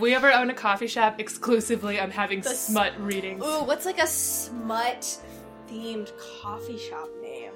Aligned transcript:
we 0.00 0.14
ever 0.14 0.32
own 0.32 0.50
a 0.50 0.54
coffee 0.54 0.86
shop, 0.86 1.20
exclusively 1.20 2.00
I'm 2.00 2.10
having 2.10 2.42
smut 2.42 2.98
readings. 2.98 3.44
Ooh, 3.44 3.64
what's 3.64 3.84
like 3.84 4.02
a 4.02 4.06
smut 4.06 5.18
themed 5.70 6.10
coffee 6.40 6.78
shop 6.78 7.08
name? 7.20 7.52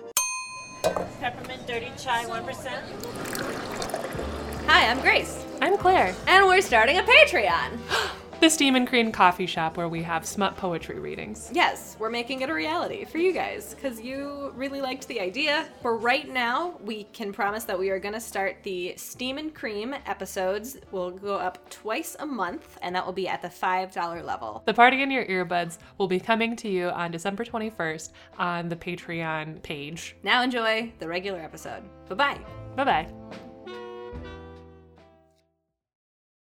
Peppermint 1.20 1.66
dirty 1.66 1.90
chai, 1.98 2.24
1%. 2.24 4.66
Hi, 4.66 4.90
I'm 4.90 5.00
Grace, 5.00 5.44
I'm 5.62 5.78
Claire. 5.78 6.14
and 6.26 6.46
we're 6.46 6.60
starting 6.60 6.98
a 6.98 7.02
Patreon. 7.02 7.78
The 8.44 8.50
Steam 8.50 8.76
and 8.76 8.86
Cream 8.86 9.10
coffee 9.10 9.46
shop 9.46 9.78
where 9.78 9.88
we 9.88 10.02
have 10.02 10.26
smut 10.26 10.54
poetry 10.54 10.98
readings. 10.98 11.48
Yes, 11.54 11.96
we're 11.98 12.10
making 12.10 12.42
it 12.42 12.50
a 12.50 12.52
reality 12.52 13.06
for 13.06 13.16
you 13.16 13.32
guys 13.32 13.72
because 13.72 14.02
you 14.02 14.52
really 14.54 14.82
liked 14.82 15.08
the 15.08 15.18
idea. 15.18 15.64
For 15.80 15.96
right 15.96 16.28
now, 16.28 16.76
we 16.84 17.04
can 17.04 17.32
promise 17.32 17.64
that 17.64 17.78
we 17.78 17.88
are 17.88 17.98
going 17.98 18.12
to 18.12 18.20
start 18.20 18.58
the 18.62 18.92
Steam 18.98 19.38
and 19.38 19.54
Cream 19.54 19.94
episodes. 20.04 20.76
Will 20.90 21.10
go 21.10 21.36
up 21.36 21.70
twice 21.70 22.16
a 22.20 22.26
month, 22.26 22.78
and 22.82 22.94
that 22.94 23.06
will 23.06 23.14
be 23.14 23.26
at 23.26 23.40
the 23.40 23.48
$5 23.48 24.22
level. 24.22 24.62
The 24.66 24.74
party 24.74 25.02
in 25.02 25.10
your 25.10 25.24
earbuds 25.24 25.78
will 25.96 26.06
be 26.06 26.20
coming 26.20 26.54
to 26.56 26.68
you 26.68 26.90
on 26.90 27.12
December 27.12 27.46
21st 27.46 28.10
on 28.38 28.68
the 28.68 28.76
Patreon 28.76 29.62
page. 29.62 30.16
Now 30.22 30.42
enjoy 30.42 30.92
the 30.98 31.08
regular 31.08 31.40
episode. 31.40 31.82
Bye 32.10 32.14
bye. 32.14 32.38
Bye 32.76 32.84
bye. 32.84 33.08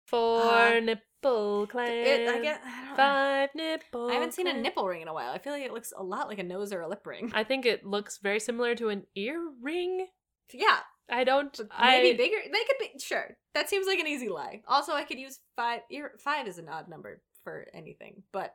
Four 0.08 0.41
Uh, 0.41 0.95
nipple. 1.25 1.67
It, 1.79 2.29
I 2.29 2.39
get. 2.41 2.61
I, 2.65 2.95
Five 2.95 3.49
nipple. 3.55 4.09
I 4.09 4.13
haven't 4.13 4.33
seen 4.33 4.47
a 4.47 4.53
nipple 4.53 4.88
ring 4.88 5.02
in 5.02 5.07
a 5.07 5.13
while. 5.13 5.31
I 5.31 5.38
feel 5.38 5.53
like 5.53 5.63
it 5.63 5.73
looks 5.73 5.93
a 5.95 6.03
lot 6.03 6.27
like 6.27 6.39
a 6.39 6.43
nose 6.43 6.71
or 6.71 6.81
a 6.81 6.88
lip 6.88 7.05
ring. 7.05 7.31
I 7.33 7.43
think 7.43 7.66
it 7.66 7.85
looks 7.85 8.20
very 8.20 8.39
similar 8.39 8.75
to 8.75 8.89
an 8.89 9.03
earring. 9.16 10.07
Yeah, 10.53 10.80
I 11.09 11.23
don't. 11.23 11.57
maybe 11.80 12.13
I, 12.13 12.17
bigger. 12.17 12.38
They 12.45 12.63
could 12.67 12.80
be 12.80 12.99
sure. 12.99 13.38
That 13.53 13.69
seems 13.69 13.88
like 13.88 13.99
an 13.99 14.07
easy 14.07 14.30
lie. 14.30 14.61
Also, 14.67 14.93
I 14.93 15.03
could 15.03 15.19
use 15.19 15.39
five. 15.55 15.81
Ear, 15.91 16.11
five 16.19 16.47
is 16.47 16.57
an 16.57 16.69
odd 16.69 16.88
number 16.88 17.21
for 17.44 17.67
anything, 17.73 18.23
but 18.31 18.53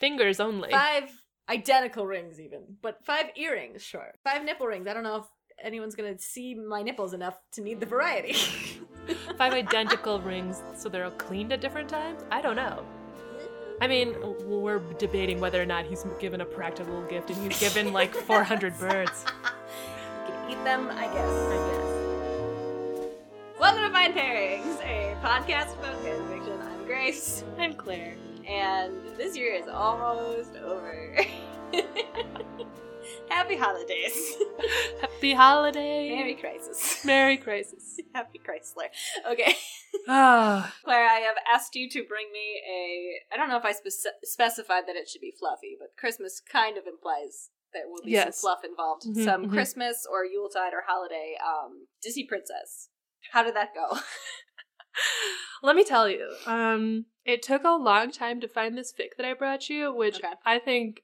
fingers 0.00 0.40
only. 0.40 0.70
five 0.70 1.10
identical 1.48 2.06
rings 2.06 2.40
even. 2.40 2.76
But 2.82 3.04
five 3.04 3.26
earrings, 3.36 3.82
sure. 3.82 4.14
Five 4.24 4.44
nipple 4.44 4.66
rings. 4.66 4.86
I 4.86 4.94
don't 4.94 5.02
know 5.02 5.16
if 5.16 5.26
anyone's 5.62 5.94
gonna 5.94 6.18
see 6.18 6.54
my 6.54 6.82
nipples 6.82 7.14
enough 7.14 7.36
to 7.52 7.60
need 7.60 7.80
the 7.80 7.86
variety. 7.86 8.32
Five 9.38 9.52
identical 9.54 10.20
rings, 10.20 10.62
so 10.76 10.88
they're 10.88 11.04
all 11.04 11.10
cleaned 11.12 11.52
at 11.52 11.60
different 11.60 11.88
times. 11.88 12.22
I 12.30 12.40
don't 12.42 12.56
know. 12.56 12.84
I 13.80 13.86
mean, 13.86 14.14
we're 14.44 14.80
debating 14.98 15.40
whether 15.40 15.62
or 15.62 15.66
not 15.66 15.84
he's 15.86 16.04
given 16.18 16.40
a 16.40 16.44
practical 16.44 17.00
gift, 17.06 17.30
and 17.30 17.38
he's 17.42 17.58
given 17.60 17.92
like 17.92 18.12
400 18.26 18.78
birds. 18.78 19.24
You 20.26 20.32
can 20.32 20.50
eat 20.50 20.64
them, 20.64 20.88
I 20.90 21.04
guess. 21.04 21.30
I 21.30 21.56
guess. 21.70 21.84
Welcome 23.60 23.82
to 23.84 23.90
Fine 23.90 24.12
Pairings, 24.14 24.80
a 24.82 25.16
podcast 25.22 25.78
about 25.78 25.98
fan 26.02 26.26
fiction. 26.28 26.60
I'm 26.60 26.84
Grace, 26.86 27.44
I'm 27.58 27.74
Claire. 27.74 28.14
and 28.48 28.92
this 29.16 29.36
year 29.36 29.54
is 29.54 29.68
almost 29.68 30.56
over. 30.56 31.16
Happy 33.30 33.56
holidays. 33.56 34.36
Happy 35.18 35.34
holiday. 35.34 36.14
Merry 36.14 36.34
Crisis. 36.36 37.00
Merry 37.04 37.36
Crisis. 37.38 37.98
Happy 38.14 38.38
Chrysler. 38.38 38.86
Okay. 39.32 39.54
Ah, 40.06 40.74
Claire, 40.84 41.08
I 41.08 41.20
have 41.20 41.36
asked 41.50 41.74
you 41.74 41.88
to 41.88 42.04
bring 42.04 42.26
me 42.30 42.60
a. 42.70 43.34
I 43.34 43.38
don't 43.38 43.48
know 43.48 43.56
if 43.56 43.64
I 43.64 43.72
spec- 43.72 44.14
specified 44.22 44.82
that 44.86 44.96
it 44.96 45.08
should 45.08 45.22
be 45.22 45.32
fluffy, 45.38 45.76
but 45.80 45.88
Christmas 45.98 46.42
kind 46.52 46.76
of 46.76 46.84
implies 46.86 47.48
there 47.72 47.84
will 47.88 48.02
be 48.04 48.10
Yes. 48.10 48.38
some 48.38 48.48
fluff 48.50 48.64
involved. 48.64 49.04
Mhm, 49.06 49.24
some 49.24 49.46
mhm. 49.46 49.50
Christmas 49.50 50.06
or 50.10 50.26
Yuletide 50.26 50.74
or 50.74 50.84
holiday 50.86 51.36
um, 51.42 51.86
Disney 52.02 52.24
princess. 52.24 52.90
How 53.32 53.42
did 53.42 53.56
that 53.56 53.74
go? 53.74 53.98
let 55.62 55.74
me 55.74 55.84
tell 55.84 56.06
you. 56.08 56.34
Um, 56.46 57.06
it 57.24 57.42
took 57.42 57.64
a 57.64 57.70
long 57.70 58.12
time 58.12 58.42
to 58.42 58.48
find 58.48 58.76
this 58.76 58.92
fic 58.92 59.16
that 59.16 59.24
I 59.26 59.32
brought 59.32 59.70
you, 59.70 59.92
which 59.92 60.16
Okay. 60.16 60.34
I 60.44 60.58
think 60.58 61.00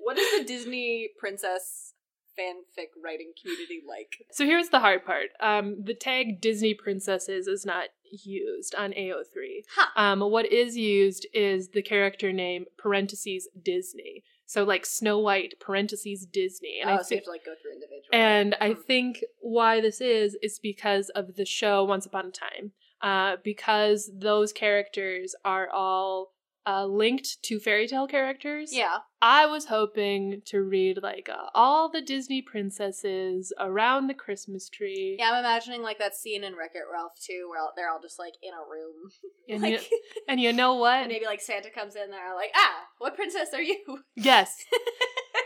what 0.00 0.18
is 0.18 0.38
the 0.38 0.44
Disney 0.44 1.08
princess 1.18 1.93
fanfic 2.38 2.88
writing 3.04 3.32
community 3.40 3.80
like? 3.88 4.26
So 4.32 4.44
here's 4.44 4.68
the 4.70 4.80
hard 4.80 5.04
part. 5.04 5.28
Um, 5.40 5.82
the 5.84 5.94
tag 5.94 6.40
Disney 6.40 6.74
princesses 6.74 7.46
is 7.46 7.64
not 7.66 7.88
used 8.10 8.74
on 8.74 8.92
AO3. 8.92 9.64
Huh. 9.74 9.86
Um, 9.96 10.20
what 10.20 10.46
is 10.52 10.76
used 10.76 11.26
is 11.32 11.68
the 11.70 11.82
character 11.82 12.32
name 12.32 12.66
parentheses 12.78 13.48
Disney. 13.60 14.22
So 14.46 14.62
like 14.64 14.84
Snow 14.84 15.18
White 15.18 15.54
parentheses 15.58 16.26
Disney, 16.26 16.78
and 16.80 16.90
oh, 16.90 16.94
I 16.94 17.02
so 17.02 17.14
you 17.14 17.16
have 17.18 17.24
to 17.24 17.30
like 17.30 17.44
go 17.46 17.54
through 17.60 17.72
individual. 17.72 18.10
and 18.12 18.54
I 18.60 18.74
Hmm. 18.74 18.80
think 18.82 19.24
why 19.40 19.80
this 19.80 20.00
is 20.02 20.36
is 20.42 20.58
because 20.58 21.08
of 21.10 21.36
the 21.36 21.46
show 21.46 21.82
Once 21.84 22.04
Upon 22.06 22.26
a 22.26 22.30
Time. 22.30 22.72
Uh, 23.00 23.36
because 23.44 24.10
those 24.16 24.52
characters 24.52 25.34
are 25.44 25.68
all 25.70 26.33
uh, 26.66 26.86
linked 26.86 27.42
to 27.44 27.58
fairy 27.60 27.86
tale 27.86 28.06
characters. 28.06 28.70
yeah. 28.72 28.98
I 29.26 29.46
was 29.46 29.64
hoping 29.66 30.42
to 30.46 30.60
read 30.60 31.02
like 31.02 31.30
uh, 31.30 31.46
all 31.54 31.90
the 31.90 32.02
Disney 32.02 32.42
princesses 32.42 33.54
around 33.58 34.06
the 34.06 34.12
Christmas 34.14 34.68
tree. 34.68 35.16
Yeah, 35.18 35.30
I'm 35.32 35.38
imagining 35.38 35.82
like 35.82 35.98
that 35.98 36.14
scene 36.14 36.44
in 36.44 36.54
Wreck 36.56 36.72
It 36.74 36.82
Ralph 36.92 37.12
too, 37.18 37.46
where 37.48 37.60
they're 37.74 37.90
all 37.90 38.00
just 38.02 38.18
like 38.18 38.34
in 38.42 38.50
a 38.52 38.58
room. 38.70 39.10
And, 39.48 39.62
like, 39.62 39.90
you, 39.90 40.00
and 40.28 40.40
you 40.40 40.52
know 40.54 40.74
what? 40.76 41.00
and 41.02 41.08
maybe 41.08 41.26
like 41.26 41.40
Santa 41.42 41.68
comes 41.70 41.96
in 41.96 42.10
there, 42.10 42.34
like, 42.34 42.50
ah, 42.54 42.84
what 42.98 43.14
princess 43.14 43.48
are 43.54 43.62
you? 43.62 43.78
Yes. 44.16 44.64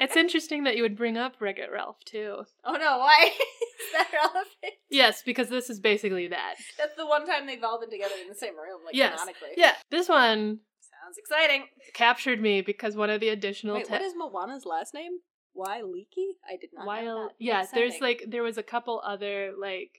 it's 0.00 0.16
interesting 0.16 0.64
that 0.64 0.76
you 0.76 0.82
would 0.82 0.96
bring 0.96 1.16
up 1.16 1.34
Wreck 1.40 1.58
It 1.58 1.70
Ralph 1.72 1.98
too. 2.04 2.44
oh 2.64 2.72
no, 2.74 2.98
why 2.98 3.30
is 3.32 3.92
that 3.92 4.08
relevant? 4.12 4.46
Yes, 4.90 5.22
because 5.22 5.48
this 5.48 5.68
is 5.70 5.78
basically 5.80 6.28
that. 6.28 6.54
That's 6.78 6.94
the 6.96 7.06
one 7.06 7.26
time 7.26 7.46
they've 7.46 7.62
all 7.62 7.80
been 7.80 7.90
together 7.90 8.14
in 8.22 8.28
the 8.28 8.34
same 8.34 8.54
room, 8.54 8.80
like 8.84 8.94
Yes. 8.94 9.12
canonically. 9.20 9.48
Yeah, 9.56 9.74
this 9.90 10.08
one 10.08 10.60
sounds 11.08 11.18
exciting. 11.18 11.64
captured 11.94 12.40
me 12.40 12.60
because 12.60 12.96
one 12.96 13.10
of 13.10 13.20
the 13.20 13.28
additional 13.30 13.76
Wait, 13.76 13.86
te- 13.86 13.92
what 13.92 14.02
is 14.02 14.14
Moana's 14.16 14.64
last 14.66 14.94
name? 14.94 15.12
Waialiki? 15.56 16.36
I 16.48 16.56
did 16.60 16.70
not 16.72 16.82
know 16.82 16.86
while 16.86 17.28
that. 17.28 17.34
yeah, 17.38 17.66
there's 17.74 18.00
like 18.00 18.24
there 18.28 18.42
was 18.42 18.58
a 18.58 18.62
couple 18.62 19.00
other 19.04 19.52
like 19.58 19.90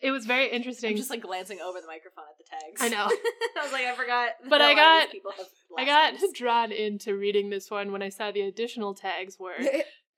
it 0.00 0.10
was 0.10 0.26
very 0.26 0.50
interesting. 0.50 0.90
I'm 0.90 0.96
just 0.96 1.10
like 1.10 1.22
glancing 1.22 1.58
over 1.60 1.80
the 1.80 1.86
microphone 1.86 2.24
at 2.30 2.38
the 2.38 2.44
tags. 2.50 2.80
I 2.82 2.88
know. 2.94 3.06
I 3.60 3.62
was 3.64 3.72
like, 3.72 3.84
I 3.86 3.94
forgot. 3.94 4.30
But 4.48 4.60
I 4.60 4.64
a 4.64 4.68
lot 4.68 4.70
of 4.72 4.76
got- 4.76 5.02
these 5.06 5.12
people 5.12 5.32
have 5.36 5.46
I 5.78 5.84
got 5.84 6.12
names. 6.20 6.32
drawn 6.34 6.72
into 6.72 7.16
reading 7.16 7.50
this 7.50 7.70
one 7.70 7.92
when 7.92 8.02
I 8.02 8.08
saw 8.10 8.30
the 8.30 8.42
additional 8.42 8.94
tags 8.94 9.38
were 9.38 9.54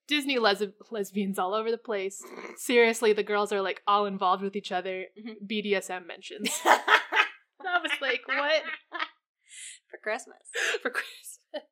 Disney 0.07 0.39
les- 0.39 0.63
lesbians 0.91 1.39
all 1.39 1.55
over 1.55 1.71
the 1.71 1.79
place. 1.79 2.23
Seriously, 2.57 3.13
the 3.13 3.23
girls 3.23 3.53
are 3.53 3.63
like 3.63 3.83
all 3.87 4.07
involved 4.07 4.43
with 4.43 4.55
each 4.57 4.71
other. 4.73 5.07
Mhm. 5.19 5.35
BDSM 5.47 6.07
mentions. 6.07 6.51
I 6.65 7.81
was 7.83 7.91
like, 8.01 8.23
what 8.27 8.63
for 9.91 9.99
Christmas. 9.99 10.39
for 10.83 10.91
Christmas? 10.91 11.69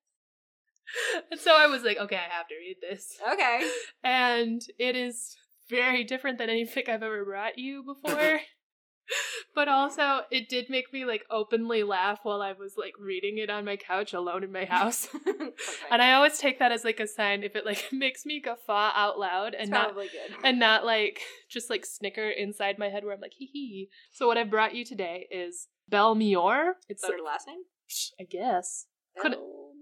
And 1.30 1.40
so 1.40 1.54
I 1.56 1.66
was 1.66 1.82
like, 1.82 1.98
okay, 1.98 2.16
I 2.16 2.34
have 2.36 2.48
to 2.48 2.54
read 2.54 2.76
this. 2.80 3.16
Okay. 3.32 3.70
And 4.04 4.62
it 4.78 4.94
is 4.94 5.36
very 5.68 6.04
different 6.04 6.38
than 6.38 6.48
any 6.48 6.64
fic 6.64 6.88
I've 6.88 7.02
ever 7.02 7.24
brought 7.24 7.58
you 7.58 7.82
before. 7.82 8.40
but 9.54 9.66
also, 9.66 10.20
it 10.30 10.48
did 10.48 10.70
make 10.70 10.92
me 10.92 11.04
like 11.04 11.24
openly 11.28 11.82
laugh 11.82 12.20
while 12.22 12.40
I 12.40 12.52
was 12.52 12.74
like 12.78 12.92
reading 13.00 13.38
it 13.38 13.50
on 13.50 13.64
my 13.64 13.76
couch 13.76 14.12
alone 14.12 14.44
in 14.44 14.52
my 14.52 14.64
house. 14.64 15.08
And 15.90 16.02
I 16.02 16.12
always 16.12 16.38
take 16.38 16.60
that 16.60 16.70
as 16.70 16.84
like 16.84 17.00
a 17.00 17.06
sign 17.06 17.42
if 17.42 17.56
it 17.56 17.66
like 17.66 17.84
makes 17.92 18.24
me 18.24 18.40
guffaw 18.40 18.92
out 18.94 19.18
loud 19.18 19.54
and 19.54 19.70
not 19.70 19.94
good. 19.94 20.08
and 20.44 20.60
not 20.60 20.84
like 20.84 21.20
just 21.48 21.68
like 21.68 21.84
snicker 21.84 22.28
inside 22.28 22.78
my 22.78 22.88
head 22.88 23.04
where 23.04 23.14
I'm 23.14 23.20
like 23.20 23.34
hee 23.36 23.50
hee. 23.52 23.88
So 24.12 24.28
what 24.28 24.38
I've 24.38 24.50
brought 24.50 24.74
you 24.76 24.84
today 24.84 25.26
is 25.32 25.66
Belle. 25.88 26.16
It's 26.16 27.02
Is 27.02 27.08
that 27.08 27.12
her 27.12 27.24
last 27.24 27.48
name? 27.48 27.62
I 28.20 28.24
guess 28.24 28.86
Could- 29.18 29.34
Oh, 29.38 29.72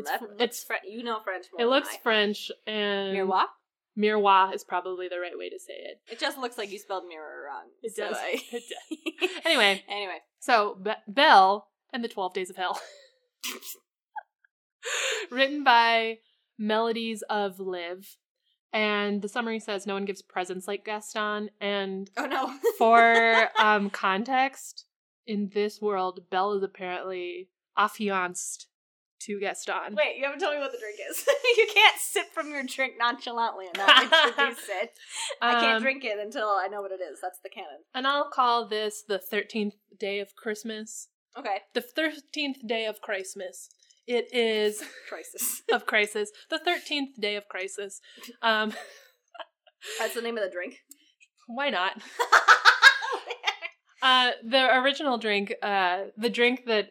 It's 0.00 0.10
fr- 0.10 0.32
it's- 0.38 0.64
Fre- 0.64 0.86
you 0.86 1.02
know 1.02 1.18
French 1.20 1.46
more 1.52 1.66
it 1.66 1.68
looks. 1.68 1.96
French 2.02 2.50
and 2.66 3.16
Miroir? 3.16 3.46
Miroir 3.98 4.54
is 4.54 4.62
probably 4.64 5.08
the 5.08 5.18
right 5.18 5.36
way 5.36 5.48
to 5.50 5.58
say 5.58 5.72
it. 5.74 6.00
It 6.10 6.18
just 6.20 6.38
looks 6.38 6.56
like 6.56 6.70
you 6.70 6.78
spelled 6.78 7.04
mirror 7.08 7.46
wrong. 7.48 7.64
It 7.82 7.94
so 7.96 8.08
does. 8.08 8.16
I- 8.16 8.40
It 8.52 8.62
does. 8.68 9.30
Anyway, 9.44 9.82
anyway, 9.88 10.18
so 10.38 10.76
Be- 10.82 10.92
Belle 11.08 11.68
and 11.92 12.04
the 12.04 12.08
Twelve 12.08 12.32
Days 12.34 12.48
of 12.50 12.56
Hell, 12.56 12.80
written 15.30 15.64
by 15.64 16.18
Melodies 16.58 17.22
of 17.28 17.58
Live, 17.60 18.16
and 18.72 19.22
the 19.22 19.28
summary 19.28 19.58
says 19.60 19.86
no 19.86 19.94
one 19.94 20.04
gives 20.04 20.22
presents 20.22 20.68
like 20.68 20.84
Gaston, 20.84 21.50
and 21.60 22.10
oh 22.16 22.26
no. 22.26 22.52
for 22.78 23.48
um 23.58 23.90
context 23.90 24.84
in 25.28 25.50
this 25.54 25.80
world 25.80 26.20
belle 26.30 26.52
is 26.54 26.62
apparently 26.64 27.48
affianced 27.76 28.66
to 29.20 29.38
gaston 29.40 29.94
Wait, 29.96 30.16
you 30.16 30.24
haven't 30.24 30.38
told 30.40 30.54
me 30.54 30.60
what 30.60 30.70
the 30.72 30.78
drink 30.78 30.98
is. 31.10 31.24
you 31.56 31.66
can't 31.74 31.96
sip 31.98 32.26
from 32.32 32.50
your 32.50 32.62
drink 32.62 32.94
nonchalantly 32.98 33.66
and 33.66 33.76
not 33.76 34.02
introduce 34.04 34.64
it. 34.68 34.92
I 35.42 35.54
can't 35.60 35.76
Um, 35.76 35.82
drink 35.82 36.04
it 36.04 36.18
until 36.20 36.48
I 36.48 36.68
know 36.70 36.80
what 36.82 36.92
it 36.92 37.00
is. 37.02 37.18
That's 37.20 37.40
the 37.42 37.48
canon. 37.48 37.80
and 37.94 38.06
i'll 38.06 38.30
call 38.30 38.66
this 38.66 39.02
the 39.02 39.20
13th 39.32 39.74
day 39.98 40.20
of 40.20 40.34
christmas 40.36 41.08
Okay. 41.36 41.58
the 41.74 41.82
13th 41.82 42.66
day 42.66 42.86
of 42.86 43.00
christmas 43.00 43.68
it 44.06 44.32
is 44.32 44.82
Crisis. 45.08 45.62
of 45.72 45.84
crisis 45.84 46.30
the 46.48 46.58
13th 46.60 47.20
day 47.20 47.34
of 47.36 47.46
crisis 47.48 48.00
um 48.42 48.72
That's 49.98 50.14
the 50.14 50.22
name 50.22 50.38
of 50.38 50.44
the 50.44 50.50
drink. 50.50 50.76
why 51.48 51.70
not 51.70 52.00
Uh, 54.02 54.30
the 54.44 54.76
original 54.78 55.18
drink, 55.18 55.54
uh, 55.62 56.04
the 56.16 56.30
drink 56.30 56.64
that 56.66 56.90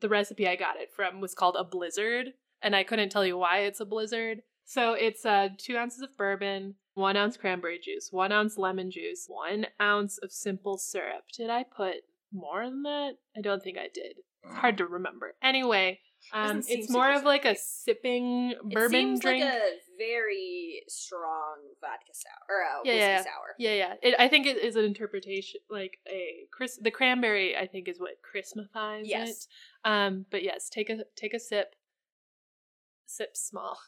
the 0.00 0.08
recipe 0.08 0.46
I 0.48 0.56
got 0.56 0.76
it 0.76 0.90
from 0.94 1.20
was 1.20 1.34
called 1.34 1.56
a 1.58 1.64
blizzard, 1.64 2.32
and 2.60 2.76
I 2.76 2.84
couldn't 2.84 3.10
tell 3.10 3.24
you 3.24 3.38
why 3.38 3.60
it's 3.60 3.80
a 3.80 3.86
blizzard. 3.86 4.42
So 4.64 4.92
it's 4.92 5.24
uh, 5.24 5.48
two 5.58 5.76
ounces 5.76 6.02
of 6.02 6.16
bourbon, 6.16 6.74
one 6.94 7.16
ounce 7.16 7.36
cranberry 7.36 7.78
juice, 7.78 8.08
one 8.10 8.32
ounce 8.32 8.58
lemon 8.58 8.90
juice, 8.90 9.26
one 9.28 9.66
ounce 9.80 10.18
of 10.18 10.32
simple 10.32 10.78
syrup. 10.78 11.24
Did 11.36 11.50
I 11.50 11.64
put 11.64 11.96
more 12.32 12.64
than 12.64 12.82
that? 12.82 13.12
I 13.36 13.40
don't 13.40 13.62
think 13.62 13.78
I 13.78 13.88
did. 13.92 14.16
It's 14.44 14.54
hard 14.54 14.78
to 14.78 14.86
remember. 14.86 15.34
Anyway, 15.42 16.00
um, 16.32 16.62
it's 16.68 16.88
more 16.90 17.12
of 17.12 17.24
like 17.24 17.44
a 17.44 17.54
sipping 17.56 18.54
bourbon 18.62 18.84
it 18.84 18.90
seems 18.90 19.20
drink. 19.20 19.44
like 19.44 19.52
a 19.52 19.60
very 19.98 20.82
strong 20.88 21.56
vodka 21.80 22.12
sour 22.12 22.32
or 22.48 22.60
a 22.62 22.86
Yeah, 22.86 22.92
whiskey 22.94 22.98
yeah. 22.98 23.22
sour. 23.22 23.54
Yeah, 23.58 23.74
yeah. 23.74 23.94
It, 24.02 24.14
I 24.18 24.28
think 24.28 24.46
it 24.46 24.56
is 24.56 24.76
an 24.76 24.84
interpretation, 24.84 25.60
like 25.70 25.98
a 26.08 26.46
Chris. 26.50 26.78
The 26.80 26.90
cranberry, 26.90 27.56
I 27.56 27.66
think, 27.66 27.88
is 27.88 28.00
what 28.00 28.22
Christmatize 28.22 29.06
Yes. 29.06 29.30
it. 29.30 29.88
Um, 29.88 30.26
but 30.30 30.42
yes, 30.42 30.68
take 30.68 30.88
a 30.90 31.04
take 31.16 31.34
a 31.34 31.38
sip. 31.38 31.74
Sip 33.06 33.36
small. 33.36 33.78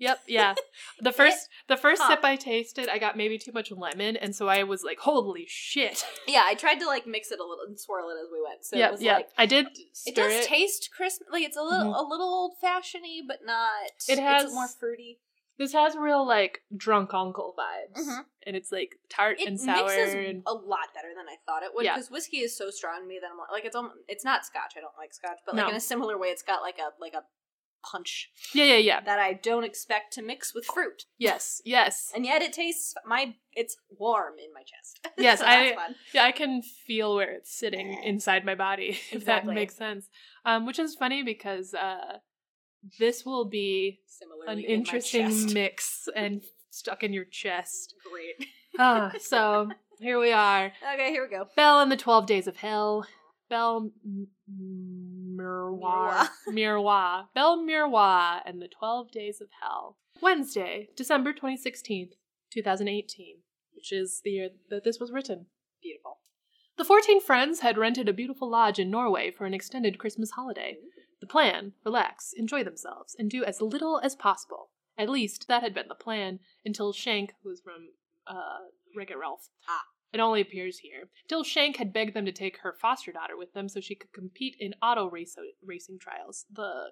Yep. 0.00 0.20
Yeah. 0.26 0.54
The 1.02 1.12
first 1.12 1.48
the 1.68 1.76
first 1.76 2.02
Huh. 2.02 2.10
sip 2.10 2.24
I 2.24 2.36
tasted, 2.36 2.88
I 2.88 2.98
got 2.98 3.16
maybe 3.16 3.38
too 3.38 3.52
much 3.52 3.70
lemon, 3.70 4.16
and 4.16 4.34
so 4.34 4.48
I 4.48 4.64
was 4.64 4.82
like, 4.82 4.98
"Holy 4.98 5.46
shit!" 5.48 6.04
Yeah, 6.26 6.42
I 6.44 6.54
tried 6.54 6.80
to 6.80 6.86
like 6.86 7.06
mix 7.06 7.30
it 7.30 7.38
a 7.38 7.42
little 7.44 7.64
and 7.66 7.78
swirl 7.78 8.10
it 8.10 8.14
as 8.22 8.28
we 8.32 8.42
went. 8.42 8.64
So 8.64 8.76
yeah, 8.76 8.88
it 8.88 8.92
was 8.92 9.02
yeah. 9.02 9.14
like 9.14 9.28
I 9.38 9.46
did 9.46 9.66
it 10.06 10.14
does 10.14 10.32
it. 10.32 10.44
taste 10.44 10.90
crisp. 10.94 11.22
Like 11.32 11.42
it's 11.44 11.56
a 11.56 11.62
little 11.62 11.94
a 11.94 12.04
little 12.06 12.26
old 12.28 12.54
fashionedy, 12.62 13.20
but 13.26 13.38
not. 13.44 13.70
It 14.08 14.18
has- 14.18 14.52
more 14.52 14.68
fruity. 14.68 15.20
this 15.58 15.72
has 15.74 15.94
real 15.96 16.26
like 16.26 16.62
drunk 16.76 17.12
uncle 17.14 17.54
vibes, 17.58 18.02
Mhm. 18.06 18.24
and 18.46 18.56
it's 18.56 18.72
like 18.72 18.96
tart 19.10 19.40
It 19.40 19.48
and 19.48 19.60
sour. 19.60 19.86
mixes 19.86 20.14
and 20.14 20.42
a 20.46 20.54
lot 20.54 20.92
better 20.94 21.12
than 21.16 21.26
I 21.28 21.36
thought 21.46 21.62
it 21.62 21.74
would 21.74 21.84
Yeah. 21.84 21.94
because 21.94 22.10
whiskey 22.10 22.38
is 22.40 22.56
so 22.56 22.70
strong 22.70 23.02
to 23.02 23.06
me 23.06 23.18
that 23.20 23.30
I'm 23.30 23.38
like, 23.38 23.50
like 23.52 23.64
it's 23.66 23.76
almost, 23.76 23.96
it's 24.08 24.24
not 24.24 24.44
scotch. 24.46 24.74
I 24.76 24.80
don't 24.80 24.96
like 24.98 25.12
scotch, 25.14 25.38
but 25.46 25.54
No. 25.54 25.62
like 25.64 25.70
in 25.72 25.76
a 25.76 25.80
similar 25.80 26.16
way, 26.18 26.28
it's 26.28 26.42
got 26.42 26.62
like 26.62 26.78
a 26.78 26.92
like 26.98 27.12
a 27.14 27.24
punch 27.82 28.30
yeah, 28.54 28.64
yeah, 28.64 28.76
yeah. 28.76 29.00
that 29.00 29.18
I 29.18 29.32
don't 29.34 29.64
expect 29.64 30.12
to 30.14 30.22
mix 30.22 30.54
with 30.54 30.64
fruit. 30.66 31.04
Yes, 31.18 31.60
yes. 31.64 32.10
And 32.14 32.24
yet 32.24 32.42
it 32.42 32.52
tastes 32.52 32.94
my 33.06 33.34
it's 33.52 33.76
warm 33.98 34.34
in 34.38 34.52
my 34.54 34.62
chest. 34.62 35.06
Yes, 35.18 35.40
So 35.40 35.44
that's 35.46 35.72
I- 35.72 35.74
fun. 35.74 35.94
Yeah, 36.14 36.24
I 36.24 36.32
can 36.32 36.62
feel 36.62 37.14
where 37.14 37.30
it's 37.32 37.52
sitting 37.56 38.00
inside 38.04 38.44
my 38.44 38.54
body, 38.54 38.88
if 39.12 39.12
Exactly. 39.14 39.48
that 39.48 39.54
makes 39.54 39.76
sense. 39.76 40.08
Um, 40.44 40.66
which 40.66 40.78
is 40.78 40.94
funny 40.94 41.22
because 41.22 41.74
uh, 41.74 42.18
this 42.98 43.24
will 43.26 43.44
be 43.44 44.00
Similarly 44.06 44.52
an 44.52 44.58
in 44.58 44.64
interesting 44.80 45.52
mix 45.52 46.08
and 46.16 46.42
stuck 46.70 47.02
in 47.02 47.12
your 47.12 47.24
chest. 47.26 47.94
Great. 48.10 48.48
Ah, 48.78 49.12
so 49.18 49.68
here 49.98 50.18
we 50.20 50.32
are. 50.32 50.72
Okay, 50.94 51.10
here 51.10 51.24
we 51.24 51.28
go. 51.36 51.46
Belle 51.56 51.80
and 51.80 51.90
the 51.90 51.96
Twelve 51.96 52.26
Days 52.26 52.46
of 52.46 52.56
Hell. 52.56 53.04
Belle 53.48 53.90
M- 54.04 54.28
Miroir. 55.40 56.28
Miroir. 56.48 57.26
Belle 57.34 57.58
Miroir 57.58 58.40
and 58.44 58.60
the 58.60 58.68
Twelve 58.68 59.10
Days 59.10 59.40
of 59.40 59.48
Hell. 59.60 59.96
Wednesday, 60.20 60.88
December 60.96 61.32
2016, 61.32 62.10
2018, 62.52 63.36
which 63.74 63.92
is 63.92 64.20
the 64.24 64.30
year 64.30 64.48
that 64.68 64.84
this 64.84 64.98
was 65.00 65.10
written. 65.10 65.46
Beautiful. 65.82 66.18
The 66.76 66.84
14 66.84 67.20
friends 67.20 67.60
had 67.60 67.78
rented 67.78 68.08
a 68.08 68.12
beautiful 68.12 68.50
lodge 68.50 68.78
in 68.78 68.90
Norway 68.90 69.30
for 69.30 69.44
an 69.46 69.54
extended 69.54 69.98
Christmas 69.98 70.32
holiday. 70.32 70.76
The 71.20 71.26
plan 71.26 71.72
relax, 71.84 72.32
enjoy 72.36 72.64
themselves, 72.64 73.14
and 73.18 73.30
do 73.30 73.44
as 73.44 73.60
little 73.60 74.00
as 74.02 74.16
possible. 74.16 74.70
At 74.96 75.10
least 75.10 75.46
that 75.48 75.62
had 75.62 75.74
been 75.74 75.88
the 75.88 75.94
plan 75.94 76.40
until 76.64 76.92
Shank, 76.92 77.34
who 77.42 77.50
was 77.50 77.60
from 77.60 77.90
uh, 78.26 78.68
Wreck 78.96 79.10
It 79.10 79.18
Ralph. 79.18 79.48
Ah. 79.68 79.84
It 80.12 80.20
only 80.20 80.40
appears 80.40 80.78
here. 80.78 81.08
Till 81.28 81.44
Shank 81.44 81.76
had 81.76 81.92
begged 81.92 82.14
them 82.14 82.26
to 82.26 82.32
take 82.32 82.58
her 82.58 82.72
foster 82.72 83.12
daughter 83.12 83.36
with 83.36 83.52
them 83.52 83.68
so 83.68 83.80
she 83.80 83.94
could 83.94 84.12
compete 84.12 84.56
in 84.58 84.74
auto 84.82 85.08
race- 85.08 85.36
racing 85.64 85.98
trials. 86.00 86.46
The 86.52 86.90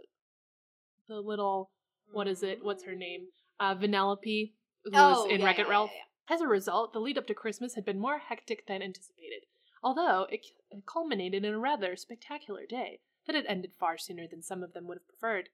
the 1.09 1.21
little 1.21 1.71
what 2.13 2.29
is 2.29 2.43
it? 2.43 2.65
What's 2.65 2.85
her 2.85 2.95
name? 2.95 3.29
Uh, 3.61 3.75
Vanellope, 3.75 4.53
who 4.85 4.91
was 4.93 5.27
in 5.27 5.33
Oh, 5.33 5.35
yeah, 5.41 5.45
Wreck 5.45 5.59
It 5.59 5.67
yeah, 5.67 5.71
Ralph. 5.71 5.91
yeah. 5.93 6.35
As 6.35 6.41
a 6.41 6.47
result, 6.47 6.93
the 6.93 7.01
lead 7.01 7.19
up 7.19 7.27
to 7.27 7.35
Christmas 7.35 7.75
had 7.75 7.85
been 7.85 7.99
more 7.99 8.19
hectic 8.19 8.67
than 8.67 8.83
anticipated, 8.83 9.45
although 9.83 10.27
it 10.31 10.45
c- 10.45 10.83
culminated 10.87 11.45
in 11.45 11.55
a 11.55 11.59
rather 11.59 11.97
spectacular 11.97 12.67
day 12.67 13.01
that 13.27 13.35
had 13.35 13.47
ended 13.47 13.73
far 13.79 13.99
sooner 13.99 14.27
than 14.31 14.43
some 14.43 14.63
of 14.63 14.73
them 14.75 14.87
would 14.87 14.99
have 14.99 15.09
preferred. 15.09 15.49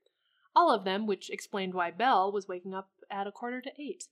All 0.55 0.70
of 0.70 0.84
them, 0.84 1.06
which 1.06 1.31
explained 1.31 1.75
why 1.75 1.90
Belle 1.90 2.31
was 2.31 2.46
waking 2.46 2.75
up 2.75 2.90
at 3.11 3.26
a 3.26 3.32
quarter 3.32 3.61
to 3.61 3.70
eight. 3.81 4.05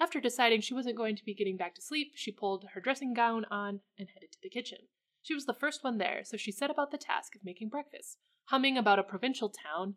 After 0.00 0.20
deciding 0.20 0.60
she 0.60 0.74
wasn't 0.74 0.96
going 0.96 1.16
to 1.16 1.24
be 1.24 1.34
getting 1.34 1.56
back 1.56 1.74
to 1.76 1.82
sleep, 1.82 2.12
she 2.14 2.32
pulled 2.32 2.66
her 2.74 2.80
dressing 2.80 3.14
gown 3.14 3.44
on 3.50 3.80
and 3.98 4.08
headed 4.08 4.32
to 4.32 4.38
the 4.42 4.50
kitchen. 4.50 4.78
She 5.22 5.34
was 5.34 5.46
the 5.46 5.54
first 5.54 5.82
one 5.82 5.98
there, 5.98 6.22
so 6.24 6.36
she 6.36 6.52
set 6.52 6.70
about 6.70 6.90
the 6.90 6.98
task 6.98 7.34
of 7.34 7.44
making 7.44 7.70
breakfast, 7.70 8.18
humming 8.46 8.76
about 8.76 8.98
a 8.98 9.04
provincial 9.04 9.48
town. 9.48 9.94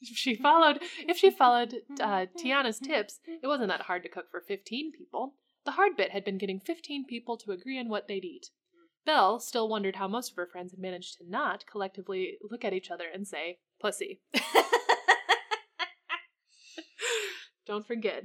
If 0.00 0.16
she 0.16 0.36
followed, 0.36 0.80
if 1.08 1.16
she 1.16 1.30
followed 1.30 1.74
uh, 2.00 2.26
Tiana's 2.36 2.78
tips, 2.78 3.18
it 3.42 3.46
wasn't 3.46 3.70
that 3.70 3.82
hard 3.82 4.04
to 4.04 4.08
cook 4.08 4.30
for 4.30 4.40
fifteen 4.40 4.92
people. 4.92 5.34
The 5.64 5.72
hard 5.72 5.96
bit 5.96 6.12
had 6.12 6.24
been 6.24 6.38
getting 6.38 6.60
fifteen 6.60 7.04
people 7.04 7.36
to 7.38 7.50
agree 7.50 7.80
on 7.80 7.88
what 7.88 8.06
they'd 8.06 8.24
eat. 8.24 8.50
Belle 9.04 9.40
still 9.40 9.68
wondered 9.68 9.96
how 9.96 10.06
most 10.06 10.30
of 10.30 10.36
her 10.36 10.46
friends 10.46 10.70
had 10.72 10.78
managed 10.78 11.18
to 11.18 11.28
not 11.28 11.64
collectively 11.66 12.38
look 12.48 12.64
at 12.64 12.74
each 12.74 12.90
other 12.90 13.06
and 13.12 13.26
say, 13.26 13.58
"Pussy." 13.80 14.20
Don't 17.66 17.86
forget, 17.86 18.24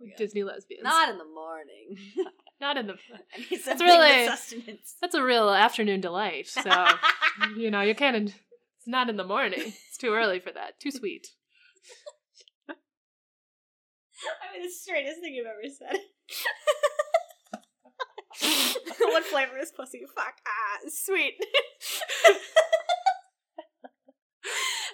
God. 0.00 0.16
Disney 0.18 0.42
lesbians. 0.44 0.84
Not 0.84 1.08
in 1.08 1.18
the 1.18 1.24
morning. 1.24 1.96
not 2.60 2.76
in 2.76 2.86
the. 2.86 2.94
I 3.34 3.38
need 3.50 3.80
really- 3.80 4.26
sustenance. 4.26 4.94
That's 5.00 5.14
a 5.14 5.22
real 5.22 5.50
afternoon 5.50 6.00
delight. 6.00 6.46
So 6.48 6.86
you 7.56 7.70
know 7.70 7.80
you 7.80 7.94
can't. 7.94 8.16
It's 8.16 8.34
not 8.86 9.08
in 9.08 9.16
the 9.16 9.24
morning. 9.24 9.60
It's 9.64 9.96
too 9.98 10.12
early 10.12 10.40
for 10.40 10.52
that. 10.52 10.78
Too 10.80 10.90
sweet. 10.90 11.28
I 12.68 12.74
mean, 14.52 14.62
the 14.66 14.72
straightest 14.72 15.20
thing 15.20 15.34
you've 15.34 15.46
ever 15.46 15.60
said. 15.68 16.00
what 18.98 19.24
flavor 19.24 19.58
is 19.58 19.72
pussy? 19.72 20.02
Fuck. 20.14 20.34
Ah, 20.46 20.78
sweet. 20.88 21.34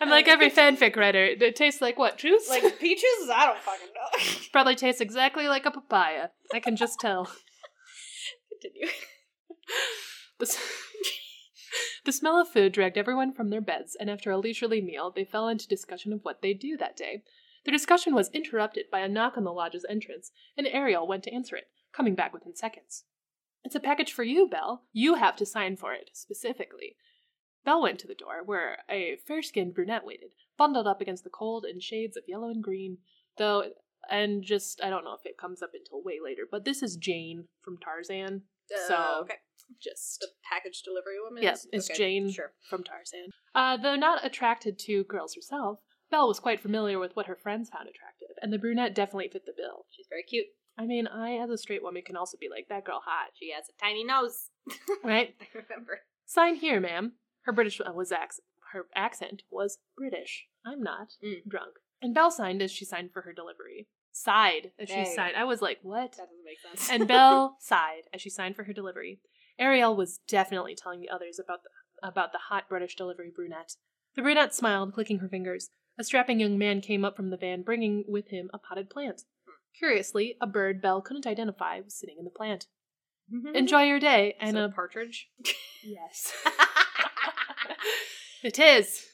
I'm 0.03 0.11
like 0.11 0.27
every 0.27 0.51
fanfic 0.51 0.97
writer. 0.97 1.25
It 1.25 1.55
tastes 1.55 1.81
like 1.81 1.97
what 1.97 2.19
juice? 2.19 2.49
like 2.49 2.81
peaches? 2.81 3.31
I 3.33 3.47
don't 3.47 3.59
fucking 3.61 3.87
know. 3.95 4.47
probably 4.53 4.75
tastes 4.75 5.01
exactly 5.01 5.47
like 5.47 5.65
a 5.65 5.71
papaya. 5.71 6.29
I 6.53 6.59
can 6.59 6.75
just 6.75 6.99
tell. 6.99 7.31
Continue. 8.51 8.89
The, 10.41 10.57
the 12.05 12.13
smell 12.13 12.41
of 12.41 12.49
food 12.49 12.73
dragged 12.73 12.99
everyone 12.99 13.33
from 13.33 13.51
their 13.51 13.61
beds, 13.61 13.97
and 13.99 14.11
after 14.11 14.33
a 14.33 14.39
leisurely 14.39 14.81
meal, 14.81 15.13
they 15.15 15.25
fell 15.25 15.49
into 15.49 15.69
discussion 15.69 16.13
of 16.13 16.21
what 16.25 16.43
they'd 16.43 16.59
do 16.59 16.77
that 16.79 16.97
day. 16.97 17.23
Their 17.65 17.73
discussion 17.73 18.13
was 18.13 18.29
interrupted 18.31 18.87
by 18.91 19.01
a 19.01 19.09
knock 19.09 19.37
on 19.37 19.45
the 19.45 19.53
lodge's 19.53 19.87
entrance, 19.89 20.33
and 20.59 20.67
Ariel 20.67 21.07
went 21.07 21.23
to 21.25 21.33
answer 21.33 21.55
it, 21.55 21.69
coming 21.93 22.17
back 22.17 22.35
within 22.35 22.57
seconds. 22.57 23.05
It's 23.63 23.77
a 23.77 23.81
package 23.81 24.13
for 24.13 24.25
you, 24.25 24.49
Belle. 24.49 24.83
You 24.93 25.15
have 25.15 25.37
to 25.37 25.47
sign 25.47 25.77
for 25.77 25.95
it, 25.95 26.11
specifically. 26.13 26.97
Belle 27.65 27.83
went 27.83 27.99
to 28.01 28.07
the 28.07 28.15
door, 28.15 28.43
where 28.45 28.79
a 28.91 29.17
fair 29.27 29.43
skinned 29.43 29.75
brunette 29.75 30.05
waited, 30.05 30.31
bundled 30.59 30.87
up 30.87 31.01
against 31.01 31.25
the 31.25 31.31
cold 31.31 31.65
in 31.65 31.81
shades 31.81 32.17
of 32.17 32.25
yellow 32.27 32.49
and 32.49 32.63
green, 32.63 32.99
though, 33.39 33.65
and 34.11 34.43
just, 34.43 34.83
I 34.83 34.91
don't 34.91 35.05
know 35.05 35.15
if 35.15 35.25
it 35.25 35.39
comes 35.39 35.63
up 35.63 35.71
until 35.75 36.03
way 36.03 36.19
later, 36.23 36.43
but 36.51 36.65
this 36.65 36.83
is 36.83 36.97
Jane 36.97 37.45
from 37.63 37.79
Tarzan. 37.79 38.43
So, 38.89 38.95
Uh, 38.95 39.19
okay. 39.23 39.35
Just 39.81 40.21
The 40.21 40.29
package 40.51 40.83
delivery 40.83 41.21
woman. 41.23 41.43
yeah, 41.43 41.57
it's 41.73 41.89
okay, 41.91 41.97
Jane 41.97 42.31
Sure. 42.31 42.53
from 42.69 42.83
Tarzan. 42.85 43.31
Uh, 43.55 43.77
though 43.77 43.97
not 43.97 44.25
attracted 44.25 44.79
to 44.81 45.05
girls 45.05 45.35
herself, 45.35 45.79
Belle 46.11 46.29
was 46.29 46.41
quite 46.41 46.61
familiar 46.61 46.99
with 46.99 47.15
what 47.17 47.27
her 47.27 47.37
friends 47.37 47.71
found 47.71 47.89
attractive, 47.89 48.37
and 48.43 48.53
the 48.53 48.59
brunette 48.59 48.95
definitely 48.95 49.29
fit 49.29 49.47
the 49.47 49.55
bill. 49.57 49.87
She's 49.91 50.07
very 50.11 50.25
cute. 50.25 50.47
I 50.77 50.85
mean, 50.85 51.07
I, 51.07 51.37
as 51.37 51.49
a 51.51 51.57
straight 51.59 51.83
woman, 51.83 52.03
can 52.03 52.17
also 52.17 52.37
be 52.39 52.49
like, 52.51 52.67
that 52.69 52.85
girl 52.85 53.01
hot, 53.05 53.31
She 53.35 53.51
has 53.53 53.65
a 53.69 53.83
tiny 53.83 54.05
nose. 54.05 54.51
right? 55.05 55.35
I 55.41 55.47
remember. 55.55 56.01
Sign 56.27 56.57
here, 56.57 56.81
ma'am. 56.81 57.13
Her 57.43 57.53
British 57.53 57.81
uh, 57.81 57.93
was 57.93 58.13
accent. 58.13 58.45
Her 58.73 58.87
accent 58.95 59.43
was 59.51 59.79
British. 59.97 60.47
I'm 60.65 60.83
not 60.83 61.09
Mm. 61.25 61.45
drunk. 61.49 61.75
And 62.01 62.15
Belle 62.15 62.31
signed 62.31 62.63
as 62.63 62.71
she 62.73 62.85
signed 62.85 63.13
for 63.13 63.23
her 63.23 63.33
delivery. 63.33 63.89
Sighed 64.13 64.73
as 64.79 64.89
There 64.89 65.05
she 65.05 65.15
signed. 65.15 65.37
I 65.37 65.45
was 65.45 65.63
like, 65.63 65.79
what? 65.83 66.13
That 66.13 66.29
doesn't 66.29 66.45
make 66.45 66.61
sense. 66.61 66.91
and 66.93 67.07
Belle 67.09 67.57
sighed 67.61 68.03
as 68.13 68.21
she 68.21 68.31
signed 68.31 68.57
for 68.57 68.65
her 68.65 68.73
delivery. 68.73 69.21
Ariel 69.59 69.95
was 69.97 70.19
definitely 70.29 70.75
telling 70.75 71.01
the 71.01 71.11
others 71.11 71.39
about 71.39 71.63
the 71.63 71.69
about 72.07 72.33
the 72.33 72.39
hot 72.49 72.69
British 72.69 72.97
delivery 72.97 73.31
brunette. 73.35 73.77
The 74.17 74.23
brunette 74.23 74.53
smiled, 74.55 74.93
clicking 74.93 75.19
her 75.21 75.29
fingers. 75.29 75.71
A 75.99 76.05
strapping 76.05 76.41
young 76.41 76.59
man 76.59 76.81
came 76.81 77.05
up 77.05 77.15
from 77.17 77.31
the 77.31 77.37
van, 77.37 77.63
bringing 77.63 78.05
with 78.09 78.29
him 78.29 78.51
a 78.53 78.59
potted 78.59 78.91
plant. 78.91 79.23
Curiously, 79.79 80.37
a 80.41 80.47
bird 80.47 80.83
Belle 80.83 81.01
couldn't 81.01 81.27
identify 81.27 81.81
was 81.81 81.95
sitting 81.95 82.17
in 82.19 82.25
the 82.25 82.31
plant. 82.31 82.67
Enjoy 83.55 83.83
your 83.85 84.01
day, 84.01 84.35
and 84.41 84.59
a 84.59 84.69
partridge. 84.69 85.29
yes, 85.85 86.33
it 88.43 88.59
is. 88.59 89.07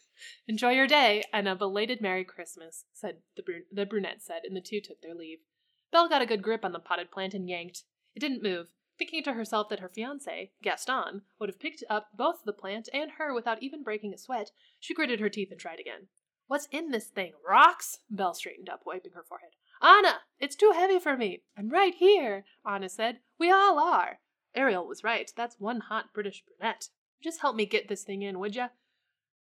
Enjoy 0.46 0.70
your 0.70 0.86
day 0.86 1.22
and 1.32 1.46
a 1.48 1.54
belated 1.54 2.00
Merry 2.00 2.24
Christmas," 2.24 2.84
said 2.92 3.18
the 3.36 3.42
brun- 3.42 3.66
the 3.70 3.86
brunette 3.86 4.22
said, 4.22 4.42
and 4.44 4.56
the 4.56 4.60
two 4.60 4.80
took 4.80 5.00
their 5.02 5.14
leave. 5.14 5.38
Belle 5.90 6.08
got 6.08 6.22
a 6.22 6.26
good 6.26 6.42
grip 6.42 6.64
on 6.64 6.72
the 6.72 6.78
potted 6.78 7.10
plant 7.10 7.34
and 7.34 7.48
yanked. 7.48 7.84
It 8.14 8.20
didn't 8.20 8.42
move, 8.42 8.68
Thinking 8.98 9.22
to 9.22 9.34
herself 9.34 9.68
that 9.68 9.78
her 9.78 9.88
fiance, 9.88 10.50
Gaston, 10.60 11.22
would 11.38 11.48
have 11.48 11.60
picked 11.60 11.84
up 11.88 12.08
both 12.12 12.42
the 12.44 12.52
plant 12.52 12.88
and 12.92 13.12
her 13.12 13.32
without 13.32 13.62
even 13.62 13.84
breaking 13.84 14.12
a 14.12 14.18
sweat, 14.18 14.50
she 14.80 14.92
gritted 14.92 15.20
her 15.20 15.28
teeth 15.28 15.52
and 15.52 15.60
tried 15.60 15.78
again. 15.78 16.08
What's 16.48 16.66
in 16.72 16.90
this 16.90 17.06
thing? 17.06 17.34
Rocks? 17.48 18.00
Belle 18.10 18.34
straightened 18.34 18.68
up, 18.68 18.82
wiping 18.84 19.12
her 19.12 19.22
forehead. 19.22 19.52
Anna, 19.80 20.22
it's 20.40 20.56
too 20.56 20.72
heavy 20.74 20.98
for 20.98 21.16
me. 21.16 21.44
I'm 21.56 21.68
right 21.68 21.94
here, 21.94 22.44
Anna 22.66 22.88
said. 22.88 23.20
We 23.38 23.52
all 23.52 23.78
are. 23.78 24.18
Ariel 24.52 24.88
was 24.88 25.04
right. 25.04 25.30
That's 25.36 25.60
one 25.60 25.80
hot 25.80 26.06
British 26.12 26.42
brunette. 26.44 26.88
Just 27.22 27.40
help 27.40 27.56
me 27.56 27.66
get 27.66 27.88
this 27.88 28.04
thing 28.04 28.22
in, 28.22 28.38
would 28.38 28.54
ya? 28.54 28.68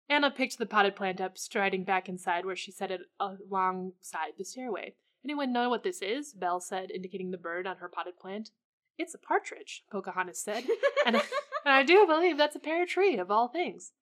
Anna 0.10 0.30
picked 0.30 0.58
the 0.58 0.66
potted 0.66 0.96
plant 0.96 1.22
up, 1.22 1.38
striding 1.38 1.84
back 1.84 2.10
inside 2.10 2.46
where 2.46 2.56
she 2.56 2.72
set 2.72 2.92
it 2.92 3.02
alongside 3.20 4.34
the 4.38 4.44
stairway. 4.44 4.96
Anyone 5.24 5.54
know 5.54 5.70
what 5.70 5.84
this 5.84 6.02
is? 6.02 6.34
Belle 6.34 6.60
said, 6.60 6.92
indicating 6.92 7.32
the 7.32 7.38
bird 7.38 7.66
on 7.66 7.78
her 7.78 7.88
potted 7.88 8.20
plant. 8.20 8.50
It's 8.98 9.14
a 9.14 9.18
partridge, 9.18 9.84
Pocahontas 9.92 10.44
said, 10.44 10.66
and, 11.06 11.16
and 11.16 11.24
I 11.66 11.84
do 11.84 12.06
believe 12.06 12.38
that's 12.38 12.56
a 12.56 12.60
pear 12.60 12.86
tree, 12.86 13.18
of 13.18 13.32
all 13.32 13.48
things. 13.48 13.94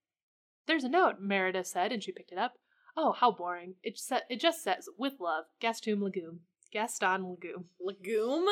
There's 0.67 0.83
a 0.83 0.89
note, 0.89 1.21
Merida 1.21 1.63
said, 1.63 1.91
and 1.91 2.03
she 2.03 2.11
picked 2.11 2.31
it 2.31 2.37
up. 2.37 2.53
Oh, 2.97 3.13
how 3.13 3.31
boring. 3.31 3.75
It, 3.83 3.97
sa- 3.97 4.19
it 4.29 4.41
just 4.41 4.63
says, 4.63 4.89
with 4.97 5.13
love, 5.19 5.45
Gaston 5.61 6.01
Legume. 6.01 6.41
Gaston 6.73 7.23
Legume. 7.29 7.65
Legume? 7.79 8.47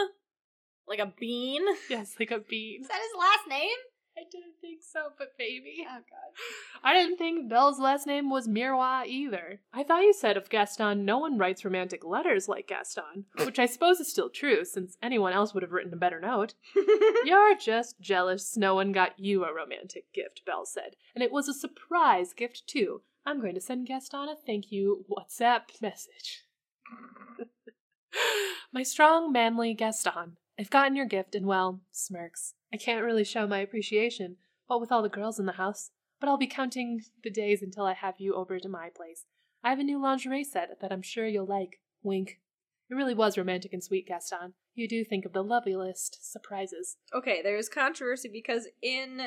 Like 0.88 1.00
a 1.00 1.14
bean? 1.20 1.64
Yes, 1.90 2.16
like 2.20 2.32
a 2.32 2.40
bean. 2.40 2.82
Is 2.82 2.88
that 2.88 3.02
his 3.02 3.20
last 3.20 3.50
name? 3.50 3.78
I 4.20 4.24
didn't 4.30 4.56
think 4.60 4.82
so, 4.84 5.12
but 5.18 5.30
maybe. 5.40 5.86
Oh 5.90 6.00
god. 6.10 6.84
I 6.84 6.94
didn't 6.94 7.18
think 7.18 7.50
Belle's 7.50 7.80
last 7.80 8.06
name 8.06 8.30
was 8.30 8.50
Miroir 8.50 9.06
either. 9.06 9.62
I 9.72 9.84
thought 9.84 10.02
you 10.02 10.14
said 10.14 10.36
of 10.36 10.50
Gaston 10.50 11.06
no 11.06 11.20
one 11.20 11.38
writes 11.38 11.64
romantic 11.64 12.04
letters 12.04 12.50
like 12.50 12.68
Gaston, 12.68 13.26
which 13.46 13.60
I 13.60 13.66
suppose 13.66 14.02
is 14.02 14.12
still 14.12 14.30
true, 14.30 14.66
since 14.66 14.98
anyone 15.02 15.32
else 15.32 15.54
would 15.54 15.64
have 15.64 15.72
written 15.72 15.94
a 15.94 15.98
better 15.98 16.20
note. 16.20 16.56
You're 17.24 17.56
just 17.56 18.02
jealous 18.02 18.58
no 18.58 18.76
one 18.76 18.92
got 18.92 19.18
you 19.18 19.46
a 19.46 19.54
romantic 19.54 20.12
gift, 20.14 20.42
Belle 20.46 20.66
said, 20.66 20.96
and 21.16 21.24
it 21.24 21.32
was 21.32 21.48
a 21.48 21.54
surprise 21.54 22.34
gift 22.34 22.68
too. 22.68 23.02
I'm 23.26 23.40
going 23.40 23.56
to 23.56 23.62
send 23.62 23.88
Gaston 23.88 24.28
a 24.28 24.36
thank 24.36 24.70
you 24.70 25.06
WhatsApp 25.10 25.82
message. 25.82 26.44
My 28.74 28.84
strong, 28.84 29.32
manly 29.32 29.74
Gaston, 29.74 30.38
I've 30.60 30.70
gotten 30.70 30.96
your 30.98 31.06
gift 31.06 31.36
and 31.36 31.46
well, 31.46 31.80
smirks. 31.92 32.54
I 32.74 32.78
can't 32.78 33.04
really 33.04 33.24
show 33.24 33.48
my 33.48 33.60
appreciation, 33.60 34.38
what 34.68 34.80
with 34.80 34.92
all 34.92 35.02
the 35.02 35.10
girls 35.10 35.40
in 35.40 35.46
the 35.46 35.54
house, 35.54 35.92
but 36.20 36.30
I'll 36.30 36.38
be 36.38 36.48
counting 36.48 37.02
the 37.24 37.30
days 37.30 37.62
until 37.62 37.86
I 37.86 37.94
have 37.94 38.16
you 38.20 38.36
over 38.36 38.60
to 38.60 38.70
my 38.70 38.90
place. 38.96 39.26
I 39.64 39.70
have 39.70 39.80
a 39.80 39.84
new 39.84 40.02
lingerie 40.02 40.44
set 40.44 40.80
that 40.82 40.92
I'm 40.92 41.02
sure 41.02 41.28
you'll 41.28 41.46
like. 41.46 41.80
Wink. 42.02 42.40
It 42.90 42.96
really 42.96 43.14
was 43.14 43.38
romantic 43.38 43.74
and 43.74 43.84
sweet, 43.84 44.08
Gaston. 44.08 44.54
You 44.74 44.88
do 44.88 45.04
think 45.04 45.26
of 45.26 45.34
the 45.34 45.44
loveliest 45.44 46.32
surprises. 46.32 46.98
Okay, 47.14 47.42
there's 47.42 47.70
controversy 47.70 48.30
because 48.32 48.68
in 48.82 49.24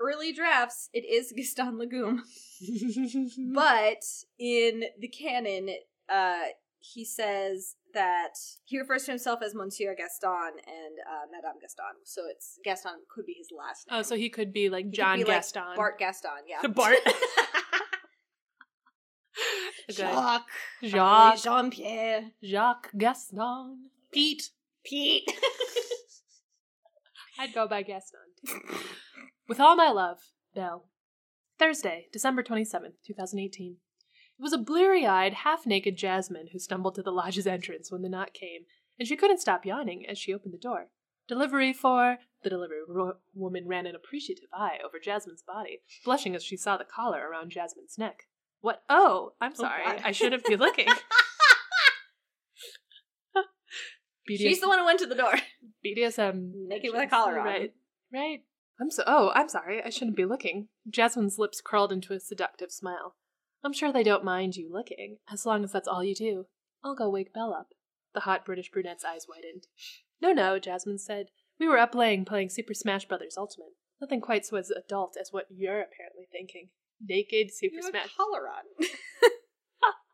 early 0.00 0.32
drafts 0.32 0.90
it 0.92 1.04
is 1.04 1.32
Gaston 1.36 1.78
Legume, 1.78 2.22
but 3.54 4.04
in 4.38 4.84
the 4.98 5.08
canon, 5.08 5.70
uh, 6.12 6.48
he 6.80 7.04
says 7.04 7.76
that 7.94 8.34
he 8.64 8.78
refers 8.78 9.04
to 9.04 9.12
himself 9.12 9.40
as 9.42 9.54
Monsieur 9.54 9.94
Gaston 9.94 10.52
and 10.66 10.98
uh, 11.06 11.26
Madame 11.30 11.58
Gaston, 11.60 11.84
so 12.04 12.22
it's 12.28 12.58
Gaston 12.64 13.00
could 13.14 13.26
be 13.26 13.34
his 13.38 13.48
last 13.56 13.88
name. 13.90 13.98
oh, 13.98 14.02
so 14.02 14.16
he 14.16 14.28
could 14.30 14.52
be 14.52 14.68
like 14.70 14.86
He 14.86 14.90
John 14.92 15.18
be 15.18 15.24
like 15.24 15.36
Gaston. 15.36 15.76
Bart 15.76 15.98
Gaston, 15.98 16.30
yeah. 16.48 16.66
Bart. 16.68 16.96
Jacques, 19.90 20.46
Jacques. 20.82 21.42
Jean 21.42 21.70
Pierre, 21.70 22.30
Jacques 22.44 22.90
Gaston. 22.96 23.90
Pete. 24.12 24.50
Pete. 24.84 25.30
I'd 27.38 27.54
go 27.54 27.66
by 27.66 27.82
Gaston. 27.82 28.20
With 29.48 29.60
all 29.60 29.76
my 29.76 29.90
love, 29.90 30.18
Belle. 30.54 30.84
Thursday, 31.58 32.06
December 32.12 32.42
27th, 32.42 32.94
2018. 33.06 33.76
It 34.40 34.42
was 34.42 34.54
a 34.54 34.58
bleary 34.58 35.04
eyed, 35.04 35.34
half 35.34 35.66
naked 35.66 35.96
Jasmine 35.98 36.48
who 36.50 36.58
stumbled 36.58 36.94
to 36.94 37.02
the 37.02 37.10
lodge's 37.12 37.46
entrance 37.46 37.92
when 37.92 38.00
the 38.00 38.08
knock 38.08 38.32
came, 38.32 38.62
and 38.98 39.06
she 39.06 39.14
couldn't 39.14 39.42
stop 39.42 39.66
yawning 39.66 40.06
as 40.08 40.16
she 40.16 40.32
opened 40.32 40.54
the 40.54 40.58
door. 40.58 40.86
Delivery 41.28 41.74
for. 41.74 42.16
The 42.42 42.48
delivery 42.48 42.78
ro- 42.88 43.18
woman 43.34 43.68
ran 43.68 43.84
an 43.84 43.94
appreciative 43.94 44.48
eye 44.50 44.78
over 44.82 44.98
Jasmine's 44.98 45.42
body, 45.42 45.82
blushing 46.06 46.34
as 46.34 46.42
she 46.42 46.56
saw 46.56 46.78
the 46.78 46.86
collar 46.86 47.28
around 47.28 47.50
Jasmine's 47.50 47.98
neck. 47.98 48.28
What? 48.62 48.82
Oh, 48.88 49.34
I'm 49.42 49.52
oh, 49.58 49.60
sorry. 49.60 49.84
God. 49.84 50.00
I 50.06 50.12
shouldn't 50.12 50.46
be 50.46 50.56
looking. 50.56 50.88
She's 54.26 54.62
the 54.62 54.68
one 54.68 54.78
who 54.78 54.86
went 54.86 55.00
to 55.00 55.06
the 55.06 55.14
door. 55.14 55.34
BDSM. 55.84 56.52
Naked 56.66 56.92
with 56.94 57.02
a 57.02 57.06
collar 57.08 57.38
on. 57.40 57.44
Right. 57.44 57.74
Right. 58.10 58.44
I'm 58.80 58.90
so. 58.90 59.02
Oh, 59.06 59.32
I'm 59.34 59.50
sorry. 59.50 59.82
I 59.84 59.90
shouldn't 59.90 60.16
be 60.16 60.24
looking. 60.24 60.68
Jasmine's 60.88 61.38
lips 61.38 61.60
curled 61.62 61.92
into 61.92 62.14
a 62.14 62.20
seductive 62.20 62.72
smile. 62.72 63.16
I'm 63.62 63.72
sure 63.72 63.92
they 63.92 64.02
don't 64.02 64.24
mind 64.24 64.56
you 64.56 64.70
looking, 64.72 65.18
as 65.30 65.44
long 65.44 65.64
as 65.64 65.72
that's 65.72 65.88
all 65.88 66.02
you 66.02 66.14
do. 66.14 66.46
I'll 66.82 66.94
go 66.94 67.10
wake 67.10 67.32
Belle 67.34 67.52
up. 67.52 67.68
The 68.14 68.20
hot 68.20 68.44
British 68.44 68.70
brunette's 68.70 69.04
eyes 69.04 69.26
widened. 69.28 69.66
No, 70.20 70.32
no, 70.32 70.58
Jasmine 70.58 70.98
said. 70.98 71.26
We 71.58 71.68
were 71.68 71.78
up 71.78 71.92
playing, 71.92 72.24
playing 72.24 72.48
Super 72.48 72.74
Smash 72.74 73.06
Brothers 73.06 73.36
Ultimate. 73.36 73.74
Nothing 74.00 74.20
quite 74.20 74.46
so 74.46 74.56
as 74.56 74.70
adult 74.70 75.16
as 75.20 75.28
what 75.30 75.44
you're 75.50 75.80
apparently 75.82 76.26
thinking. 76.32 76.70
Naked 77.06 77.50
Super 77.52 77.76
You 77.76 77.82
Smash. 77.82 78.06
a 78.06 78.16
collar 78.16 78.48
on. 78.48 78.64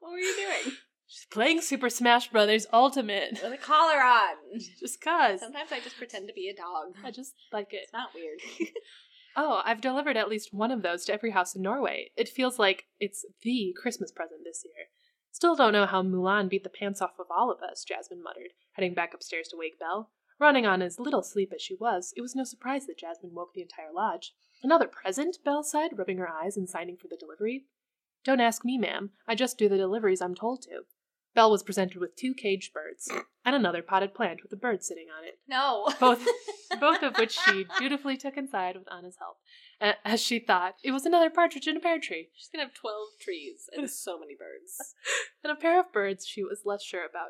what 0.01 0.13
were 0.13 0.19
you 0.19 0.35
doing? 0.35 0.75
She's 1.09 1.27
playing 1.31 1.61
Super 1.61 1.89
Smash 1.89 2.31
Brothers 2.33 2.67
Ultimate. 2.73 3.39
With 3.43 3.53
a 3.53 3.57
collar 3.57 4.03
on. 4.03 4.35
Just 4.81 5.01
cause. 5.01 5.39
Sometimes 5.41 5.71
I 5.71 5.79
just 5.81 5.97
pretend 5.97 6.27
to 6.27 6.35
be 6.35 6.49
a 6.49 6.55
dog. 6.57 6.97
I 7.05 7.13
just 7.13 7.35
like 7.53 7.73
it. 7.73 7.83
It's 7.85 7.93
not 7.93 8.09
weird. 8.13 8.41
Oh, 9.39 9.61
I've 9.67 9.83
delivered 9.83 10.17
at 10.17 10.31
least 10.31 10.55
one 10.55 10.71
of 10.71 10.81
those 10.81 11.05
to 11.05 11.13
every 11.13 11.31
house 11.31 11.55
in 11.55 11.61
Norway. 11.61 12.11
It 12.17 12.29
feels 12.29 12.59
like 12.59 12.87
it's 12.99 13.27
the 13.43 13.75
Christmas 13.81 14.11
present 14.11 14.41
this 14.45 14.63
year. 14.65 14.87
Still 15.31 15.55
don't 15.55 15.75
know 15.75 15.85
how 15.85 16.03
Mulan 16.03 16.49
beat 16.49 16.65
the 16.65 16.71
pants 16.71 17.03
off 17.03 17.19
of 17.19 17.27
all 17.31 17.53
of 17.53 17.61
us, 17.61 17.85
Jasmine 17.85 18.23
muttered, 18.23 18.53
heading 18.73 18.95
back 18.95 19.13
upstairs 19.13 19.49
to 19.49 19.57
wake 19.59 19.79
Belle. 19.79 20.11
Running 20.41 20.65
on 20.65 20.81
as 20.81 20.99
little 20.99 21.23
sleep 21.23 21.53
as 21.55 21.61
she 21.61 21.75
was, 21.75 22.15
it 22.17 22.23
was 22.23 22.35
no 22.35 22.45
surprise 22.45 22.87
that 22.87 22.99
Jasmine 22.99 23.35
woke 23.35 23.53
the 23.53 23.61
entire 23.61 23.93
lodge. 23.95 24.33
Another 24.63 24.87
present? 24.87 25.37
Belle 25.45 25.63
said, 25.63 25.99
rubbing 25.99 26.17
her 26.17 26.29
eyes 26.29 26.57
and 26.57 26.69
signing 26.69 26.97
for 26.97 27.09
the 27.09 27.17
delivery. 27.17 27.67
Don't 28.25 28.41
ask 28.41 28.65
me, 28.65 28.79
ma'am. 28.79 29.11
I 29.29 29.35
just 29.35 29.59
do 29.59 29.69
the 29.69 29.77
deliveries 29.77 30.23
I'm 30.23 30.35
told 30.35 30.63
to. 30.63 30.85
Belle 31.37 31.51
was 31.53 31.63
presented 31.63 31.99
with 31.99 32.17
two 32.17 32.35
caged 32.35 32.73
birds 32.73 33.09
and 33.45 33.55
another 33.55 33.83
potted 33.83 34.13
plant 34.15 34.43
with 34.43 34.53
a 34.53 34.57
bird 34.57 34.83
sitting 34.83 35.07
on 35.17 35.23
it 35.25 35.39
no. 35.47 35.89
both 36.01 36.27
both 36.81 37.03
of 37.05 37.17
which 37.19 37.39
she 37.39 37.67
dutifully 37.79 38.17
took 38.17 38.37
inside 38.37 38.75
with 38.77 38.93
Anna's 38.93 39.17
help. 39.21 39.37
A- 39.81 40.09
As 40.09 40.21
she 40.21 40.39
thought, 40.41 40.75
it 40.83 40.91
was 40.91 41.07
another 41.07 41.31
partridge 41.31 41.69
in 41.69 41.77
a 41.77 41.81
pear 41.81 42.01
tree, 42.01 42.31
She's 42.35 42.49
gonna 42.53 42.65
have 42.65 42.75
12 42.75 42.97
trees 43.21 43.69
and 43.77 43.89
so 44.05 44.19
many 44.19 44.35
birds. 44.35 44.95
and 45.45 45.53
a 45.53 45.57
pair 45.57 45.79
of 45.79 45.93
birds 45.93 46.27
she 46.27 46.43
was 46.43 46.63
less 46.65 46.83
sure 46.83 47.05
about. 47.05 47.29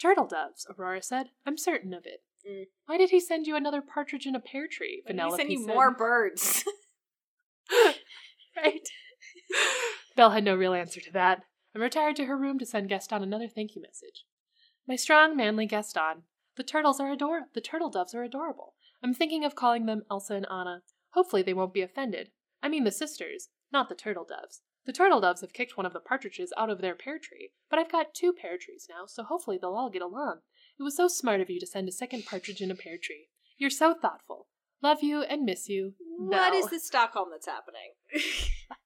Turtle 0.00 0.26
doves, 0.26 0.66
Aurora 0.76 1.02
said. 1.02 1.26
I'm 1.46 1.56
certain 1.56 1.94
of 1.94 2.04
it. 2.04 2.22
Mm. 2.50 2.64
Why 2.86 2.98
did 2.98 3.10
he 3.10 3.20
send 3.20 3.46
you 3.46 3.54
another 3.56 3.80
partridge 3.82 4.26
in 4.26 4.34
a 4.34 4.40
pear 4.40 4.66
tree? 4.70 5.02
Why 5.04 5.12
did 5.12 5.20
Vanellope 5.20 5.30
we 5.32 5.36
send 5.36 5.50
you 5.52 5.64
said. 5.66 5.74
more 5.74 5.94
birds. 5.94 6.64
right. 8.56 8.88
Belle 10.16 10.30
had 10.30 10.44
no 10.44 10.54
real 10.54 10.74
answer 10.74 11.00
to 11.00 11.12
that, 11.12 11.42
and 11.74 11.82
retired 11.82 12.16
to 12.16 12.26
her 12.26 12.36
room 12.36 12.58
to 12.58 12.66
send 12.66 12.88
Gaston 12.88 13.22
another 13.22 13.48
thank 13.48 13.74
you 13.74 13.82
message. 13.82 14.24
My 14.86 14.96
strong, 14.96 15.36
manly 15.36 15.66
Gaston, 15.66 16.22
the 16.56 16.62
turtles 16.62 17.00
are 17.00 17.10
ador- 17.10 17.48
the 17.52 17.60
turtle 17.60 17.90
doves 17.90 18.14
are 18.14 18.22
adorable. 18.22 18.74
I'm 19.02 19.12
thinking 19.12 19.44
of 19.44 19.54
calling 19.54 19.86
them 19.86 20.02
Elsa 20.10 20.34
and 20.34 20.46
Anna. 20.50 20.82
Hopefully 21.10 21.42
they 21.42 21.54
won't 21.54 21.74
be 21.74 21.82
offended. 21.82 22.30
I 22.62 22.68
mean 22.68 22.84
the 22.84 22.92
sisters, 22.92 23.48
not 23.72 23.88
the 23.88 23.94
turtle 23.94 24.24
doves. 24.24 24.62
The 24.86 24.92
turtle 24.92 25.20
doves 25.20 25.40
have 25.40 25.52
kicked 25.52 25.76
one 25.76 25.86
of 25.86 25.92
the 25.92 26.00
partridges 26.00 26.52
out 26.56 26.70
of 26.70 26.80
their 26.80 26.94
pear 26.94 27.18
tree, 27.18 27.52
but 27.70 27.78
I've 27.78 27.90
got 27.90 28.14
two 28.14 28.32
pear 28.32 28.56
trees 28.58 28.86
now, 28.88 29.06
so 29.06 29.22
hopefully 29.22 29.58
they'll 29.60 29.74
all 29.74 29.90
get 29.90 30.02
along. 30.02 30.40
It 30.78 30.82
was 30.82 30.96
so 30.96 31.08
smart 31.08 31.40
of 31.40 31.48
you 31.48 31.58
to 31.60 31.66
send 31.66 31.88
a 31.88 31.92
second 31.92 32.26
partridge 32.26 32.60
in 32.60 32.70
a 32.70 32.74
pear 32.74 32.98
tree. 33.02 33.28
You're 33.56 33.70
so 33.70 33.94
thoughtful. 33.94 34.48
Love 34.82 35.02
you 35.02 35.22
and 35.22 35.44
miss 35.44 35.68
you. 35.68 35.94
What 36.18 36.54
is 36.54 36.68
this 36.68 36.86
Stockholm 36.86 37.28
that's 37.30 37.46
happening? 37.46 37.94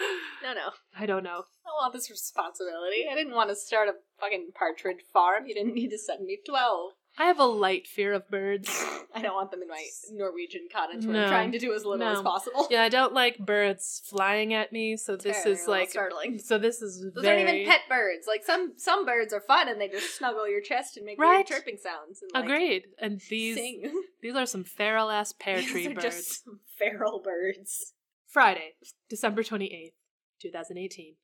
no, 0.42 0.54
no. 0.54 0.70
I 0.98 1.06
don't 1.06 1.22
know. 1.24 1.30
I 1.30 1.68
don't 1.68 1.80
want 1.82 1.92
this 1.92 2.10
responsibility. 2.10 3.04
I 3.10 3.14
didn't 3.14 3.34
want 3.34 3.50
to 3.50 3.56
start 3.56 3.88
a 3.88 3.92
fucking 4.20 4.50
partridge 4.54 5.00
farm. 5.12 5.46
You 5.46 5.54
didn't 5.54 5.74
need 5.74 5.90
to 5.90 5.98
send 5.98 6.24
me 6.24 6.38
12. 6.46 6.92
I 7.18 7.24
have 7.24 7.40
a 7.40 7.44
light 7.44 7.88
fear 7.88 8.12
of 8.12 8.28
birds. 8.30 8.68
I 9.14 9.20
don't 9.20 9.34
want 9.34 9.50
them 9.50 9.62
in 9.62 9.68
my 9.68 9.84
Norwegian 10.12 10.68
cottage 10.72 11.04
where 11.04 11.14
No. 11.14 11.22
I'm 11.24 11.28
trying 11.28 11.52
to 11.52 11.58
do 11.58 11.72
as 11.74 11.84
little 11.84 11.98
No. 12.06 12.12
as 12.12 12.22
possible. 12.22 12.68
Yeah, 12.70 12.84
I 12.84 12.88
don't 12.88 13.12
like 13.12 13.38
birds 13.38 14.00
flying 14.08 14.54
at 14.54 14.72
me, 14.72 14.96
so 14.96 15.16
this 15.16 15.44
is 15.44 15.66
like 15.66 15.90
startling. 15.90 16.38
So 16.38 16.56
this 16.56 16.80
is 16.80 17.04
Those 17.14 17.24
very 17.24 17.42
aren't 17.42 17.54
even 17.56 17.68
pet 17.70 17.80
birds. 17.88 18.26
Like 18.28 18.44
some 18.44 18.74
some 18.76 19.04
birds 19.04 19.32
are 19.34 19.40
fun 19.40 19.68
and 19.68 19.80
they 19.80 19.88
just 19.88 20.16
snuggle 20.16 20.48
your 20.48 20.60
chest 20.60 20.96
and 20.96 21.04
make 21.04 21.18
Right. 21.20 21.38
weird 21.38 21.46
chirping 21.48 21.78
sounds. 21.82 22.22
And, 22.22 22.30
like, 22.32 22.44
Agreed. 22.44 22.84
And 23.00 23.20
these 23.28 23.56
Sing. 23.56 24.02
these 24.22 24.36
are 24.36 24.46
some 24.46 24.62
feral 24.62 25.10
ass 25.10 25.32
pear 25.38 25.56
These 25.56 25.70
tree 25.72 25.86
are 25.88 25.94
birds. 25.94 26.04
just 26.04 26.44
feral 26.78 27.20
birds. 27.20 27.92
Friday, 28.30 28.74
December 29.08 29.42
twenty 29.42 29.66
eighth, 29.66 29.94
two 30.40 30.50
thousand 30.50 30.78
eighteen. 30.78 31.16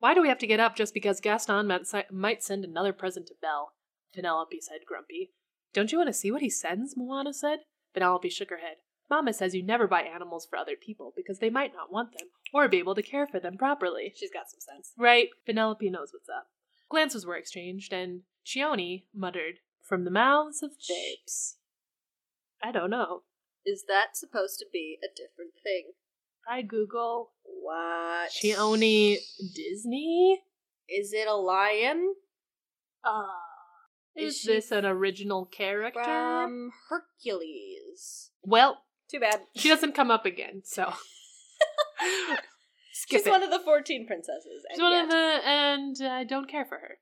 Why 0.00 0.12
do 0.12 0.20
we 0.20 0.28
have 0.28 0.38
to 0.38 0.46
get 0.46 0.60
up 0.60 0.76
just 0.76 0.92
because 0.92 1.20
Gaston 1.20 1.66
might, 1.66 1.86
si- 1.86 2.02
might 2.10 2.42
send 2.42 2.64
another 2.64 2.92
present 2.92 3.26
to 3.28 3.34
Belle? 3.40 3.72
Penelope 4.14 4.58
said 4.60 4.80
grumpy. 4.86 5.32
Don't 5.72 5.92
you 5.92 5.98
want 5.98 6.08
to 6.08 6.14
see 6.14 6.30
what 6.30 6.42
he 6.42 6.50
sends? 6.50 6.94
Moana 6.96 7.32
said. 7.32 7.60
Penelope 7.94 8.28
shook 8.28 8.50
her 8.50 8.58
head. 8.58 8.76
Mama 9.08 9.32
says 9.32 9.54
you 9.54 9.62
never 9.62 9.88
buy 9.88 10.02
animals 10.02 10.46
for 10.48 10.56
other 10.58 10.76
people 10.76 11.12
because 11.16 11.38
they 11.38 11.50
might 11.50 11.72
not 11.74 11.92
want 11.92 12.12
them 12.12 12.28
or 12.52 12.68
be 12.68 12.78
able 12.78 12.94
to 12.94 13.02
care 13.02 13.26
for 13.26 13.40
them 13.40 13.56
properly. 13.56 14.12
She's 14.14 14.30
got 14.30 14.50
some 14.50 14.60
sense. 14.60 14.92
Right, 14.98 15.28
Penelope 15.46 15.88
knows 15.88 16.10
what's 16.12 16.28
up. 16.28 16.48
Glances 16.90 17.24
were 17.24 17.36
exchanged, 17.36 17.92
and 17.92 18.22
Chione 18.46 19.04
muttered, 19.14 19.56
From 19.82 20.04
the 20.04 20.10
mouths 20.10 20.62
of 20.62 20.72
babes. 20.88 21.56
I 22.62 22.72
don't 22.72 22.90
know. 22.90 23.22
Is 23.64 23.84
that 23.88 24.16
supposed 24.16 24.58
to 24.58 24.66
be 24.72 24.98
a 25.02 25.08
different 25.08 25.54
thing? 25.62 25.92
I 26.48 26.62
Google 26.62 27.30
What? 27.44 28.30
Chione 28.30 29.16
Disney? 29.54 30.42
Is 30.88 31.12
it 31.12 31.28
a 31.28 31.34
lion? 31.34 32.14
Uh, 33.04 33.22
Is 34.16 34.36
is 34.38 34.42
this 34.44 34.70
an 34.72 34.84
original 34.84 35.44
character? 35.46 36.02
From 36.02 36.70
Hercules. 36.88 38.30
well, 38.42 38.82
Too 39.10 39.20
bad. 39.20 39.40
she 39.56 39.68
doesn't 39.68 39.94
come 39.94 40.10
up 40.10 40.26
again, 40.26 40.62
so. 40.64 40.92
Skip 42.92 43.20
She's 43.20 43.26
it. 43.26 43.30
one 43.30 43.42
of 43.42 43.50
the 43.50 43.60
14 43.60 44.06
princesses. 44.06 44.64
She's 44.70 44.78
and 44.78 44.82
one 44.82 44.92
yet- 44.92 45.04
of 45.04 45.10
the, 45.10 45.48
and 45.48 45.96
I 46.12 46.24
don't 46.24 46.48
care 46.50 46.64
for 46.64 46.78
her. 46.78 46.98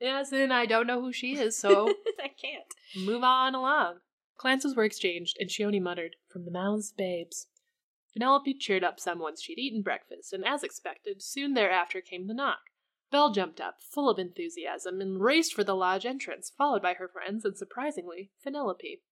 Yes, 0.00 0.32
and 0.32 0.52
I 0.52 0.64
don't 0.66 0.86
know 0.86 1.00
who 1.00 1.12
she 1.12 1.34
is, 1.36 1.58
so 1.58 1.88
I 2.20 2.28
can't. 2.28 2.72
move 3.06 3.22
on 3.22 3.54
along. 3.54 3.96
Glances 4.38 4.74
were 4.76 4.84
exchanged, 4.84 5.36
and 5.40 5.50
Shione 5.50 5.82
muttered, 5.82 6.16
From 6.32 6.44
the 6.44 6.50
mouths 6.52 6.92
of 6.92 6.96
babes. 6.96 7.46
Penelope 8.12 8.54
cheered 8.54 8.84
up 8.84 8.98
some 8.98 9.18
once 9.18 9.42
she'd 9.42 9.58
eaten 9.58 9.82
breakfast, 9.82 10.32
and 10.32 10.44
as 10.44 10.62
expected, 10.62 11.22
soon 11.22 11.54
thereafter 11.54 12.00
came 12.00 12.26
the 12.26 12.34
knock. 12.34 12.58
Belle 13.10 13.32
jumped 13.32 13.60
up, 13.60 13.76
full 13.80 14.08
of 14.10 14.18
enthusiasm, 14.18 15.00
and 15.00 15.20
raced 15.20 15.54
for 15.54 15.64
the 15.64 15.74
lodge 15.74 16.04
entrance, 16.04 16.52
followed 16.56 16.82
by 16.82 16.94
her 16.94 17.08
friends 17.08 17.44
and, 17.44 17.56
surprisingly, 17.56 18.30
Penelope. 18.42 19.02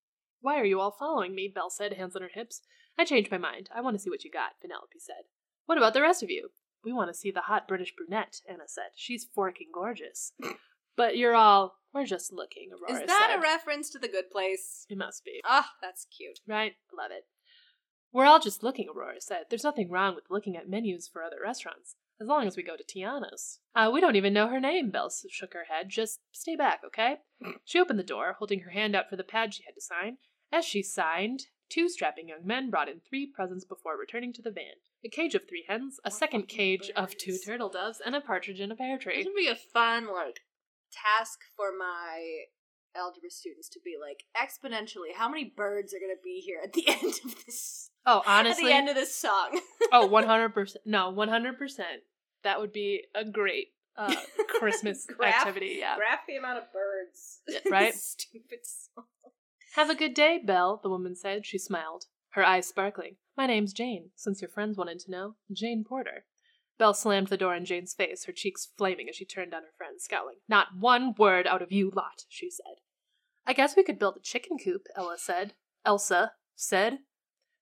Why 0.41 0.59
are 0.59 0.65
you 0.65 0.79
all 0.79 0.91
following 0.91 1.33
me? 1.33 1.51
Belle 1.53 1.69
said, 1.71 1.93
hands 1.93 2.15
on 2.15 2.21
her 2.21 2.29
hips. 2.31 2.61
I 2.97 3.05
changed 3.05 3.31
my 3.31 3.37
mind. 3.39 3.69
I 3.73 3.81
want 3.81 3.95
to 3.95 3.99
see 3.99 4.09
what 4.09 4.23
you 4.23 4.31
got, 4.31 4.59
Penelope 4.61 4.99
said. 4.99 5.25
What 5.65 5.77
about 5.77 5.93
the 5.93 6.01
rest 6.01 6.21
of 6.21 6.29
you? 6.29 6.49
We 6.83 6.93
want 6.93 7.09
to 7.09 7.17
see 7.17 7.31
the 7.31 7.41
hot 7.41 7.67
British 7.67 7.93
brunette, 7.95 8.41
Anna 8.47 8.67
said. 8.67 8.91
She's 8.95 9.25
forking 9.33 9.67
gorgeous. 9.73 10.31
But 10.95 11.17
you're 11.17 11.35
all, 11.35 11.75
we're 11.93 12.05
just 12.05 12.31
looking, 12.31 12.69
Aurora 12.71 13.01
Is 13.01 13.07
that 13.07 13.29
said. 13.31 13.39
a 13.39 13.41
reference 13.41 13.89
to 13.91 13.99
the 13.99 14.07
good 14.07 14.29
place? 14.31 14.85
It 14.89 14.97
must 14.97 15.23
be. 15.25 15.41
Ah, 15.45 15.71
that's 15.81 16.05
cute. 16.15 16.39
Right? 16.47 16.73
Love 16.97 17.11
it. 17.11 17.25
We're 18.17 18.25
all 18.25 18.39
just 18.39 18.63
looking, 18.63 18.87
Aurora 18.89 19.21
said. 19.21 19.43
There's 19.47 19.63
nothing 19.63 19.91
wrong 19.91 20.15
with 20.15 20.31
looking 20.31 20.57
at 20.57 20.67
menus 20.67 21.07
for 21.07 21.21
other 21.21 21.37
restaurants, 21.39 21.97
as 22.19 22.27
long 22.27 22.47
as 22.47 22.57
we 22.57 22.63
go 22.63 22.75
to 22.75 22.83
Tiana's. 22.83 23.59
Uh, 23.75 23.91
we 23.93 24.01
don't 24.01 24.15
even 24.15 24.33
know 24.33 24.47
her 24.47 24.59
name, 24.59 24.89
Belle 24.89 25.11
shook 25.29 25.53
her 25.53 25.65
head. 25.69 25.89
Just 25.89 26.21
stay 26.31 26.55
back, 26.55 26.81
okay? 26.83 27.17
She 27.63 27.79
opened 27.79 27.99
the 27.99 28.03
door, 28.03 28.35
holding 28.39 28.61
her 28.61 28.71
hand 28.71 28.95
out 28.95 29.07
for 29.07 29.17
the 29.17 29.23
pad 29.23 29.53
she 29.53 29.61
had 29.67 29.75
to 29.75 29.81
sign. 29.81 30.17
As 30.51 30.65
she 30.65 30.81
signed, 30.81 31.41
two 31.69 31.89
strapping 31.89 32.29
young 32.29 32.43
men 32.43 32.71
brought 32.71 32.89
in 32.89 33.01
three 33.07 33.27
presents 33.27 33.65
before 33.65 33.95
returning 33.95 34.33
to 34.33 34.41
the 34.41 34.49
van. 34.49 34.81
A 35.05 35.09
cage 35.09 35.35
of 35.35 35.47
three 35.47 35.65
hens, 35.67 35.99
a 36.03 36.09
second 36.09 36.47
cage 36.47 36.89
of 36.95 37.15
two 37.17 37.37
turtle 37.37 37.69
doves, 37.69 38.01
and 38.03 38.15
a 38.15 38.21
partridge 38.21 38.59
in 38.59 38.71
a 38.71 38.75
pear 38.75 38.97
tree. 38.97 39.17
This 39.17 39.25
tree. 39.25 39.31
would 39.31 39.39
be 39.39 39.47
a 39.47 39.55
fun, 39.55 40.11
like, 40.11 40.39
task 40.91 41.37
for 41.55 41.67
my 41.77 42.45
algebra 42.97 43.29
students 43.29 43.69
to 43.69 43.79
be 43.83 43.95
like, 43.99 44.23
exponentially, 44.35 45.13
how 45.15 45.29
many 45.29 45.53
birds 45.55 45.93
are 45.93 45.99
going 45.99 46.15
to 46.15 46.23
be 46.23 46.41
here 46.45 46.59
at 46.63 46.73
the 46.73 46.87
end 46.87 47.13
of 47.25 47.45
this? 47.45 47.89
Oh, 48.05 48.21
honestly 48.25 48.63
At 48.65 48.67
the 48.67 48.73
end 48.75 48.89
of 48.89 48.95
this 48.95 49.15
song. 49.15 49.59
oh, 49.91 50.07
100%. 50.09 50.75
No, 50.85 51.13
100%. 51.15 51.79
That 52.43 52.59
would 52.59 52.71
be 52.71 53.03
a 53.15 53.25
great 53.25 53.67
uh, 53.97 54.13
Christmas 54.59 55.05
Graph- 55.05 55.41
activity, 55.41 55.77
yeah. 55.79 55.95
Graph 55.97 56.25
the 56.27 56.37
amount 56.37 56.59
of 56.59 56.65
birds. 56.71 57.39
right? 57.69 57.93
Stupid 57.93 58.59
song. 58.63 59.05
Have 59.75 59.89
a 59.89 59.95
good 59.95 60.13
day, 60.13 60.39
Belle, 60.43 60.79
the 60.81 60.89
woman 60.89 61.15
said. 61.15 61.45
She 61.45 61.57
smiled, 61.57 62.05
her 62.31 62.43
eyes 62.45 62.67
sparkling. 62.67 63.17
My 63.35 63.45
name's 63.45 63.73
Jane, 63.73 64.09
since 64.15 64.41
your 64.41 64.49
friends 64.49 64.77
wanted 64.77 64.99
to 64.99 65.11
know. 65.11 65.35
Jane 65.51 65.83
Porter. 65.87 66.25
Belle 66.79 66.93
slammed 66.93 67.27
the 67.27 67.37
door 67.37 67.55
in 67.55 67.65
Jane's 67.65 67.93
face, 67.93 68.25
her 68.25 68.31
cheeks 68.31 68.67
flaming 68.77 69.07
as 69.09 69.15
she 69.15 69.25
turned 69.25 69.53
on 69.53 69.63
her 69.63 69.73
friend, 69.77 69.99
scowling. 69.99 70.37
Not 70.47 70.67
one 70.79 71.15
word 71.17 71.47
out 71.47 71.61
of 71.61 71.71
you 71.71 71.91
lot, 71.95 72.23
she 72.29 72.49
said. 72.49 72.75
I 73.47 73.53
guess 73.53 73.75
we 73.77 73.83
could 73.83 73.97
build 73.97 74.17
a 74.17 74.21
chicken 74.21 74.57
coop, 74.63 74.83
Ella 74.95 75.15
said. 75.17 75.53
Elsa 75.85 76.33
said. 76.55 76.99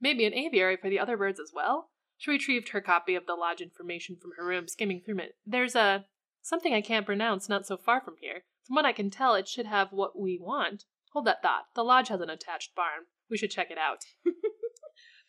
Maybe 0.01 0.25
an 0.25 0.33
aviary 0.33 0.77
for 0.77 0.89
the 0.89 0.99
other 0.99 1.15
birds 1.15 1.39
as 1.39 1.51
well? 1.53 1.91
She 2.17 2.31
retrieved 2.31 2.69
her 2.69 2.81
copy 2.81 3.13
of 3.13 3.27
the 3.27 3.35
lodge 3.35 3.61
information 3.61 4.17
from 4.19 4.31
her 4.37 4.45
room, 4.45 4.67
skimming 4.67 5.01
through 5.05 5.19
it. 5.19 5.35
There's 5.45 5.75
a 5.75 6.05
something 6.41 6.73
I 6.73 6.81
can't 6.81 7.05
pronounce 7.05 7.47
not 7.47 7.67
so 7.67 7.77
far 7.77 8.01
from 8.01 8.15
here. 8.19 8.43
From 8.65 8.75
what 8.75 8.85
I 8.85 8.93
can 8.93 9.11
tell, 9.11 9.35
it 9.35 9.47
should 9.47 9.67
have 9.67 9.89
what 9.91 10.19
we 10.19 10.39
want. 10.41 10.85
Hold 11.13 11.27
that 11.27 11.41
thought. 11.43 11.65
The 11.75 11.83
lodge 11.83 12.07
has 12.07 12.19
an 12.21 12.29
attached 12.29 12.75
barn. 12.75 13.05
We 13.29 13.37
should 13.37 13.51
check 13.51 13.69
it 13.69 13.77
out. 13.77 13.99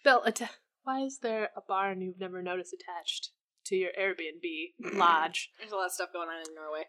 Belle, 0.05 0.23
atta- 0.27 0.51
why 0.85 1.01
is 1.01 1.19
there 1.19 1.51
a 1.57 1.61
barn 1.66 2.01
you've 2.01 2.21
never 2.21 2.42
noticed 2.42 2.73
attached 2.75 3.31
to 3.66 3.77
your 3.77 3.90
Airbnb 3.99 4.95
lodge? 4.99 5.51
There's 5.59 5.73
a 5.73 5.77
lot 5.77 5.87
of 5.87 5.92
stuff 5.92 6.12
going 6.12 6.29
on 6.29 6.47
in 6.49 6.55
Norway. 6.55 6.85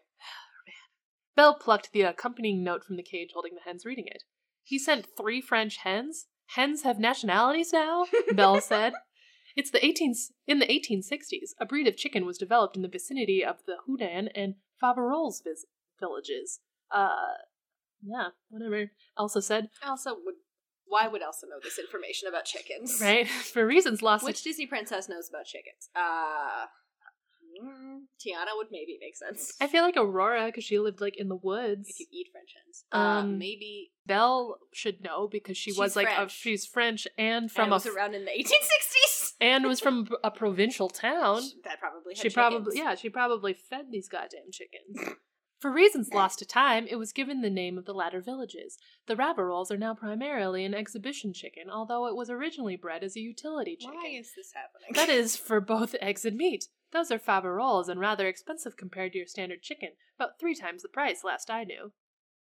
Belle 1.38 1.54
plucked 1.54 1.92
the 1.92 2.02
accompanying 2.02 2.64
note 2.64 2.84
from 2.84 2.96
the 2.96 3.02
cage 3.04 3.30
holding 3.32 3.54
the 3.54 3.60
hens, 3.60 3.84
reading 3.86 4.08
it. 4.08 4.24
He 4.64 4.76
sent 4.76 5.06
three 5.16 5.40
French 5.40 5.76
hens? 5.76 6.26
Hens 6.56 6.82
have 6.82 6.98
nationalities 6.98 7.72
now? 7.72 8.06
Belle 8.32 8.60
said. 8.60 8.94
It's 9.54 9.70
the 9.70 9.84
18 9.86 10.16
in 10.48 10.58
the 10.58 10.66
1860s. 10.66 11.50
A 11.60 11.64
breed 11.64 11.86
of 11.86 11.96
chicken 11.96 12.26
was 12.26 12.38
developed 12.38 12.74
in 12.74 12.82
the 12.82 12.88
vicinity 12.88 13.44
of 13.44 13.58
the 13.66 13.76
Houdan 13.86 14.26
and 14.34 14.54
Faverolles 14.82 15.44
vis- 15.44 15.66
villages. 16.00 16.58
Uh, 16.90 17.36
yeah, 18.02 18.30
whatever. 18.48 18.90
Elsa 19.16 19.40
said. 19.40 19.68
Elsa 19.80 20.14
would. 20.24 20.34
Why 20.86 21.06
would 21.06 21.22
Elsa 21.22 21.46
know 21.46 21.60
this 21.62 21.78
information 21.78 22.28
about 22.28 22.46
chickens? 22.46 22.98
Right? 23.00 23.28
For 23.52 23.64
reasons 23.64 24.02
lost. 24.02 24.24
Which 24.24 24.42
Disney 24.42 24.66
princess 24.66 25.08
knows 25.08 25.28
about 25.28 25.44
chickens? 25.44 25.88
Uh. 25.94 26.66
Mm, 27.62 28.00
Tiana 28.20 28.56
would 28.56 28.68
maybe 28.70 28.98
make 29.00 29.16
sense. 29.16 29.54
I 29.60 29.66
feel 29.66 29.82
like 29.82 29.96
Aurora, 29.96 30.46
because 30.46 30.64
she 30.64 30.78
lived 30.78 31.00
like 31.00 31.16
in 31.16 31.28
the 31.28 31.36
woods. 31.36 31.88
if 31.88 32.00
you 32.00 32.06
eat 32.12 32.28
French 32.32 32.50
hens. 32.64 32.84
Um, 32.92 33.00
Um, 33.02 33.38
maybe 33.38 33.90
Belle 34.06 34.58
should 34.72 35.02
know 35.02 35.28
because 35.28 35.56
she 35.56 35.72
was 35.72 35.96
like 35.96 36.08
a, 36.08 36.14
French. 36.14 36.32
she's 36.32 36.66
French 36.66 37.06
and 37.18 37.50
from 37.50 37.64
from 37.66 37.72
a 37.72 37.74
was 37.76 37.86
around 37.86 38.14
in 38.14 38.24
the 38.24 38.30
1860s. 38.30 39.32
and 39.40 39.64
was 39.66 39.80
from 39.80 40.08
a 40.24 40.30
provincial 40.30 40.88
town. 40.88 41.42
That 41.64 41.80
probably 41.80 42.14
had 42.14 42.22
She 42.22 42.30
probably 42.30 42.58
chickens. 42.74 42.76
yeah, 42.76 42.94
she 42.94 43.08
probably 43.10 43.54
fed 43.54 43.86
these 43.90 44.08
goddamn 44.08 44.50
chickens. 44.52 45.16
For 45.60 45.72
reasons 45.72 46.10
lost 46.14 46.38
to 46.38 46.46
time, 46.46 46.86
it 46.88 46.96
was 46.96 47.10
given 47.12 47.40
the 47.40 47.50
name 47.50 47.78
of 47.78 47.84
the 47.84 47.92
latter 47.92 48.20
villages. 48.20 48.78
The 49.08 49.16
Faverolles 49.16 49.72
are 49.72 49.76
now 49.76 49.92
primarily 49.92 50.64
an 50.64 50.72
exhibition 50.72 51.32
chicken, 51.32 51.64
although 51.68 52.06
it 52.06 52.14
was 52.14 52.30
originally 52.30 52.76
bred 52.76 53.02
as 53.02 53.16
a 53.16 53.20
utility 53.20 53.74
chicken. 53.76 53.96
Why 53.96 54.10
is 54.20 54.30
this 54.36 54.52
happening? 54.54 54.90
That 54.94 55.08
is 55.08 55.36
for 55.48 55.60
both 55.60 55.96
eggs 56.00 56.24
and 56.24 56.36
meat. 56.36 56.66
Those 56.92 57.10
are 57.10 57.18
faverolles 57.18 57.88
and 57.88 58.00
rather 58.00 58.26
expensive 58.26 58.76
compared 58.76 59.12
to 59.12 59.18
your 59.18 59.26
standard 59.26 59.62
chicken, 59.62 59.90
about 60.18 60.38
three 60.40 60.54
times 60.54 60.82
the 60.82 60.88
price 60.88 61.22
last 61.22 61.50
I 61.50 61.64
knew. 61.64 61.92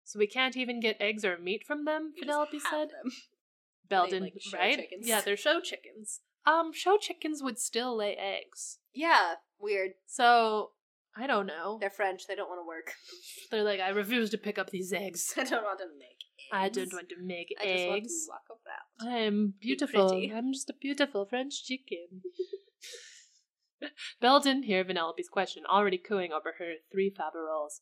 So 0.04 0.20
we 0.20 0.28
can't 0.28 0.58
even 0.58 0.82
get 0.82 0.98
eggs 1.00 1.24
or 1.24 1.38
meat 1.38 1.64
from 1.66 1.86
them, 1.86 2.12
You 2.16 2.24
Penelope 2.24 2.60
said. 2.60 2.90
them. 2.90 3.12
Belden, 3.90 4.24
like, 4.24 4.34
right? 4.54 4.78
chickens. 4.78 5.08
Yeah, 5.08 5.22
they're 5.22 5.38
show 5.38 5.60
chickens. 5.60 6.22
Um, 6.46 6.74
show 6.74 6.98
chickens 6.98 7.42
would 7.42 7.60
still 7.60 7.96
lay 7.96 8.16
eggs. 8.16 8.80
Yeah, 8.94 9.36
weird. 9.60 9.92
So, 10.06 10.72
I 11.16 11.28
don't 11.28 11.46
know. 11.46 11.78
They're 11.80 11.90
French. 11.90 12.28
They 12.28 12.36
don't 12.36 12.50
want 12.50 12.62
to 12.62 12.68
work. 12.68 12.94
They're 13.52 13.64
like, 13.64 13.80
I 13.80 13.90
refuse 13.90 14.30
to 14.32 14.38
pick 14.38 14.58
up 14.58 14.72
these 14.72 14.92
eggs. 14.92 15.34
I 15.38 15.44
don't 15.44 15.64
want 15.64 15.80
to 15.80 15.86
make. 15.98 16.18
I 16.52 16.70
don't 16.70 16.92
want 16.92 17.10
to 17.10 17.16
make 17.22 17.56
I 17.62 17.66
just 17.66 17.88
want 17.88 18.04
to 18.04 18.10
walk 18.30 18.42
about. 18.50 19.14
I'm 19.14 19.54
beautiful. 19.62 20.10
pretty. 20.10 20.34
I'm 20.34 20.52
just 20.54 20.70
a 20.70 20.74
beautiful 20.74 21.26
French 21.26 21.64
chicken. 21.64 22.22
Belle 24.22 24.40
didn't 24.40 24.64
hear 24.64 24.84
Vanellope's 24.84 25.30
question, 25.30 25.64
already 25.70 25.98
cooing 25.98 26.32
over 26.32 26.56
her 26.60 26.74
three 26.92 27.12
faverolles. 27.12 27.82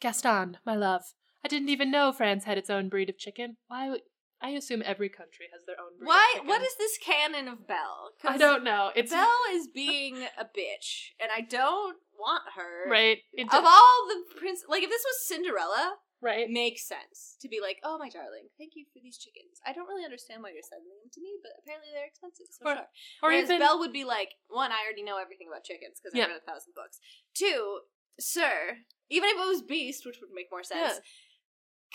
Gaston, 0.00 0.58
my 0.66 0.74
love, 0.74 1.02
I 1.44 1.48
didn't 1.48 1.68
even 1.68 1.90
know 1.90 2.12
France 2.12 2.44
had 2.44 2.58
its 2.58 2.70
own 2.70 2.88
breed 2.88 3.08
of 3.08 3.18
chicken. 3.18 3.56
Why? 3.68 3.96
I 4.40 4.50
assume 4.50 4.82
every 4.84 5.08
country 5.08 5.46
has 5.52 5.62
their 5.66 5.76
own 5.80 5.98
breed. 5.98 6.08
Why? 6.08 6.40
What 6.44 6.62
is 6.62 6.74
this 6.76 6.98
canon 6.98 7.46
of 7.46 7.66
Belle? 7.66 8.10
I 8.24 8.36
don't 8.36 8.64
know. 8.64 8.90
It's 8.96 9.12
Belle 9.12 9.28
is 9.52 9.68
being 9.74 10.16
a 10.38 10.44
bitch, 10.44 11.10
and 11.20 11.30
I 11.34 11.40
don't 11.42 11.98
want 12.18 12.42
her. 12.56 12.90
right. 12.90 13.18
It 13.32 13.46
Of 13.46 13.64
all 13.64 14.08
the 14.08 14.38
prince, 14.38 14.64
like 14.68 14.82
if 14.82 14.90
this 14.90 15.04
was 15.04 15.26
Cinderella, 15.28 15.96
right. 16.22 16.40
it 16.46 16.50
makes 16.50 16.86
sense 16.86 17.36
to 17.42 17.48
be 17.48 17.60
like, 17.60 17.78
"Oh 17.84 17.98
my 17.98 18.08
darling, 18.08 18.48
thank 18.56 18.72
you 18.78 18.86
for 18.94 19.00
these 19.02 19.18
chickens. 19.18 19.58
I 19.66 19.72
don't 19.74 19.88
really 19.90 20.04
understand 20.06 20.42
why 20.42 20.54
you're 20.54 20.62
sending 20.64 20.88
them 21.02 21.10
to 21.12 21.20
me, 21.20 21.36
but 21.42 21.52
apparently 21.60 21.90
they're 21.92 22.06
expensive, 22.06 22.46
so 22.50 22.62
Or- 22.64 22.74
sure." 22.78 22.88
Or 23.22 23.28
Whereas 23.34 23.50
even 23.50 23.58
Belle 23.58 23.78
would 23.82 23.92
be 23.92 24.04
like, 24.04 24.30
"One, 24.48 24.70
I 24.72 24.80
already 24.86 25.02
know 25.02 25.18
everything 25.18 25.48
about 25.50 25.64
chickens 25.66 25.98
because 26.00 26.14
Yeah. 26.16 26.24
I've 26.30 26.38
read 26.38 26.42
a 26.42 26.48
thousand 26.48 26.72
books. 26.78 27.00
Two, 27.34 27.82
sir, 28.20 28.78
even 29.10 29.28
if 29.28 29.36
it 29.36 29.46
was 29.50 29.62
Beast, 29.62 30.06
which 30.06 30.20
would 30.20 30.30
make 30.32 30.50
more 30.50 30.62
sense, 30.64 31.00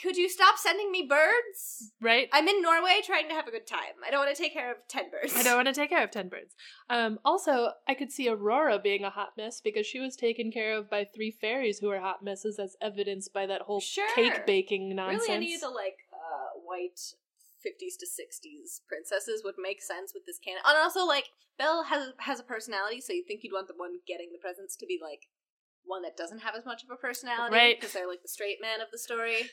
could 0.02 0.16
you 0.18 0.30
stop 0.30 0.58
sending 0.58 0.92
me 0.92 1.06
birds? 1.08 1.92
right? 2.02 2.30
I'm 2.32 2.48
in 2.48 2.62
Norway 2.62 3.02
trying 3.04 3.28
to 3.30 3.34
have 3.34 3.48
a 3.48 3.52
good 3.52 3.68
time. 3.68 3.98
I 4.06 4.12
don't 4.12 4.20
want 4.26 4.36
to 4.36 4.42
take 4.42 4.54
care 4.54 4.72
of 4.72 4.78
10 4.88 5.06
birds. 5.12 5.34
I 5.36 5.44
don't 5.44 5.56
want 5.56 5.68
to 5.68 5.74
take 5.74 5.90
care 5.90 6.04
of 6.04 6.12
10 6.12 6.30
birds. 6.30 6.56
Um, 6.90 7.20
also, 7.26 7.72
I 7.88 7.94
could 7.94 8.12
see 8.12 8.30
Aurora 8.30 8.80
being 8.80 9.04
a 9.04 9.10
hot 9.10 9.30
mess 9.38 9.62
because 9.62 9.86
she 9.86 10.00
was 10.00 10.16
taken 10.16 10.52
care 10.52 10.78
of 10.78 10.90
by 10.90 11.06
three 11.06 11.32
fairies 11.32 11.80
who 11.80 11.90
are 11.90 12.00
hot 12.00 12.24
messes, 12.24 12.60
as 12.60 12.76
evidenced 12.82 13.34
by 13.34 13.46
that 13.48 13.62
whole 13.64 13.80
Sure. 13.82 14.08
cake 14.16 14.46
baking 14.46 14.96
nonsense. 14.96 15.24
Really, 15.28 15.36
any 15.36 15.56
of 15.56 15.62
the 15.62 15.70
like 15.70 15.98
uh, 16.14 16.60
white 16.66 17.00
50s 17.66 17.98
to 18.00 18.06
60s 18.06 18.82
princesses 18.88 19.42
would 19.44 19.56
make 19.58 19.82
sense 19.82 20.14
with 20.14 20.26
this 20.26 20.40
canon. 20.40 20.62
And 20.66 20.78
also, 20.78 21.06
like 21.06 21.26
Belle 21.58 21.84
has 21.86 22.10
has 22.20 22.40
a 22.40 22.44
personality, 22.44 23.02
so 23.02 23.14
you 23.14 23.24
think 23.28 23.42
you'd 23.44 23.54
want 23.54 23.68
the 23.68 23.74
one 23.76 24.00
getting 24.08 24.30
the 24.32 24.38
presents 24.40 24.76
to 24.78 24.86
be 24.86 25.00
like 25.02 25.28
one 25.84 26.04
that 26.04 26.18
doesn't 26.18 26.40
have 26.40 26.54
as 26.56 26.66
much 26.66 26.84
of 26.84 26.90
a 26.92 26.96
personality, 26.98 27.56
Right. 27.56 27.80
Because 27.80 27.94
they're 27.94 28.08
like 28.08 28.22
the 28.22 28.28
straight 28.28 28.58
man 28.62 28.82
of 28.82 28.88
the 28.92 28.98
story. 28.98 29.50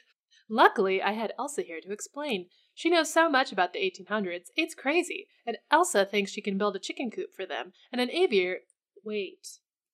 Luckily, 0.48 1.00
I 1.02 1.12
had 1.12 1.32
Elsa 1.38 1.62
here 1.62 1.80
to 1.80 1.92
explain. 1.92 2.46
She 2.74 2.90
knows 2.90 3.12
so 3.12 3.28
much 3.30 3.52
about 3.52 3.72
the 3.72 3.78
1800s, 3.80 4.46
it's 4.56 4.74
crazy. 4.74 5.28
And 5.46 5.58
Elsa 5.70 6.04
thinks 6.04 6.32
she 6.32 6.40
can 6.42 6.58
build 6.58 6.76
a 6.76 6.80
chicken 6.80 7.10
coop 7.10 7.28
for 7.34 7.46
them, 7.46 7.72
and 7.92 8.00
an 8.00 8.10
aviary. 8.10 8.60
Wait, 9.04 9.46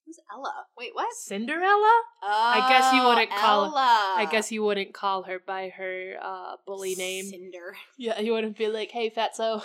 Who's 0.07 0.19
Ella? 0.33 0.65
Wait, 0.77 0.91
what? 0.95 1.13
Cinderella? 1.15 2.03
Oh, 2.23 2.53
I 2.57 2.67
guess 2.69 2.93
you 2.93 3.05
wouldn't 3.05 3.31
Oh, 3.33 3.37
call- 3.37 3.65
Ella. 3.67 4.15
I 4.17 4.27
guess 4.29 4.51
you 4.51 4.63
wouldn't 4.65 4.93
call 4.95 5.23
her 5.25 5.39
by 5.39 5.69
her 5.69 6.15
uh, 6.21 6.57
bully 6.67 6.95
name. 6.97 7.27
Cinder. 7.27 7.77
Yeah, 7.99 8.19
you 8.19 8.33
wouldn't 8.33 8.57
be 8.59 8.67
like, 8.67 8.91
"Hey, 8.91 9.09
fatso." 9.11 9.63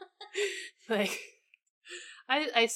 like, 0.88 1.18
I, 2.28 2.48
I, 2.54 2.68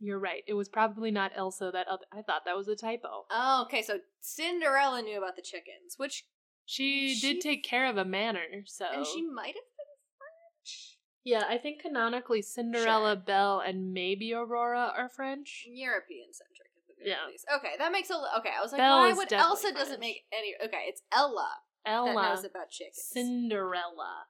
you're 0.00 0.18
right. 0.18 0.42
It 0.48 0.54
was 0.54 0.68
probably 0.68 1.10
not 1.10 1.32
Elsa. 1.36 1.70
That 1.72 1.86
other, 1.88 2.04
I 2.12 2.22
thought 2.22 2.42
that 2.46 2.56
was 2.56 2.68
a 2.68 2.74
typo. 2.76 3.26
oh, 3.30 3.62
okay. 3.66 3.82
So 3.82 3.98
Cinderella 4.20 5.02
knew 5.02 5.18
about 5.18 5.36
the 5.36 5.42
chickens, 5.42 5.94
which 5.98 6.24
She, 6.70 7.14
She- 7.16 7.32
did 7.34 7.40
take 7.40 7.64
care 7.64 7.86
of 7.86 7.96
a 7.96 8.04
manor, 8.04 8.62
so 8.66 8.86
and 8.94 9.04
she 9.04 9.22
might 9.22 9.54
have 9.58 9.70
been 9.76 9.96
French. 10.18 10.98
yeah. 11.24 11.44
I 11.48 11.58
think 11.58 11.80
canonically, 11.82 12.42
Cinderella, 12.42 13.14
Sure. 13.16 13.22
Belle, 13.26 13.58
and 13.60 13.92
maybe 13.92 14.32
Aurora 14.32 14.92
are 14.96 15.08
French. 15.08 15.64
European 15.68 16.32
centric 16.32 16.70
at 16.76 16.86
the 16.86 16.94
very 16.96 17.10
Yeah. 17.10 17.56
Okay, 17.56 17.74
that 17.78 17.90
makes 17.90 18.08
a 18.10 18.14
okay. 18.38 18.50
I 18.56 18.62
was 18.62 18.70
like, 18.70 18.78
Belle 18.78 18.98
why 19.00 19.12
would 19.12 19.32
Elsa 19.32 19.72
doesn't 19.72 19.98
make 19.98 20.26
any? 20.32 20.54
Okay, 20.64 20.84
it's 20.86 21.02
Ella, 21.12 21.48
that 21.84 21.90
Ella, 21.92 22.14
knows 22.34 22.44
about 22.44 22.70
chickens. 22.70 23.02
Cinderella. 23.02 24.26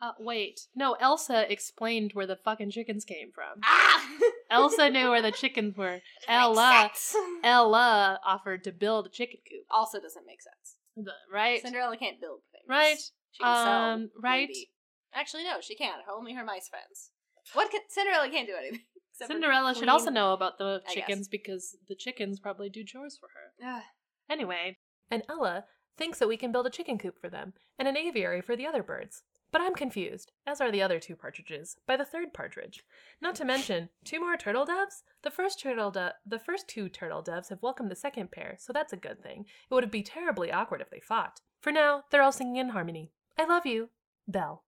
Uh, 0.00 0.12
wait, 0.18 0.62
no. 0.74 0.94
Elsa 0.94 1.50
explained 1.50 2.12
where 2.14 2.26
the 2.26 2.36
fucking 2.36 2.70
chickens 2.70 3.04
came 3.04 3.30
from. 3.32 3.60
ah, 3.64 4.08
Elsa 4.50 4.90
knew 4.90 5.10
where 5.10 5.22
the 5.22 5.30
chickens 5.32 5.76
were. 5.76 6.00
Ella. 6.28 6.90
Ella 7.44 8.18
offered 8.26 8.64
to 8.64 8.72
build 8.72 9.06
a 9.06 9.10
chicken 9.10 9.38
coop. 9.48 9.64
also 9.70 10.00
doesn't 10.00 10.26
make 10.26 10.40
sense. 10.42 10.76
The- 11.04 11.12
Right? 11.32 11.60
Cinderella 11.62 11.96
can't 11.96 12.20
build 12.20 12.40
things. 12.52 12.64
Right. 12.68 12.98
She 13.32 13.42
can 13.42 13.54
sell, 13.64 13.82
Um, 13.92 14.10
right. 14.22 14.48
maybe. 14.48 14.70
Actually, 15.14 15.44
no, 15.44 15.60
she 15.60 15.74
can't. 15.74 16.02
Only 16.10 16.34
her 16.34 16.44
mice 16.44 16.68
friends. 16.68 17.10
What 17.54 17.70
can 17.70 17.80
Cinderella 17.88 18.28
can't 18.30 18.46
do 18.46 18.54
anything. 18.58 18.80
Cinderella 19.12 19.74
should 19.74 19.88
also 19.88 20.10
know 20.10 20.32
about 20.32 20.58
the 20.58 20.82
chickens 20.88 21.26
because 21.28 21.76
the 21.88 21.94
chickens 21.96 22.38
probably 22.38 22.68
do 22.70 22.84
chores 22.84 23.18
for 23.18 23.28
her. 23.34 23.66
Ugh. 23.76 23.82
Anyway, 24.30 24.76
and 25.10 25.22
Ella 25.28 25.64
thinks 25.96 26.18
that 26.20 26.28
we 26.28 26.36
can 26.36 26.52
build 26.52 26.66
a 26.66 26.70
chicken 26.70 26.98
coop 26.98 27.18
for 27.20 27.28
them 27.28 27.54
and 27.78 27.88
an 27.88 27.96
aviary 27.96 28.40
for 28.40 28.54
the 28.54 28.66
other 28.66 28.82
birds. 28.82 29.22
But 29.50 29.62
I'm 29.62 29.74
confused, 29.74 30.32
as 30.46 30.60
are 30.60 30.70
the 30.70 30.82
other 30.82 31.00
two 31.00 31.16
partridges, 31.16 31.76
by 31.86 31.96
the 31.96 32.04
third 32.04 32.34
partridge. 32.34 32.84
Not 33.20 33.34
to 33.36 33.44
mention 33.44 33.88
two 34.04 34.20
more 34.20 34.36
turtle 34.36 34.66
doves. 34.66 35.04
The 35.22 35.30
first 35.30 35.60
turtle 35.60 35.90
do- 35.90 36.10
the 36.26 36.38
first 36.38 36.68
two 36.68 36.88
turtle 36.88 37.22
doves 37.22 37.48
have 37.48 37.62
welcomed 37.62 37.90
the 37.90 37.96
second 37.96 38.30
pair, 38.30 38.56
so 38.58 38.72
that's 38.72 38.92
a 38.92 38.96
good 38.96 39.22
thing. 39.22 39.46
It 39.70 39.74
would 39.74 39.90
be 39.90 40.02
terribly 40.02 40.52
awkward 40.52 40.82
if 40.82 40.90
they 40.90 41.00
fought. 41.00 41.40
For 41.60 41.72
now, 41.72 42.04
they're 42.10 42.22
all 42.22 42.32
singing 42.32 42.56
in 42.56 42.68
harmony. 42.70 43.10
I 43.38 43.44
love 43.44 43.64
you, 43.64 43.88
Belle. 44.26 44.64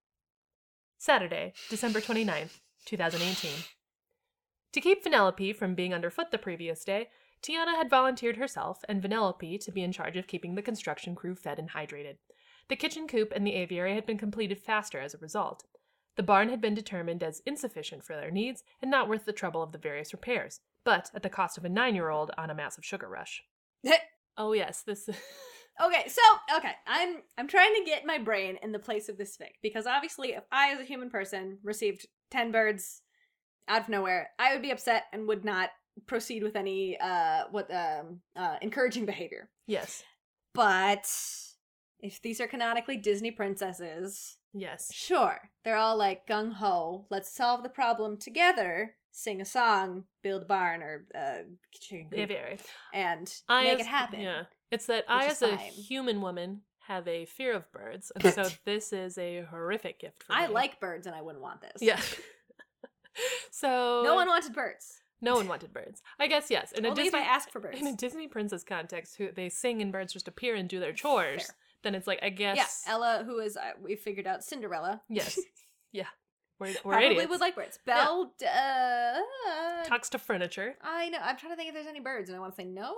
Saturday, 0.96 1.52
December 1.68 2.00
29th, 2.00 2.60
2018. 2.86 3.64
To 4.72 4.80
keep 4.80 5.04
Vanellope 5.04 5.56
from 5.56 5.74
being 5.74 5.92
underfoot 5.92 6.30
the 6.30 6.38
previous 6.38 6.84
day, 6.84 7.10
Tiana 7.42 7.76
had 7.76 7.90
volunteered 7.90 8.36
herself 8.36 8.84
and 8.88 9.02
Vanellope 9.02 9.60
to 9.60 9.72
be 9.72 9.82
in 9.82 9.92
charge 9.92 10.16
of 10.16 10.26
keeping 10.26 10.54
the 10.54 10.62
construction 10.62 11.14
crew 11.14 11.34
fed 11.34 11.58
and 11.58 11.70
hydrated. 11.70 12.16
The 12.70 12.76
kitchen 12.76 13.08
coop 13.08 13.32
and 13.34 13.44
the 13.44 13.54
aviary 13.54 13.96
had 13.96 14.06
been 14.06 14.16
completed 14.16 14.56
faster 14.56 15.00
as 15.00 15.12
a 15.12 15.18
result. 15.18 15.64
The 16.16 16.22
barn 16.22 16.50
had 16.50 16.60
been 16.60 16.74
determined 16.74 17.20
as 17.20 17.42
insufficient 17.44 18.04
for 18.04 18.14
their 18.14 18.30
needs 18.30 18.62
and 18.80 18.88
not 18.88 19.08
worth 19.08 19.24
the 19.24 19.32
trouble 19.32 19.60
of 19.60 19.72
the 19.72 19.78
various 19.78 20.12
repairs, 20.12 20.60
but 20.84 21.10
at 21.12 21.24
the 21.24 21.28
cost 21.28 21.58
of 21.58 21.64
a 21.64 21.68
nine 21.68 21.96
year 21.96 22.10
old 22.10 22.30
on 22.38 22.48
a 22.48 22.54
massive 22.54 22.84
sugar 22.84 23.08
rush. 23.08 23.42
oh, 24.38 24.52
yes, 24.52 24.82
this. 24.86 25.08
Okay, 25.80 26.08
so 26.08 26.20
okay, 26.58 26.72
I'm 26.86 27.22
I'm 27.38 27.48
trying 27.48 27.74
to 27.74 27.84
get 27.86 28.04
my 28.04 28.18
brain 28.18 28.58
in 28.62 28.70
the 28.70 28.78
place 28.78 29.08
of 29.08 29.16
this 29.16 29.34
fic 29.38 29.52
because 29.62 29.86
obviously, 29.86 30.32
if 30.32 30.44
I, 30.52 30.72
as 30.72 30.80
a 30.80 30.84
human 30.84 31.08
person, 31.08 31.56
received 31.62 32.06
ten 32.30 32.52
birds 32.52 33.00
out 33.66 33.82
of 33.82 33.88
nowhere, 33.88 34.28
I 34.38 34.52
would 34.52 34.60
be 34.60 34.72
upset 34.72 35.04
and 35.10 35.26
would 35.26 35.42
not 35.42 35.70
proceed 36.06 36.42
with 36.42 36.54
any 36.54 36.98
uh 37.00 37.44
what 37.50 37.72
um 37.72 38.20
uh 38.36 38.56
encouraging 38.60 39.06
behavior. 39.06 39.48
yes, 39.66 40.02
But 40.52 41.08
if 42.02 42.20
these 42.22 42.40
are 42.40 42.46
canonically 42.46 42.96
Disney 42.96 43.30
princesses, 43.30 44.36
yes. 44.52 44.90
sure, 44.92 45.50
they're 45.64 45.76
all 45.76 45.96
like 45.96 46.26
gung 46.26 46.54
ho. 46.54 47.06
Let's 47.10 47.34
solve 47.34 47.62
the 47.62 47.68
problem 47.68 48.16
together. 48.16 48.94
Sing 49.12 49.40
a 49.40 49.44
song, 49.44 50.04
build 50.22 50.42
a 50.42 50.44
barn, 50.46 50.82
or 50.82 51.04
uh, 51.14 51.42
and 52.92 53.34
I 53.48 53.64
make 53.64 53.74
as- 53.74 53.80
it 53.80 53.86
happen. 53.86 54.20
Yeah. 54.20 54.42
It's 54.70 54.86
that 54.86 55.04
I, 55.08 55.26
as 55.26 55.42
a 55.42 55.56
fine. 55.56 55.72
human 55.72 56.20
woman, 56.20 56.60
have 56.86 57.08
a 57.08 57.24
fear 57.24 57.54
of 57.54 57.70
birds, 57.72 58.12
and 58.14 58.32
so 58.32 58.44
this 58.64 58.92
is 58.92 59.18
a 59.18 59.42
horrific 59.50 59.98
gift 59.98 60.22
for 60.22 60.32
me. 60.32 60.38
I 60.38 60.46
like 60.46 60.78
birds, 60.78 61.06
and 61.08 61.16
I 61.16 61.22
wouldn't 61.22 61.42
want 61.42 61.60
this. 61.60 61.82
Yeah. 61.82 62.00
so 63.50 64.02
No 64.04 64.14
one 64.14 64.28
wanted 64.28 64.52
birds. 64.54 65.00
no 65.20 65.34
one 65.34 65.48
wanted 65.48 65.72
birds. 65.72 66.02
I 66.18 66.26
guess 66.28 66.50
yes. 66.50 66.72
In 66.72 66.84
a 66.84 66.88
Only 66.90 67.02
Disney, 67.04 67.18
if 67.18 67.24
I 67.26 67.28
ask 67.28 67.50
for 67.50 67.60
birds. 67.60 67.80
in 67.80 67.86
a 67.86 67.96
Disney 67.96 68.28
princess 68.28 68.62
context, 68.64 69.16
who 69.16 69.30
they 69.32 69.48
sing 69.48 69.82
and 69.82 69.92
birds 69.92 70.12
just 70.12 70.28
appear 70.28 70.54
and 70.54 70.68
do 70.68 70.80
their 70.80 70.92
chores, 70.92 71.46
Fair. 71.46 71.56
Then 71.82 71.94
it's 71.94 72.06
like 72.06 72.20
I 72.22 72.30
guess 72.30 72.56
Yeah, 72.86 72.92
Ella, 72.92 73.22
who 73.26 73.38
is 73.40 73.56
uh, 73.56 73.72
we 73.82 73.96
figured 73.96 74.26
out 74.26 74.42
Cinderella, 74.44 75.02
yes, 75.08 75.38
yeah, 75.92 76.06
we're, 76.58 76.68
we're 76.84 76.92
probably 76.92 77.06
idiots. 77.08 77.30
would 77.30 77.40
like 77.40 77.54
birds. 77.56 77.78
Belle, 77.86 78.32
uh, 78.46 79.84
Talks 79.86 80.08
to 80.10 80.18
furniture. 80.18 80.74
I 80.82 81.08
know. 81.08 81.18
I'm 81.22 81.36
trying 81.36 81.52
to 81.52 81.56
think 81.56 81.68
if 81.68 81.74
there's 81.74 81.86
any 81.86 82.00
birds, 82.00 82.28
and 82.28 82.36
I 82.36 82.40
want 82.40 82.52
to 82.54 82.56
say 82.62 82.64
no 82.66 82.94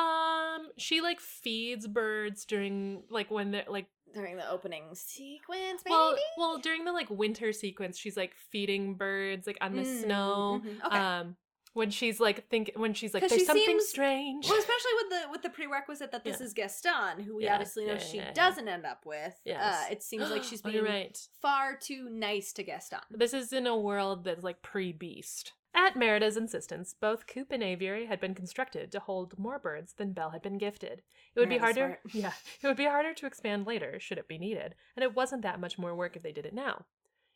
Um, 0.00 0.68
she 0.78 1.00
like 1.00 1.20
feeds 1.20 1.86
birds 1.86 2.44
during 2.44 3.02
like 3.10 3.30
when 3.30 3.50
they're 3.50 3.64
like 3.68 3.86
during 4.14 4.36
the 4.36 4.48
opening 4.50 4.84
sequence. 4.94 5.82
Maybe. 5.84 5.92
well 5.94 6.16
well 6.38 6.58
during 6.58 6.84
the 6.84 6.92
like 6.92 7.10
winter 7.10 7.52
sequence 7.52 7.98
she's 7.98 8.16
like 8.16 8.32
feeding 8.50 8.94
birds 8.94 9.46
like 9.46 9.58
on 9.60 9.74
the 9.74 9.82
Mm, 9.82 10.00
snow 10.02 10.62
mhm, 10.64 10.86
okay. 10.86 10.96
um 10.98 11.36
when 11.74 11.90
she's 11.90 12.20
like 12.20 12.48
think 12.48 12.70
when 12.76 12.92
she's 12.94 13.14
like 13.14 13.22
there's 13.22 13.32
she 13.40 13.44
something 13.44 13.64
seems- 13.64 13.88
strange 13.88 14.46
Well, 14.48 14.58
especially 14.58 14.92
with 15.02 15.10
the 15.10 15.30
with 15.30 15.42
the 15.42 15.50
prerequisite 15.50 16.12
that 16.12 16.24
this 16.24 16.38
Yeah. 16.40 16.46
is 16.46 16.52
Gaston, 16.52 17.20
who 17.24 17.36
we 17.36 17.44
Yeah, 17.44 17.54
obviously 17.54 17.86
know 17.86 17.94
yeah, 17.94 17.98
she 17.98 18.16
yeah, 18.18 18.24
yeah. 18.26 18.32
doesn't 18.32 18.68
end 18.68 18.84
up 18.86 19.04
with. 19.06 19.40
Yes. 19.44 19.62
Uh, 19.62 19.92
it 19.92 20.02
seems 20.02 20.30
like 20.30 20.44
she's 20.44 20.60
Oh, 20.64 20.70
being 20.70 20.84
you're 20.84 20.92
right 20.92 21.18
far 21.40 21.76
too 21.76 22.08
nice 22.10 22.52
to 22.54 22.62
Gaston. 22.62 23.00
this 23.10 23.32
is 23.34 23.52
in 23.52 23.66
a 23.66 23.76
world 23.76 24.24
that's 24.24 24.42
like 24.44 24.62
pre-beast 24.62 25.52
at 25.74 25.96
Merida's 25.96 26.36
insistence, 26.36 26.94
both 27.00 27.26
coop 27.26 27.50
and 27.50 27.62
aviary 27.62 28.04
had 28.04 28.20
been 28.20 28.34
constructed 28.34 28.92
to 28.92 28.98
hold 29.00 29.38
more 29.38 29.58
birds 29.58 29.94
than 29.94 30.12
Belle 30.12 30.28
had 30.32 30.42
been 30.42 30.58
gifted. 30.58 31.00
It 31.34 31.40
would 31.40 31.48
be 31.48 31.56
harder, 31.56 31.98
smart. 31.98 32.00
yeah, 32.12 32.32
it 32.62 32.66
would 32.66 32.76
be 32.76 32.84
harder 32.84 33.14
to 33.14 33.26
expand 33.26 33.66
later 33.66 33.98
should 33.98 34.18
it 34.18 34.28
be 34.28 34.36
needed, 34.36 34.74
and 34.94 35.02
it 35.02 35.16
wasn't 35.16 35.40
that 35.40 35.58
much 35.60 35.78
more 35.78 35.94
work 35.94 36.14
if 36.14 36.22
they 36.22 36.30
did 36.32 36.44
it 36.44 36.52
now. 36.52 36.84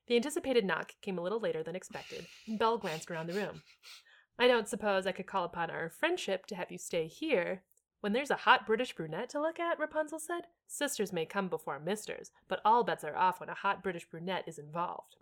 The 0.07 0.17
anticipated 0.17 0.67
knock 0.67 0.93
came 1.01 1.17
a 1.17 1.23
little 1.23 1.41
later 1.41 1.63
than 1.63 1.75
expected, 1.75 2.27
and 2.47 2.59
Belle 2.59 2.77
glanced 2.77 3.11
around 3.11 3.29
the 3.29 3.33
room. 3.41 3.63
I 4.39 4.47
don't 4.47 4.69
suppose 4.69 5.07
I 5.07 5.13
could 5.13 5.27
call 5.27 5.45
upon 5.45 5.71
our 5.71 5.89
friendship 5.89 6.47
to 6.47 6.55
have 6.57 6.71
you 6.71 6.79
stay 6.79 7.07
here. 7.07 7.63
When 8.01 8.13
there's 8.13 8.31
a 8.31 8.37
hot 8.37 8.67
British 8.67 8.95
brunette 8.95 9.31
to 9.31 9.41
look 9.41 9.59
at, 9.59 9.79
Rapunzel 9.79 10.19
said, 10.19 10.43
sisters 10.67 11.13
may 11.13 11.25
come 11.25 11.49
before 11.49 11.81
misters, 11.81 12.31
but 12.47 12.61
all 12.65 12.85
bets 12.85 13.03
are 13.05 13.17
off 13.17 13.41
when 13.41 13.49
a 13.49 13.55
hot 13.55 13.83
British 13.83 14.05
brunette 14.05 14.45
is 14.47 14.59
involved. 14.59 15.17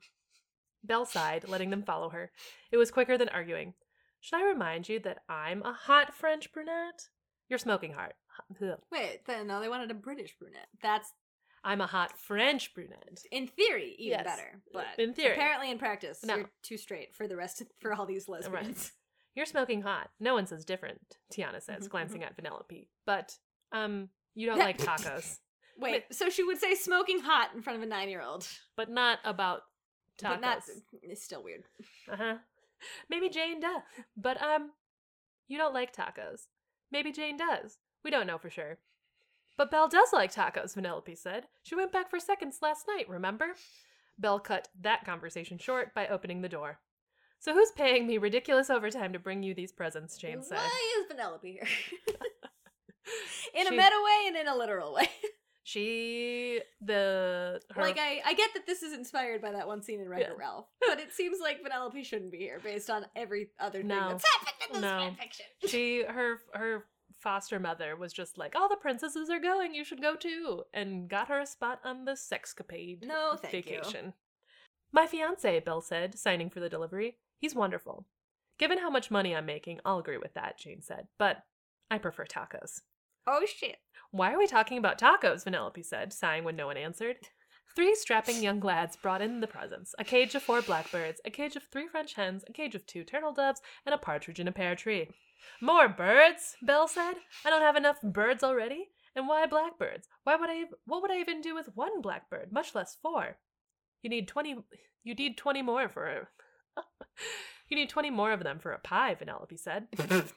Belle 0.82 1.06
sighed, 1.06 1.48
letting 1.48 1.70
them 1.70 1.82
follow 1.82 2.10
her. 2.10 2.30
It 2.72 2.76
was 2.76 2.90
quicker 2.90 3.16
than 3.16 3.28
arguing. 3.30 3.74
Should 4.20 4.40
I 4.40 4.44
remind 4.44 4.88
you 4.88 4.98
that 5.00 5.18
I'm 5.28 5.62
a 5.62 5.72
hot 5.72 6.12
French 6.14 6.52
brunette? 6.52 7.08
You're 7.48 7.58
smoking 7.58 7.92
hot. 7.92 8.14
Wait, 8.90 9.20
then 9.26 9.46
no, 9.46 9.60
they 9.60 9.68
wanted 9.68 9.90
a 9.90 9.94
British 9.94 10.36
brunette. 10.36 10.66
That's 10.82 11.12
I'm 11.62 11.80
a 11.80 11.86
hot 11.86 12.18
French 12.18 12.74
brunette. 12.74 13.22
in 13.30 13.46
theory 13.46 13.94
even 13.98 14.18
Yes. 14.18 14.24
better, 14.26 14.60
but 14.72 14.86
In 14.98 15.14
theory. 15.14 15.32
apparently 15.32 15.70
in 15.70 15.78
practice, 15.78 16.22
No. 16.24 16.36
you're 16.36 16.50
too 16.62 16.76
straight 16.76 17.14
for 17.14 17.26
the 17.28 17.36
rest 17.36 17.60
of, 17.62 17.68
for 17.80 17.94
all 17.94 18.04
these 18.06 18.28
lesbians. 18.28 18.92
You're 19.34 19.46
smoking 19.46 19.82
hot. 19.82 20.10
No 20.20 20.34
one 20.34 20.46
says 20.46 20.64
different, 20.64 21.00
Tiana 21.32 21.60
says, 21.62 21.86
Mhm, 21.86 21.90
glancing 21.90 22.22
at 22.24 22.36
Vanellope. 22.36 22.86
But, 23.04 23.36
um, 23.72 24.08
you 24.34 24.46
don't 24.46 24.58
like 24.58 24.78
tacos. 24.78 25.38
Wait, 25.78 26.04
so 26.12 26.30
she 26.30 26.44
would 26.44 26.58
say 26.58 26.74
smoking 26.76 27.18
hot 27.20 27.50
in 27.54 27.60
front 27.62 27.76
of 27.76 27.82
a 27.82 27.86
nine 27.86 28.08
year 28.08 28.22
old, 28.22 28.46
but 28.76 28.88
not 28.88 29.18
about 29.24 29.62
tacos. 30.18 30.30
but 30.30 30.40
not. 30.40 30.62
It's 31.02 31.22
still 31.24 31.42
weird. 31.42 31.64
Uh 32.10 32.16
huh. 32.16 32.34
Maybe 33.08 33.28
Jane 33.28 33.60
does. 33.60 33.82
But, 34.16 34.40
um, 34.42 34.70
you 35.48 35.58
don't 35.58 35.74
like 35.74 35.94
tacos. 35.94 36.42
Maybe 36.92 37.10
Jane 37.12 37.36
does. 37.36 37.78
We 38.04 38.10
don't 38.10 38.26
know 38.26 38.38
for 38.38 38.50
sure. 38.50 38.78
But 39.56 39.70
Belle 39.70 39.88
does 39.88 40.12
like 40.12 40.32
tacos, 40.32 40.74
Vanellope 40.76 41.16
said. 41.16 41.46
She 41.62 41.74
went 41.74 41.92
back 41.92 42.10
for 42.10 42.18
seconds 42.20 42.58
last 42.62 42.86
night, 42.88 43.08
remember? 43.08 43.54
Belle 44.18 44.38
cut 44.40 44.68
that 44.80 45.04
conversation 45.04 45.58
short 45.58 45.92
by 45.94 46.06
opening 46.06 46.42
the 46.42 46.48
door. 46.48 46.78
So 47.44 47.52
who's 47.52 47.70
paying 47.72 48.06
me 48.06 48.16
ridiculous 48.16 48.70
overtime 48.70 49.12
to 49.12 49.18
bring 49.18 49.42
you 49.42 49.52
these 49.52 49.70
presents, 49.70 50.16
Jane 50.16 50.42
said. 50.42 50.56
Why 50.56 50.98
is 51.00 51.06
Penelope 51.10 51.52
here? 51.52 51.68
in 53.54 53.66
a 53.66 53.70
meta 53.70 53.82
way 54.02 54.28
and 54.28 54.36
in 54.38 54.48
a 54.48 54.56
literal 54.56 54.94
way. 54.94 55.10
She 55.62 56.62
the 56.80 57.60
her 57.74 57.82
Like 57.82 57.98
I, 57.98 58.22
I 58.24 58.32
get 58.32 58.54
that 58.54 58.66
this 58.66 58.82
is 58.82 58.94
inspired 58.94 59.42
by 59.42 59.52
that 59.52 59.66
one 59.66 59.82
scene 59.82 60.00
in 60.00 60.08
Wreck-It 60.08 60.28
Yeah. 60.30 60.38
Ralph, 60.38 60.68
but 60.86 60.98
it 61.00 61.12
seems 61.12 61.38
like 61.38 61.62
Penelope 61.62 62.02
shouldn't 62.02 62.32
be 62.32 62.38
here 62.38 62.60
based 62.64 62.88
on 62.88 63.04
every 63.14 63.48
other 63.58 63.80
thing 63.80 63.88
No. 63.88 64.08
that's 64.08 64.24
happened 64.38 64.56
in 64.68 64.72
this 64.72 64.82
No. 64.82 65.10
fanfiction. 65.68 65.68
she 65.70 66.02
her 66.04 66.38
her 66.54 66.84
foster 67.20 67.60
mother 67.60 67.94
was 67.94 68.14
just 68.14 68.38
like 68.38 68.54
all 68.56 68.70
the 68.70 68.76
princesses 68.76 69.28
are 69.28 69.38
going 69.40 69.74
you 69.74 69.84
should 69.84 70.00
go 70.00 70.16
too 70.16 70.62
and 70.72 71.08
got 71.10 71.28
her 71.28 71.40
a 71.40 71.46
spot 71.46 71.80
on 71.84 72.06
the 72.06 72.12
sexcapade 72.12 73.06
No, 73.06 73.36
thank 73.40 73.52
you. 73.54 73.62
vacation 73.62 74.14
my 74.92 75.06
fiance 75.06 75.60
bill 75.60 75.80
said 75.82 76.18
signing 76.18 76.48
for 76.50 76.60
the 76.60 76.68
delivery 76.68 77.16
he's 77.38 77.54
wonderful 77.54 78.06
given 78.58 78.78
how 78.78 78.90
much 78.90 79.10
money 79.10 79.34
i'm 79.34 79.46
making 79.46 79.78
i'll 79.84 79.98
agree 79.98 80.18
with 80.18 80.34
that 80.34 80.58
jane 80.58 80.82
said 80.82 81.06
but 81.18 81.38
i 81.90 81.98
prefer 81.98 82.24
tacos 82.24 82.80
Oh 83.26 83.46
shit. 83.46 83.76
why 84.10 84.32
are 84.34 84.38
we 84.38 84.46
talking 84.46 84.78
about 84.78 84.98
tacos 84.98 85.44
vanellope 85.44 85.84
said 85.84 86.12
sighing 86.12 86.44
when 86.44 86.56
no 86.56 86.66
one 86.66 86.76
answered 86.76 87.16
Three 87.76 87.96
strapping 87.96 88.40
young 88.40 88.60
lads 88.60 88.94
brought 88.94 89.20
in 89.20 89.40
the 89.40 89.48
presents 89.48 89.96
a 89.98 90.04
cage 90.04 90.36
of 90.36 90.44
four 90.44 90.62
blackbirds, 90.62 91.20
a 91.24 91.30
cage 91.30 91.56
of 91.56 91.64
three 91.64 91.88
French 91.88 92.14
hens, 92.14 92.44
a 92.48 92.52
cage 92.52 92.76
of 92.76 92.86
two 92.86 93.02
turtle 93.02 93.32
doves, 93.32 93.60
and 93.84 93.92
a 93.92 93.98
partridge 93.98 94.38
in 94.38 94.46
a 94.46 94.52
pear 94.52 94.76
tree. 94.76 95.08
More 95.60 95.88
birds, 95.88 96.54
Belle 96.62 96.86
said. 96.86 97.14
I 97.44 97.50
don't 97.50 97.62
have 97.62 97.74
enough 97.74 98.00
birds 98.00 98.44
already. 98.44 98.90
And 99.16 99.26
why 99.26 99.46
blackbirds? 99.46 100.06
Why 100.22 100.36
would 100.36 100.50
I? 100.50 100.66
What 100.86 101.02
would 101.02 101.10
I 101.10 101.18
even 101.18 101.40
do 101.40 101.52
with 101.56 101.70
one 101.74 102.00
blackbird, 102.00 102.52
much 102.52 102.76
less 102.76 102.96
four? 103.02 103.38
You 104.02 104.10
need 104.10 104.28
twenty. 104.28 104.54
You 105.02 105.14
need 105.16 105.36
twenty 105.36 105.62
more 105.62 105.88
for. 105.88 106.28
You 107.68 107.76
need 107.76 107.88
twenty 107.88 108.10
more 108.10 108.32
of 108.32 108.44
them 108.44 108.58
for 108.58 108.72
a 108.72 108.78
pie. 108.78 109.14
Vanellope 109.14 109.58
said. 109.58 109.88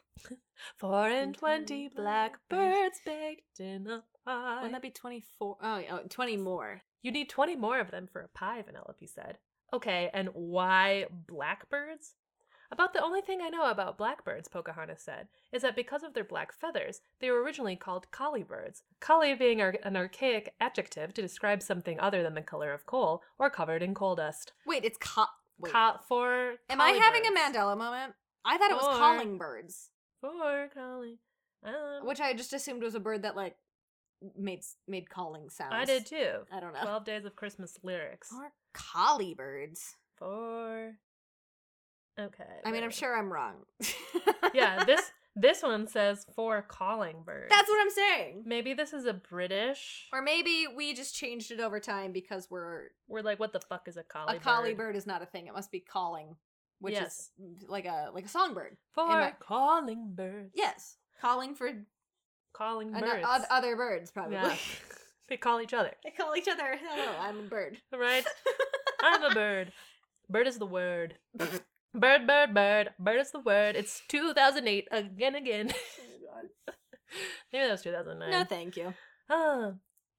Four 0.77 1.07
and 1.07 1.37
twenty 1.37 1.89
blackbirds 1.89 2.99
baked 3.05 3.59
in 3.59 3.87
a 3.87 4.03
pie. 4.25 4.55
Wouldn't 4.55 4.71
that 4.73 4.81
be 4.81 4.89
24? 4.89 5.57
Oh, 5.61 5.83
oh, 5.91 5.99
20 6.09 6.37
more. 6.37 6.81
You 7.01 7.11
need 7.11 7.29
20 7.29 7.55
more 7.55 7.79
of 7.79 7.91
them 7.91 8.07
for 8.11 8.21
a 8.21 8.27
pie, 8.29 8.63
Vanellope 8.63 9.07
said. 9.07 9.37
Okay, 9.73 10.09
and 10.13 10.29
why 10.33 11.05
blackbirds? 11.27 12.15
About 12.71 12.93
the 12.93 13.03
only 13.03 13.21
thing 13.21 13.39
I 13.41 13.49
know 13.49 13.69
about 13.69 13.97
blackbirds, 13.97 14.49
Pocahontas 14.49 15.01
said, 15.01 15.27
is 15.53 15.61
that 15.61 15.75
because 15.75 16.03
of 16.03 16.13
their 16.13 16.25
black 16.25 16.51
feathers, 16.53 16.99
they 17.21 17.29
were 17.31 17.41
originally 17.41 17.77
called 17.77 18.11
colly 18.11 18.43
birds. 18.43 18.83
Colly 18.99 19.33
being 19.35 19.61
ar- 19.61 19.77
an 19.83 19.95
archaic 19.95 20.53
adjective 20.59 21.13
to 21.13 21.21
describe 21.21 21.61
something 21.61 21.97
other 21.99 22.23
than 22.23 22.33
the 22.33 22.41
color 22.41 22.73
of 22.73 22.85
coal 22.85 23.21
or 23.39 23.49
covered 23.49 23.81
in 23.83 23.93
coal 23.93 24.15
dust. 24.15 24.51
Wait, 24.65 24.83
it's 24.83 24.97
co- 24.97 25.25
wait. 25.59 25.73
Co- 25.73 25.99
for 26.07 26.55
Am 26.69 26.81
I 26.81 26.91
having 26.91 27.25
a. 27.25 27.31
Mandela 27.31 27.77
moment? 27.77 28.13
I 28.45 28.57
thought 28.57 28.71
it 28.71 28.77
was 28.77 28.97
calling 28.97 29.37
birds, 29.37 29.89
For 30.21 30.69
colly. 30.73 31.19
Um, 31.63 32.05
which 32.05 32.21
I 32.21 32.33
just 32.33 32.53
assumed 32.53 32.83
was 32.83 32.95
a 32.95 32.99
bird 32.99 33.23
that 33.23 33.35
like 33.35 33.55
made 34.37 34.61
made 34.87 35.09
calling 35.09 35.49
sounds. 35.49 35.73
I 35.73 35.85
did 35.85 36.05
too. 36.05 36.45
I 36.51 36.59
don't 36.59 36.73
know. 36.73 36.81
12 36.81 37.05
Days 37.05 37.25
of 37.25 37.35
Christmas 37.35 37.77
lyrics. 37.83 38.31
Or 38.33 38.51
colly 38.73 39.33
birds. 39.33 39.95
For. 40.17 40.93
Okay. 42.19 42.43
I 42.65 42.71
mean, 42.71 42.83
I'm 42.83 42.91
sure 42.91 43.15
I'm 43.15 43.31
wrong. 43.31 43.55
yeah, 44.53 44.83
this 44.85 45.01
this 45.39 45.61
one 45.63 45.87
says 45.87 46.25
for 46.35 46.61
calling 46.61 47.17
birds. 47.25 47.47
That's 47.49 47.69
what 47.69 47.79
I'm 47.81 47.89
saying. 47.89 48.43
Maybe 48.45 48.73
this 48.73 48.93
is 48.93 49.05
a 49.05 49.13
British. 49.13 50.07
Or 50.11 50.21
maybe 50.21 50.65
we 50.75 50.93
just 50.93 51.15
changed 51.15 51.51
it 51.51 51.59
over 51.59 51.79
time 51.79 52.11
because 52.11 52.47
we're 52.49 52.89
We're 53.07 53.21
like, 53.21 53.39
what 53.39 53.53
the 53.53 53.59
fuck 53.59 53.87
is 53.87 53.97
a 53.97 54.03
colly 54.03 54.33
bird? 54.33 54.41
a 54.41 54.43
colly 54.43 54.73
bird 54.73 54.95
is 54.95 55.05
not 55.07 55.21
a 55.21 55.25
thing. 55.25 55.47
It 55.47 55.53
must 55.53 55.71
be 55.71 55.79
calling, 55.79 56.35
which 56.79 56.93
Yes. 56.95 57.31
is 57.39 57.67
like 57.69 57.85
a 57.85 58.09
like 58.13 58.25
a 58.25 58.29
songbird. 58.29 58.77
For 58.93 59.03
I- 59.09 59.33
calling 59.39 60.13
birds. 60.15 60.51
Yes, 60.55 60.97
calling 61.21 61.55
for 61.55 61.71
Calling 62.53 62.93
an- 62.95 63.01
birds. 63.01 63.25
oth- 63.27 63.45
other 63.51 63.75
birds 63.75 64.09
probably. 64.11 64.35
Yeah. 64.35 64.55
they 65.29 65.37
call 65.37 65.61
each 65.61 65.73
other. 65.73 65.91
they 66.03 66.11
call 66.11 66.35
each 66.35 66.47
other. 66.47 66.77
Hello, 66.81 67.11
I'm 67.19 67.39
a 67.39 67.43
bird. 67.43 67.77
Right? 67.95 68.25
I'm 69.01 69.23
a 69.23 69.33
bird. 69.33 69.71
Bird 70.29 70.47
is 70.47 70.57
the 70.57 70.65
word. 70.65 71.17
Bird, 71.97 72.27
bird, 72.27 72.53
bird. 72.53 72.91
Bird 72.99 73.19
is 73.19 73.31
the 73.31 73.39
word. 73.39 73.75
It's 73.75 74.03
2008 74.07 74.87
again, 74.91 75.33
again. 75.35 75.73
Oh 76.29 76.73
Maybe 77.51 77.65
that 77.65 77.71
was 77.71 77.81
2009. 77.81 78.29
no, 78.29 78.43
thank 78.43 78.77
you. 78.77 78.93
Ah, 79.29 79.71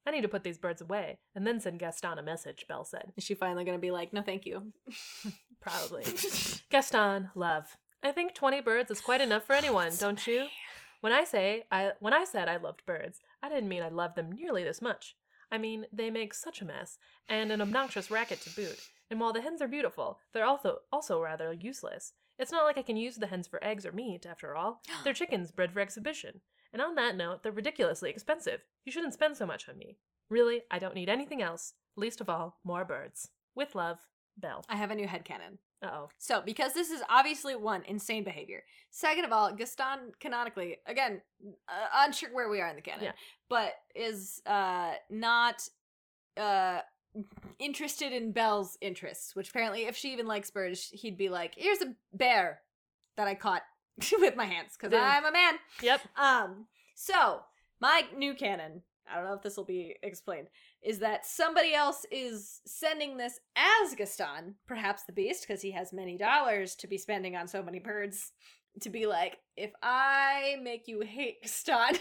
I 0.04 0.10
need 0.10 0.22
to 0.22 0.28
put 0.28 0.42
these 0.42 0.58
birds 0.58 0.80
away 0.80 1.18
and 1.36 1.46
then 1.46 1.60
send 1.60 1.78
Gaston 1.78 2.18
a 2.18 2.22
message, 2.22 2.64
Belle 2.68 2.84
said. 2.84 3.12
Is 3.16 3.22
she 3.22 3.34
finally 3.34 3.64
gonna 3.64 3.78
be 3.78 3.92
like, 3.92 4.12
no, 4.12 4.22
thank 4.22 4.44
you? 4.44 4.72
Probably. 5.60 6.04
Gaston, 6.70 7.30
love. 7.36 7.76
I 8.02 8.10
think 8.10 8.34
20 8.34 8.60
birds 8.60 8.90
is 8.90 9.00
quite 9.00 9.20
enough 9.20 9.44
for 9.44 9.52
anyone, 9.52 9.92
don't 10.00 10.26
you? 10.26 10.46
When 11.00 11.12
I 11.12 11.22
say 11.22 11.64
I 11.70 11.92
when 12.00 12.12
I 12.12 12.24
said 12.24 12.48
I 12.48 12.56
loved 12.56 12.86
birds, 12.86 13.20
I 13.40 13.48
didn't 13.48 13.68
mean 13.68 13.82
I 13.84 13.88
loved 13.88 14.16
them 14.16 14.32
nearly 14.32 14.64
this 14.64 14.82
much. 14.82 15.14
I 15.52 15.58
mean, 15.58 15.86
they 15.92 16.10
make 16.10 16.34
such 16.34 16.60
a 16.60 16.64
mess 16.64 16.98
and 17.28 17.52
an 17.52 17.60
obnoxious 17.60 18.10
racket 18.10 18.40
to 18.42 18.50
boot. 18.50 18.78
And 19.10 19.20
while 19.20 19.32
the 19.32 19.40
hens 19.40 19.62
are 19.62 19.68
beautiful, 19.68 20.18
they're 20.32 20.44
also 20.44 20.78
also 20.92 21.20
rather 21.22 21.52
useless. 21.52 22.12
It's 22.38 22.52
not 22.52 22.64
like 22.64 22.78
I 22.78 22.82
can 22.82 22.96
use 22.96 23.16
the 23.16 23.26
hens 23.26 23.48
for 23.48 23.62
eggs 23.64 23.84
or 23.84 23.92
meat, 23.92 24.24
after 24.26 24.54
all. 24.54 24.80
They're 25.04 25.12
chickens 25.12 25.50
bred 25.50 25.72
for 25.72 25.80
exhibition. 25.80 26.40
And 26.72 26.80
on 26.80 26.94
that 26.96 27.16
note, 27.16 27.42
they're 27.42 27.50
ridiculously 27.50 28.10
expensive. 28.10 28.60
You 28.84 28.92
shouldn't 28.92 29.14
spend 29.14 29.36
so 29.36 29.46
much 29.46 29.68
on 29.68 29.76
me. 29.78 29.96
Really, 30.30 30.62
I 30.70 30.78
don't 30.78 30.94
need 30.94 31.08
anything 31.08 31.42
else. 31.42 31.72
Least 31.96 32.20
of 32.20 32.28
all, 32.28 32.58
more 32.62 32.84
birds. 32.84 33.30
With 33.56 33.74
love, 33.74 33.98
Belle. 34.36 34.64
I 34.68 34.76
have 34.76 34.90
a 34.92 34.94
new 34.94 35.08
headcanon. 35.08 35.58
Uh 35.82 35.90
oh. 35.92 36.08
So, 36.18 36.42
because 36.44 36.74
this 36.74 36.90
is 36.90 37.02
obviously 37.08 37.56
one 37.56 37.82
insane 37.86 38.22
behavior. 38.22 38.62
Second 38.90 39.24
of 39.24 39.32
all, 39.32 39.52
Gaston 39.54 40.12
canonically, 40.20 40.76
again, 40.86 41.22
uh, 41.68 41.86
unsure 42.04 42.30
where 42.32 42.48
we 42.48 42.60
are 42.60 42.68
in 42.68 42.76
the 42.76 42.82
canon, 42.82 43.04
Yeah. 43.06 43.12
but 43.48 43.72
is 43.96 44.42
uh 44.46 44.92
not 45.10 45.66
uh 46.36 46.80
interested 47.58 48.12
in 48.12 48.32
Belle's 48.32 48.76
interests. 48.80 49.34
Which 49.36 49.50
apparently, 49.50 49.86
if 49.86 49.96
she 49.96 50.12
even 50.12 50.26
likes 50.26 50.50
birds, 50.50 50.88
he'd 50.92 51.16
be 51.18 51.28
like, 51.28 51.54
"Here's 51.56 51.82
a 51.82 51.94
bear 52.12 52.60
that 53.16 53.26
I 53.28 53.34
caught 53.34 53.62
with 54.18 54.36
my 54.36 54.44
hands 54.46 54.76
because 54.78 54.92
Yeah. 54.92 55.02
I'm 55.16 55.24
a 55.24 55.32
man." 55.32 55.54
Yep. 55.82 56.00
Um, 56.16 56.66
so 56.94 57.40
my 57.80 58.02
new 58.16 58.34
canon, 58.34 58.82
I 59.10 59.16
don't 59.16 59.24
know 59.24 59.34
if 59.34 59.42
this 59.42 59.56
will 59.56 59.64
be 59.64 59.96
explained, 60.02 60.48
is 60.82 60.98
that 61.00 61.24
somebody 61.26 61.74
else 61.74 62.04
is 62.10 62.60
sending 62.66 63.16
this 63.16 63.38
as 63.56 63.94
Gaston, 63.94 64.54
perhaps 64.66 65.04
the 65.04 65.12
beast, 65.12 65.46
because 65.46 65.62
he 65.62 65.70
has 65.72 65.92
many 65.92 66.16
dollars 66.16 66.74
to 66.76 66.86
be 66.86 66.98
spending 66.98 67.36
on 67.36 67.46
so 67.48 67.62
many 67.62 67.78
birds, 67.78 68.32
to 68.80 68.90
be 68.90 69.06
like, 69.06 69.38
if 69.56 69.70
I 69.82 70.56
make 70.62 70.86
you 70.88 71.00
hate 71.00 71.42
Gaston, 71.42 71.98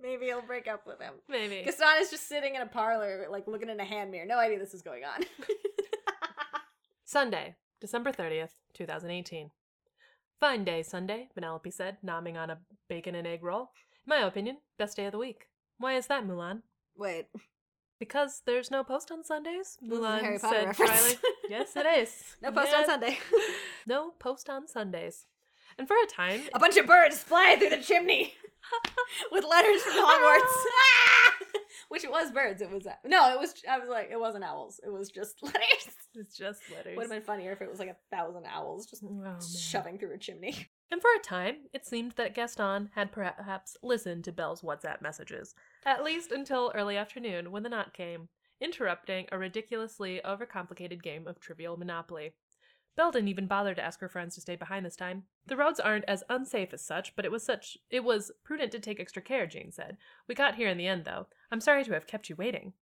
maybe 0.00 0.26
he'll 0.26 0.42
break 0.42 0.66
up 0.68 0.86
with 0.86 1.00
him. 1.00 1.14
Maybe. 1.28 1.62
Gaston 1.64 2.00
is 2.00 2.10
just 2.10 2.28
sitting 2.28 2.54
in 2.54 2.62
a 2.62 2.66
parlor, 2.66 3.26
like 3.30 3.46
looking 3.46 3.68
in 3.68 3.80
a 3.80 3.84
hand 3.84 4.10
mirror. 4.10 4.26
No 4.26 4.38
idea 4.38 4.58
this 4.58 4.74
is 4.74 4.82
going 4.82 5.02
on. 5.04 5.24
Sunday, 7.04 7.54
December 7.80 8.12
30th, 8.12 8.50
2018. 8.74 9.50
Fine 10.40 10.64
day, 10.64 10.82
Sunday, 10.82 11.28
Penelope 11.34 11.70
said, 11.70 11.96
nomming 12.04 12.36
on 12.36 12.50
a 12.50 12.58
bacon 12.88 13.14
and 13.14 13.26
egg 13.26 13.42
roll. 13.42 13.70
In 14.06 14.10
my 14.10 14.26
opinion, 14.26 14.58
best 14.78 14.96
day 14.96 15.06
of 15.06 15.12
the 15.12 15.18
week. 15.18 15.46
Why 15.78 15.94
is 15.96 16.06
that, 16.08 16.26
Mulan? 16.26 16.62
Wait, 16.96 17.26
Because 17.98 18.42
there's 18.44 18.70
no 18.70 18.82
post 18.84 19.10
on 19.10 19.24
Sundays? 19.24 19.78
This 19.80 19.90
is 19.92 19.98
a 19.98 20.00
Mulan 20.02 20.20
Harry 20.20 20.38
Potter 20.38 20.56
said 20.58 20.66
reference. 20.66 20.90
dryly. 20.90 21.14
Yes, 21.48 21.76
it 21.76 21.86
is. 21.86 22.36
no 22.42 22.52
post 22.52 22.70
Yeah. 22.72 22.78
on 22.78 22.86
Sunday. 22.86 23.18
No 23.88 24.10
post 24.18 24.50
on 24.50 24.66
Sundays. 24.66 25.26
And 25.78 25.86
for 25.86 25.96
a 26.02 26.06
time, 26.06 26.40
A 26.54 26.58
bunch 26.58 26.76
of 26.76 26.86
birds 26.86 27.18
fly 27.18 27.56
through 27.58 27.70
the 27.70 27.82
chimney 27.82 28.34
with 29.32 29.44
letters 29.44 29.82
from 29.82 29.92
Hogwarts. 29.94 30.64
Which 31.88 32.04
it 32.04 32.10
was 32.10 32.30
birds. 32.32 32.62
It 32.62 32.70
was 32.70 32.86
no. 33.04 33.32
It 33.34 33.38
was. 33.38 33.54
I 33.70 33.78
was 33.78 33.88
like, 33.88 34.08
it 34.10 34.18
wasn't 34.18 34.44
owls. 34.44 34.80
It 34.84 34.90
was 34.90 35.08
just 35.10 35.42
letters. 35.42 35.60
it's 36.14 36.36
just 36.36 36.60
letters. 36.74 36.96
Would 36.96 37.02
have 37.04 37.10
been 37.10 37.22
funnier 37.22 37.52
if 37.52 37.62
it 37.62 37.70
was 37.70 37.78
like 37.78 37.90
a 37.90 37.96
thousand 38.16 38.44
owls 38.46 38.86
just 38.86 39.04
Oh, 39.04 39.36
shoving 39.58 39.98
through 39.98 40.14
a 40.14 40.18
chimney. 40.18 40.68
And 40.90 41.02
for 41.02 41.10
a 41.16 41.22
time, 41.22 41.56
it 41.72 41.84
seemed 41.84 42.12
that 42.12 42.34
Gaston 42.34 42.90
had 42.94 43.10
perhaps 43.10 43.76
listened 43.82 44.22
to 44.24 44.32
Belle's 44.32 44.62
WhatsApp 44.62 45.02
messages, 45.02 45.52
at 45.84 46.04
least 46.04 46.30
until 46.30 46.70
early 46.76 46.96
afternoon 46.96 47.50
when 47.50 47.64
the 47.64 47.68
knock 47.68 47.92
came, 47.92 48.28
interrupting 48.60 49.26
a 49.32 49.38
ridiculously 49.38 50.20
overcomplicated 50.24 51.02
game 51.02 51.26
of 51.26 51.40
Trivial 51.40 51.76
Monopoly. 51.76 52.34
Belle 52.96 53.12
didn't 53.12 53.28
even 53.28 53.46
bother 53.46 53.74
to 53.74 53.84
ask 53.84 54.00
her 54.00 54.08
friends 54.08 54.34
to 54.34 54.40
stay 54.40 54.56
behind 54.56 54.86
this 54.86 54.96
time. 54.96 55.24
The 55.46 55.56
roads 55.56 55.78
aren't 55.78 56.06
as 56.06 56.24
unsafe 56.30 56.72
as 56.72 56.82
such, 56.82 57.14
but 57.14 57.26
it 57.26 57.30
was 57.30 57.42
such 57.42 57.76
it 57.90 58.02
was 58.02 58.32
prudent 58.42 58.72
to 58.72 58.80
take 58.80 58.98
extra 58.98 59.20
care, 59.20 59.46
Jane 59.46 59.70
said. 59.70 59.98
We 60.26 60.34
got 60.34 60.54
here 60.54 60.68
in 60.68 60.78
the 60.78 60.86
end, 60.86 61.04
though. 61.04 61.26
I'm 61.52 61.60
sorry 61.60 61.84
to 61.84 61.92
have 61.92 62.06
kept 62.06 62.30
you 62.30 62.36
waiting. 62.36 62.72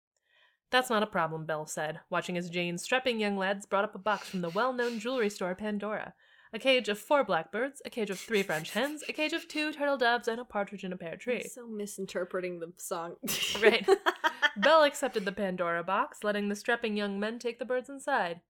That's 0.70 0.90
not 0.90 1.03
a 1.03 1.07
problem, 1.07 1.46
Belle 1.46 1.66
said, 1.66 2.00
watching 2.11 2.37
as 2.37 2.50
Jane's 2.50 2.83
strapping 2.83 3.20
young 3.20 3.37
lads 3.37 3.66
brought 3.66 3.85
up 3.85 3.94
a 3.94 3.98
box 3.98 4.29
from 4.29 4.40
the 4.40 4.50
well 4.50 4.72
known 4.72 4.98
jewelry 4.98 5.31
store 5.31 5.55
Pandora. 5.55 6.14
a 6.53 6.59
cage 6.61 6.88
of 6.88 6.98
four 6.98 7.24
blackbirds, 7.24 7.83
a 7.85 7.90
cage 7.90 8.11
of 8.11 8.18
three 8.18 8.44
French 8.44 8.70
hens, 8.70 9.03
a 9.09 9.12
cage 9.12 9.33
of 9.33 9.48
two 9.48 9.72
turtle 9.72 9.96
doves, 9.96 10.29
and 10.29 10.40
a 10.40 10.44
partridge 10.44 10.85
in 10.85 10.92
a 10.92 10.96
pear 10.96 11.16
tree. 11.16 11.42
So 11.53 11.66
misinterpreting 11.66 12.61
the 12.61 12.72
song. 12.77 13.16
Right. 13.61 13.87
Belle 14.57 14.85
accepted 14.85 15.24
the 15.24 15.33
Pandora 15.33 15.83
box, 15.83 16.22
letting 16.22 16.48
the 16.48 16.55
strapping 16.55 16.96
young 16.96 17.18
men 17.18 17.40
take 17.40 17.59
the 17.59 17.64
birds 17.64 17.88
inside. 17.88 18.40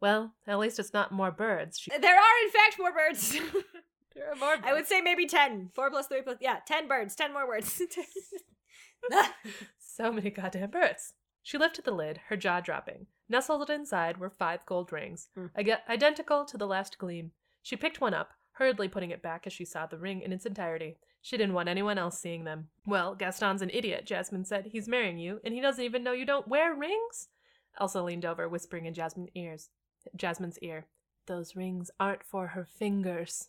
Well, 0.00 0.34
at 0.46 0.58
least 0.58 0.78
it's 0.78 0.92
not 0.92 1.12
more 1.12 1.30
birds. 1.30 1.78
She- 1.78 1.90
uh, 1.90 1.98
there 1.98 2.16
are, 2.16 2.44
in 2.44 2.50
fact, 2.50 2.78
more 2.78 2.92
birds. 2.92 3.32
there 4.14 4.30
are 4.30 4.36
more 4.36 4.56
I 4.62 4.72
would 4.72 4.86
say 4.86 5.00
maybe 5.00 5.26
10. 5.26 5.70
4 5.74 5.90
plus 5.90 6.06
3 6.06 6.22
plus. 6.22 6.36
Yeah, 6.40 6.58
10 6.66 6.88
birds. 6.88 7.14
10 7.14 7.32
more 7.32 7.46
words. 7.46 7.80
So 9.96 10.10
many 10.10 10.30
goddamn 10.30 10.70
birds. 10.70 11.12
She 11.40 11.56
lifted 11.56 11.84
the 11.84 11.92
lid, 11.92 12.18
her 12.28 12.36
jaw 12.36 12.60
dropping. 12.60 13.06
Nestled 13.28 13.70
inside 13.70 14.16
were 14.16 14.30
five 14.30 14.66
gold 14.66 14.90
rings, 14.92 15.28
hmm. 15.36 15.46
ag- 15.54 15.70
identical 15.88 16.44
to 16.46 16.56
the 16.56 16.66
last 16.66 16.98
gleam. 16.98 17.30
She 17.62 17.76
picked 17.76 18.00
one 18.00 18.12
up, 18.12 18.30
hurriedly 18.52 18.88
putting 18.88 19.10
it 19.10 19.22
back 19.22 19.46
as 19.46 19.52
she 19.52 19.64
saw 19.64 19.86
the 19.86 19.98
ring 19.98 20.20
in 20.20 20.32
its 20.32 20.46
entirety. 20.46 20.96
She 21.20 21.36
didn't 21.36 21.54
want 21.54 21.68
anyone 21.68 21.96
else 21.96 22.18
seeing 22.18 22.42
them. 22.42 22.68
Well, 22.86 23.14
Gaston's 23.14 23.62
an 23.62 23.70
idiot, 23.72 24.04
Jasmine 24.04 24.44
said. 24.44 24.66
He's 24.72 24.88
marrying 24.88 25.18
you, 25.18 25.40
and 25.44 25.54
he 25.54 25.60
doesn't 25.60 25.84
even 25.84 26.02
know 26.02 26.12
you 26.12 26.26
don't 26.26 26.48
wear 26.48 26.74
rings? 26.74 27.28
Elsa 27.80 28.02
leaned 28.02 28.24
over, 28.24 28.48
whispering 28.48 28.86
in 28.86 28.94
Jasmine's 28.94 29.30
ears. 29.34 29.68
Jasmine's 30.16 30.58
ear. 30.60 30.86
Those 31.26 31.56
rings 31.56 31.90
aren't 31.98 32.22
for 32.22 32.48
her 32.48 32.64
fingers. 32.64 33.48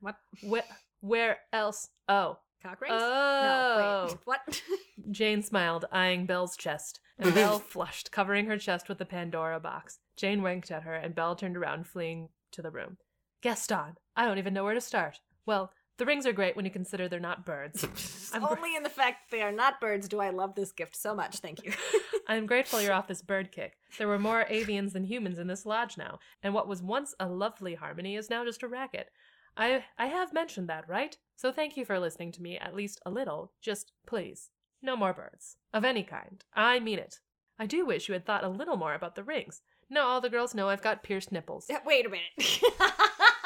What? 0.00 0.16
Where, 0.42 0.64
where 1.00 1.38
else? 1.52 1.88
Oh. 2.08 2.38
Cock 2.62 2.80
rings? 2.80 2.94
Oh. 2.96 3.42
No, 3.42 4.06
wait. 4.08 4.18
What? 4.24 4.62
Jane 5.10 5.42
smiled, 5.42 5.84
eyeing 5.92 6.26
Belle's 6.26 6.56
chest, 6.56 7.00
and 7.18 7.34
Belle 7.34 7.58
flushed, 7.68 8.10
covering 8.10 8.46
her 8.46 8.58
chest 8.58 8.88
with 8.88 8.98
the 8.98 9.04
Pandora 9.04 9.60
box. 9.60 10.00
Jane 10.16 10.42
winked 10.42 10.70
at 10.70 10.82
her, 10.82 10.94
and 10.94 11.14
Belle 11.14 11.36
turned 11.36 11.56
around, 11.56 11.86
fleeing 11.86 12.28
to 12.52 12.62
the 12.62 12.70
room. 12.70 12.96
Gaston, 13.42 13.96
I 14.16 14.24
don't 14.24 14.38
even 14.38 14.54
know 14.54 14.64
where 14.64 14.74
to 14.74 14.80
start. 14.80 15.20
Well, 15.46 15.72
the 15.98 16.06
rings 16.06 16.26
are 16.26 16.32
great 16.32 16.56
when 16.56 16.64
you 16.64 16.70
consider 16.70 17.08
they're 17.08 17.20
not 17.20 17.44
birds. 17.44 17.84
I'm, 18.32 18.40
gr- 18.42 18.56
Only 18.56 18.74
in 18.76 18.82
the 18.82 18.88
fact 18.88 19.30
they 19.30 19.42
are 19.42 19.52
not 19.52 19.80
birds 19.80 20.08
do 20.08 20.20
I 20.20 20.30
love 20.30 20.54
this 20.54 20.72
gift 20.72 20.96
so 20.96 21.14
much. 21.14 21.38
Thank 21.38 21.64
you. 21.64 21.72
I'm 22.28 22.46
grateful 22.46 22.80
you're 22.80 22.92
off 22.92 23.08
this 23.08 23.22
bird 23.22 23.52
kick. 23.52 23.76
There 23.98 24.08
were 24.08 24.18
more 24.18 24.46
avians 24.50 24.92
than 24.92 25.04
humans 25.04 25.38
in 25.38 25.46
this 25.46 25.66
lodge 25.66 25.96
now, 25.98 26.18
and 26.42 26.54
what 26.54 26.68
was 26.68 26.82
once 26.82 27.14
a 27.20 27.28
lovely 27.28 27.74
harmony 27.74 28.16
is 28.16 28.30
now 28.30 28.44
just 28.44 28.62
a 28.62 28.68
racket. 28.68 29.10
I 29.56 29.84
I 29.98 30.06
have 30.06 30.32
mentioned 30.32 30.68
that, 30.68 30.88
right? 30.88 31.16
So 31.36 31.50
thank 31.52 31.76
you 31.76 31.84
for 31.84 31.98
listening 31.98 32.32
to 32.32 32.42
me 32.42 32.58
at 32.58 32.74
least 32.74 33.00
a 33.04 33.10
little. 33.10 33.52
Just 33.60 33.92
please, 34.06 34.50
no 34.82 34.96
more 34.96 35.12
birds 35.12 35.56
of 35.72 35.84
any 35.84 36.02
kind. 36.04 36.44
I 36.54 36.78
mean 36.80 36.98
it. 36.98 37.20
I 37.58 37.66
do 37.66 37.84
wish 37.84 38.08
you 38.08 38.12
had 38.12 38.24
thought 38.24 38.44
a 38.44 38.48
little 38.48 38.76
more 38.76 38.94
about 38.94 39.16
the 39.16 39.24
rings. 39.24 39.62
No, 39.90 40.02
all 40.02 40.20
the 40.20 40.30
girls 40.30 40.54
know 40.54 40.68
I've 40.68 40.82
got 40.82 41.02
pierced 41.02 41.32
nipples. 41.32 41.66
Yeah, 41.68 41.78
Wait 41.84 42.06
a 42.06 42.10
minute. 42.10 42.24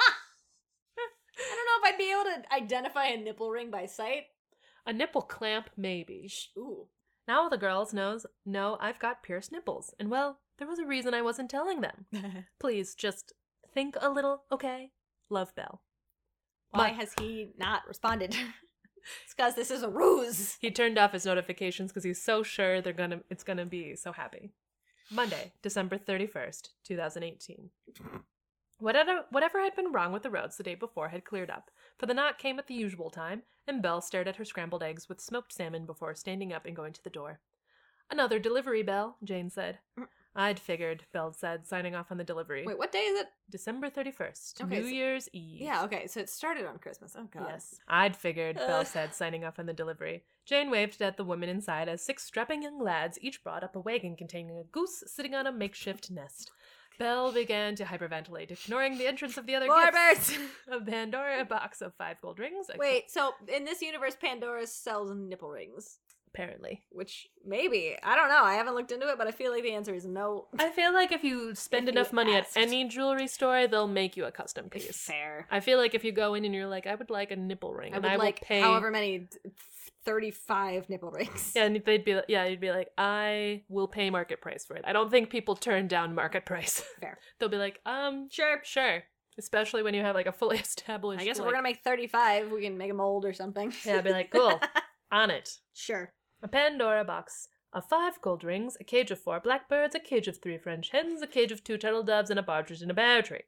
I 1.92 1.96
don't 1.96 2.08
know 2.08 2.16
if 2.16 2.24
I'd 2.24 2.24
be 2.26 2.32
able 2.34 2.42
to 2.42 2.54
identify 2.54 3.04
a 3.06 3.16
nipple 3.16 3.50
ring 3.50 3.70
by 3.70 3.86
sight. 3.86 4.24
A 4.86 4.92
nipple 4.92 5.22
clamp, 5.22 5.70
maybe. 5.76 6.30
Ooh. 6.56 6.88
Now 7.28 7.42
all 7.42 7.50
the 7.50 7.56
girls 7.56 7.92
knows 7.92 8.26
know 8.44 8.76
I've 8.80 8.98
got 8.98 9.22
pierced 9.22 9.52
nipples, 9.52 9.94
and 9.98 10.10
well, 10.10 10.40
there 10.58 10.66
was 10.66 10.78
a 10.80 10.86
reason 10.86 11.14
I 11.14 11.22
wasn't 11.22 11.50
telling 11.50 11.80
them. 11.80 12.06
Please, 12.60 12.94
just 12.94 13.32
think 13.72 13.96
a 14.00 14.10
little, 14.10 14.42
okay? 14.50 14.90
Love 15.30 15.54
Belle. 15.54 15.82
Why 16.70 16.88
My- 16.90 16.96
has 16.96 17.12
he 17.20 17.52
not 17.58 17.86
responded? 17.86 18.30
it's 19.24 19.34
because 19.36 19.54
this 19.54 19.70
is 19.70 19.82
a 19.82 19.88
ruse. 19.88 20.56
He 20.60 20.70
turned 20.70 20.98
off 20.98 21.12
his 21.12 21.24
notifications 21.26 21.90
because 21.92 22.04
he's 22.04 22.22
so 22.22 22.42
sure 22.42 22.80
they're 22.80 22.92
gonna 22.92 23.20
it's 23.30 23.44
gonna 23.44 23.66
be 23.66 23.94
so 23.94 24.12
happy. 24.12 24.50
Monday, 25.10 25.52
December 25.62 25.98
thirty 25.98 26.26
first, 26.26 26.70
two 26.84 26.96
thousand 26.96 27.22
eighteen. 27.22 27.70
Whatever 28.82 29.26
whatever 29.30 29.60
had 29.62 29.76
been 29.76 29.92
wrong 29.92 30.12
with 30.12 30.24
the 30.24 30.30
roads 30.30 30.56
the 30.56 30.64
day 30.64 30.74
before 30.74 31.10
had 31.10 31.24
cleared 31.24 31.50
up, 31.50 31.70
for 31.98 32.06
the 32.06 32.14
knock 32.14 32.38
came 32.38 32.58
at 32.58 32.66
the 32.66 32.74
usual 32.74 33.10
time, 33.10 33.42
and 33.66 33.80
Belle 33.80 34.00
stared 34.00 34.26
at 34.26 34.36
her 34.36 34.44
scrambled 34.44 34.82
eggs 34.82 35.08
with 35.08 35.20
smoked 35.20 35.52
salmon 35.52 35.86
before 35.86 36.16
standing 36.16 36.52
up 36.52 36.66
and 36.66 36.74
going 36.74 36.92
to 36.94 37.04
the 37.04 37.08
door. 37.10 37.38
Another 38.10 38.40
delivery, 38.40 38.82
Belle, 38.82 39.16
Jane 39.22 39.50
said. 39.50 39.78
Mm. 39.98 40.08
I'd 40.34 40.58
figured, 40.58 41.04
Belle 41.12 41.32
said, 41.32 41.66
signing 41.66 41.94
off 41.94 42.10
on 42.10 42.16
the 42.16 42.24
delivery. 42.24 42.64
Wait, 42.66 42.78
what 42.78 42.90
day 42.90 43.00
is 43.00 43.20
it? 43.20 43.26
December 43.50 43.88
31st, 43.90 44.62
Okay, 44.62 44.76
New 44.80 44.82
so- 44.84 44.88
Year's 44.88 45.28
Eve. 45.32 45.60
Yeah, 45.60 45.84
okay, 45.84 46.06
so 46.06 46.20
it 46.20 46.30
started 46.30 46.64
on 46.66 46.78
Christmas. 46.78 47.14
Oh, 47.16 47.28
God. 47.32 47.46
Yes. 47.48 47.76
I'd 47.86 48.16
figured, 48.16 48.56
Belle 48.56 48.84
said, 48.86 49.14
signing 49.14 49.44
off 49.44 49.58
on 49.58 49.66
the 49.66 49.74
delivery. 49.74 50.24
Jane 50.46 50.70
waved 50.70 51.00
at 51.02 51.16
the 51.18 51.24
women 51.24 51.48
inside 51.50 51.88
as 51.88 52.02
six 52.02 52.24
strapping 52.24 52.62
young 52.62 52.82
lads 52.82 53.18
each 53.20 53.44
brought 53.44 53.62
up 53.62 53.76
a 53.76 53.80
wagon 53.80 54.16
containing 54.16 54.58
a 54.58 54.64
goose 54.64 55.04
sitting 55.06 55.34
on 55.34 55.46
a 55.46 55.52
makeshift 55.52 56.10
nest. 56.10 56.50
Belle 56.98 57.32
began 57.32 57.74
to 57.76 57.84
hyperventilate, 57.84 58.50
ignoring 58.50 58.98
the 58.98 59.06
entrance 59.06 59.36
of 59.36 59.46
the 59.46 59.54
other 59.54 59.66
More 59.66 59.90
gifts. 59.90 60.36
A 60.70 60.80
Pandora, 60.80 61.44
box 61.44 61.80
of 61.82 61.94
five 61.94 62.20
gold 62.20 62.38
rings. 62.38 62.68
a- 62.72 62.78
Wait, 62.78 63.10
so 63.10 63.32
in 63.54 63.64
this 63.64 63.82
universe, 63.82 64.16
Pandora 64.20 64.66
sells 64.66 65.10
nipple 65.14 65.50
rings. 65.50 65.98
Apparently. 66.34 66.82
Which 66.90 67.28
maybe. 67.44 67.94
I 68.02 68.16
don't 68.16 68.28
know. 68.30 68.42
I 68.42 68.54
haven't 68.54 68.74
looked 68.74 68.90
into 68.90 69.06
it, 69.10 69.18
but 69.18 69.26
I 69.26 69.32
feel 69.32 69.52
like 69.52 69.62
the 69.64 69.72
answer 69.74 69.92
is 69.94 70.06
no. 70.06 70.46
I 70.58 70.70
feel 70.70 70.94
like 70.94 71.12
if 71.12 71.22
you 71.22 71.54
spend 71.54 71.88
If 71.90 71.94
you 71.94 72.00
enough 72.00 72.10
money 72.12 72.34
asked. 72.34 72.56
at 72.56 72.62
any 72.62 72.88
jewelry 72.88 73.26
store, 73.26 73.66
they'll 73.66 73.86
make 73.86 74.16
you 74.16 74.24
a 74.24 74.32
custom 74.32 74.70
piece. 74.70 74.96
Fair. 74.96 75.46
I 75.50 75.60
feel 75.60 75.76
like 75.76 75.94
if 75.94 76.04
you 76.04 76.12
go 76.12 76.32
in 76.32 76.46
and 76.46 76.54
you're 76.54 76.66
like, 76.68 76.86
I 76.86 76.94
would 76.94 77.10
like 77.10 77.32
a 77.32 77.36
nipple 77.36 77.74
ring, 77.74 77.92
I 77.92 77.96
and 77.96 78.04
would 78.04 78.12
I 78.12 78.16
will 78.16 78.24
like 78.24 78.40
pay 78.40 78.60
however 78.60 78.90
many, 78.90 79.28
35 80.04 80.88
nipple 80.88 81.10
rings. 81.10 81.52
Yeah, 81.54 81.64
and 81.64 81.82
they'd 81.84 82.04
be 82.04 82.14
like, 82.14 82.24
yeah, 82.28 82.44
you'd 82.44 82.60
be 82.60 82.70
like, 82.70 82.88
I 82.98 83.62
will 83.68 83.88
pay 83.88 84.10
market 84.10 84.40
price 84.40 84.64
for 84.64 84.76
it. 84.76 84.84
I 84.86 84.92
don't 84.92 85.10
think 85.10 85.30
people 85.30 85.54
turn 85.56 85.88
down 85.88 86.14
market 86.14 86.44
price. 86.46 86.82
Fair. 87.00 87.18
They'll 87.38 87.48
be 87.48 87.56
like, 87.56 87.80
um, 87.86 88.28
Sure. 88.30 88.60
sure. 88.64 89.02
Especially 89.38 89.82
when 89.82 89.94
you 89.94 90.02
have 90.02 90.14
like 90.14 90.26
a 90.26 90.32
fully 90.32 90.58
established. 90.68 91.22
I 91.22 91.24
guess 91.24 91.36
if 91.36 91.40
like, 91.40 91.46
we're 91.46 91.52
gonna 91.54 91.62
make 91.62 91.82
35, 91.82 92.50
we 92.50 92.62
can 92.62 92.76
make 92.76 92.90
a 92.90 92.94
mold 92.94 93.24
or 93.24 93.32
something. 93.32 93.72
Yeah, 93.84 93.96
I'd 93.96 94.04
be 94.04 94.10
like, 94.10 94.30
cool, 94.30 94.60
on 95.10 95.30
it. 95.30 95.58
Sure. 95.74 96.12
A 96.42 96.48
Pandora 96.48 97.04
box 97.04 97.48
of 97.72 97.88
five 97.88 98.20
gold 98.20 98.44
rings, 98.44 98.76
a 98.80 98.84
cage 98.84 99.10
of 99.10 99.18
four 99.18 99.40
blackbirds, 99.40 99.94
a 99.94 100.00
cage 100.00 100.28
of 100.28 100.38
three 100.42 100.58
French 100.58 100.90
hens, 100.90 101.22
a 101.22 101.26
cage 101.26 101.50
of 101.52 101.64
two 101.64 101.78
turtle 101.78 102.02
doves, 102.02 102.28
and 102.28 102.38
a 102.38 102.42
partridge 102.42 102.82
in 102.82 102.90
a 102.90 102.94
pear 102.94 103.22
tree. 103.22 103.42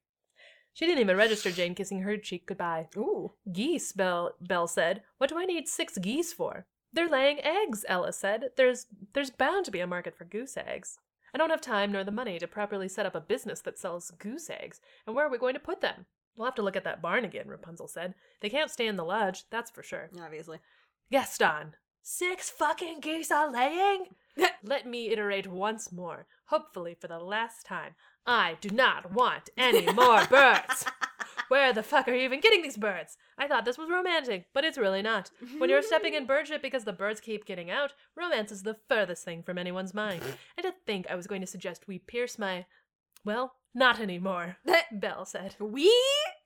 She 0.75 0.87
didn't 0.87 1.01
even 1.01 1.17
register 1.17 1.53
Jane 1.53 1.75
kissing 1.75 2.01
her 2.01 2.17
cheek 2.17 2.47
goodbye. 2.47 2.89
Ooh. 2.97 3.33
Geese, 3.51 3.93
Belle, 3.93 4.33
Belle 4.41 4.67
said. 4.67 5.03
What 5.19 5.31
do 5.31 5.39
I 5.39 5.45
need 5.45 5.69
six 5.69 5.97
geese 5.97 6.33
for? 6.33 6.67
They're 6.93 7.09
laying 7.09 7.41
eggs, 7.41 7.85
Ella 7.89 8.13
said. 8.13 8.51
There's 8.57 8.87
there's 9.15 9.31
bound 9.31 9.65
to 9.65 9.71
be 9.71 9.81
a 9.81 9.87
market 9.87 10.17
for 10.17 10.25
goose 10.25 10.57
eggs. 10.57 10.99
I 11.33 11.39
don't 11.39 11.51
have 11.51 11.61
time 11.61 11.93
nor 11.93 12.05
the 12.05 12.11
money 12.11 12.39
to 12.39 12.47
properly 12.47 12.89
set 12.89 13.07
up 13.07 13.15
a 13.15 13.21
business 13.21 13.61
that 13.63 13.79
sells 13.79 14.11
goose 14.19 14.51
eggs. 14.51 14.81
And 15.07 15.15
where 15.15 15.27
are 15.27 15.31
we 15.31 15.39
going 15.39 15.55
to 15.55 15.61
put 15.61 15.81
them? 15.81 16.07
We'll 16.37 16.47
have 16.47 16.55
to 16.57 16.63
look 16.63 16.77
at 16.77 16.85
that 16.85 17.03
barn 17.03 17.25
again, 17.25 17.49
Rapunzel 17.49 17.89
said. 17.89 18.15
They 18.41 18.51
can't 18.51 18.71
stay 18.71 18.87
in 18.89 18.97
the 18.97 19.05
lodge, 19.05 19.45
that's 19.51 19.71
for 19.71 19.83
sure. 19.83 20.11
Obviously. 20.21 20.59
Gaston, 21.11 21.75
six 22.03 22.51
fucking 22.51 23.01
geese 23.01 23.31
are 23.31 23.51
laying? 23.51 24.07
Let 24.63 24.87
me 24.87 25.11
iterate 25.11 25.47
once 25.47 25.93
more, 25.93 26.27
hopefully 26.47 26.97
for 27.01 27.09
the 27.09 27.19
last 27.19 27.67
time. 27.67 27.95
I 28.27 28.57
do 28.61 28.71
not 28.71 29.13
want 29.13 29.51
any 29.57 29.93
more 29.93 30.25
birds. 30.31 30.87
Where 31.49 31.73
the 31.75 31.83
fuck 31.83 32.09
are 32.09 32.15
you 32.15 32.23
even 32.25 32.41
getting 32.41 32.63
these 32.63 32.79
birds? 32.79 33.19
I 33.37 33.47
thought 33.47 33.65
this 33.67 33.77
was 33.77 33.91
romantic, 33.91 34.47
but 34.55 34.65
it's 34.65 34.79
really 34.79 35.03
not. 35.03 35.31
When 35.59 35.69
you're 35.69 35.83
stepping 35.83 36.15
in 36.15 36.25
bird 36.27 36.49
shit 36.49 36.63
because 36.63 36.85
the 36.85 36.93
birds 36.93 37.21
keep 37.21 37.45
getting 37.45 37.71
out, 37.71 37.93
romance 38.17 38.51
is 38.51 38.63
the 38.63 38.77
furthest 38.89 39.25
thing 39.25 39.43
from 39.43 39.59
anyone's 39.59 39.93
mind. 39.95 40.23
And 40.57 40.65
to 40.65 40.73
think 40.87 41.07
I 41.11 41.15
was 41.17 41.27
going 41.27 41.43
to 41.43 41.47
suggest 41.47 41.87
we 41.87 41.99
pierce 41.99 42.39
my. 42.39 42.65
Well, 43.25 43.55
not 43.75 44.01
anymore, 44.01 44.57
Belle 44.93 45.25
said. 45.27 45.57
we? 45.61 45.93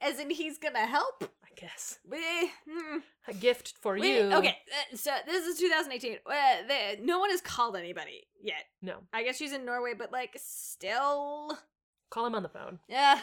As 0.00 0.18
in 0.20 0.30
he's 0.30 0.58
gonna 0.58 0.86
help? 0.86 1.24
I 1.44 1.48
guess. 1.56 1.98
We. 2.08 2.50
hmm. 2.70 2.98
A 3.26 3.34
gift 3.34 3.74
for 3.80 3.94
We- 3.94 4.16
you. 4.16 4.32
Okay, 4.32 4.56
uh, 4.92 4.96
so 4.96 5.10
this 5.26 5.44
is 5.46 5.58
2018. 5.58 6.18
Uh, 6.24 6.32
no 7.02 7.18
one 7.18 7.30
has 7.30 7.40
called 7.40 7.76
anybody 7.76 8.26
yet. 8.40 8.64
No. 8.80 8.98
I 9.12 9.22
guess 9.24 9.36
she's 9.36 9.52
in 9.52 9.64
Norway, 9.64 9.94
but 9.98 10.12
like, 10.12 10.36
still. 10.36 11.58
Call 12.10 12.26
him 12.26 12.34
on 12.34 12.42
the 12.42 12.48
phone. 12.48 12.78
Yeah. 12.88 13.20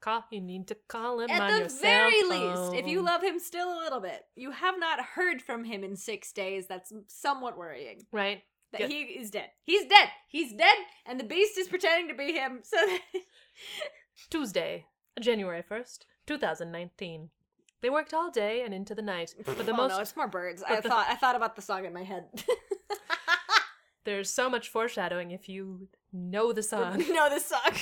Call. 0.00 0.24
You 0.30 0.40
need 0.42 0.66
to 0.68 0.76
call 0.88 1.20
him 1.20 1.30
At 1.30 1.40
on 1.40 1.62
the 1.62 1.68
very 1.80 2.22
least, 2.24 2.74
if 2.74 2.86
you 2.86 3.00
love 3.02 3.22
him 3.22 3.38
still 3.38 3.72
a 3.72 3.80
little 3.80 4.00
bit, 4.00 4.24
you 4.34 4.50
have 4.50 4.78
not 4.78 5.00
heard 5.00 5.40
from 5.40 5.64
him 5.64 5.82
in 5.82 5.96
six 5.96 6.32
days. 6.32 6.66
That's 6.66 6.92
somewhat 7.08 7.56
worrying. 7.56 8.02
Right? 8.12 8.42
That 8.72 8.82
Yeah. 8.82 8.86
he 8.88 9.02
is 9.02 9.30
dead. 9.30 9.48
He's 9.62 9.86
dead. 9.86 10.10
He's 10.28 10.52
dead, 10.52 10.76
and 11.06 11.18
the 11.18 11.24
beast 11.24 11.56
is 11.56 11.68
pretending 11.68 12.08
to 12.08 12.14
be 12.14 12.32
him. 12.34 12.60
So 12.62 12.76
Tuesday, 14.30 14.86
January 15.20 15.62
1st, 15.62 16.00
2019. 16.26 17.30
They 17.82 17.90
worked 17.90 18.14
all 18.14 18.30
day 18.30 18.62
and 18.62 18.74
into 18.74 18.94
the 18.94 19.02
night, 19.02 19.34
but 19.44 19.64
the 19.64 19.72
oh 19.72 19.76
most 19.76 19.90
no, 19.90 19.98
it's 19.98 20.16
more 20.16 20.28
birds. 20.28 20.62
I 20.66 20.80
the- 20.80 20.88
thought 20.88 21.06
I 21.08 21.14
thought 21.14 21.36
about 21.36 21.56
the 21.56 21.62
song 21.62 21.84
in 21.84 21.92
my 21.92 22.04
head. 22.04 22.24
there's 24.04 24.30
so 24.30 24.48
much 24.48 24.68
foreshadowing 24.68 25.30
if 25.30 25.48
you 25.48 25.88
know 26.12 26.52
the 26.52 26.62
song. 26.62 26.98
know 27.12 27.28
the 27.28 27.40
song. 27.40 27.72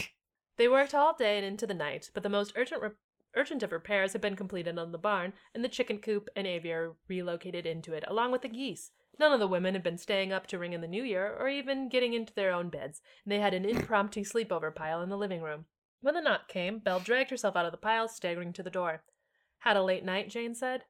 They 0.57 0.69
worked 0.69 0.95
all 0.95 1.15
day 1.15 1.37
and 1.37 1.45
into 1.45 1.67
the 1.67 1.75
night, 1.75 2.11
but 2.15 2.23
the 2.23 2.29
most 2.29 2.53
urgent 2.57 2.83
re- 2.83 2.91
urgent 3.35 3.63
of 3.63 3.73
repairs 3.73 4.13
had 4.13 4.21
been 4.21 4.37
completed 4.37 4.79
on 4.79 4.93
the 4.93 4.99
barn, 4.99 5.33
and 5.55 5.65
the 5.65 5.69
chicken 5.69 5.99
coop 5.99 6.29
and 6.37 6.47
aviary 6.47 6.91
relocated 7.09 7.67
into 7.67 7.93
it, 7.93 8.05
along 8.07 8.31
with 8.31 8.43
the 8.43 8.49
geese. 8.49 8.91
None 9.19 9.33
of 9.33 9.41
the 9.41 9.49
women 9.49 9.75
had 9.75 9.83
been 9.83 9.99
staying 9.99 10.33
up 10.33 10.47
to 10.49 10.59
ring 10.59 10.73
in 10.73 10.81
the 10.81 10.89
new 10.89 11.03
year, 11.03 11.37
or 11.39 11.49
even 11.49 11.89
getting 11.89 12.15
into 12.15 12.35
their 12.35 12.53
own 12.53 12.69
beds, 12.69 13.01
and 13.25 13.33
they 13.33 13.41
had 13.41 13.55
an 13.55 13.65
impromptu 13.65 14.23
sleepover 14.25 14.75
pile 14.75 15.03
in 15.03 15.09
the 15.09 15.17
living 15.17 15.43
room. 15.43 15.67
When 16.05 16.13
the 16.13 16.21
knock 16.21 16.49
came, 16.49 16.81
Belle 16.81 17.01
dragged 17.01 17.31
herself 17.31 17.57
out 17.57 17.65
of 17.65 17.73
the 17.73 17.79
pile, 17.79 18.09
staggering 18.09 18.53
to 18.53 18.63
the 18.63 18.69
door. 18.69 19.03
Had 19.61 19.79
a 19.79 19.83
late 19.83 20.05
night, 20.05 20.29
Jane 20.29 20.55
said. 20.55 20.85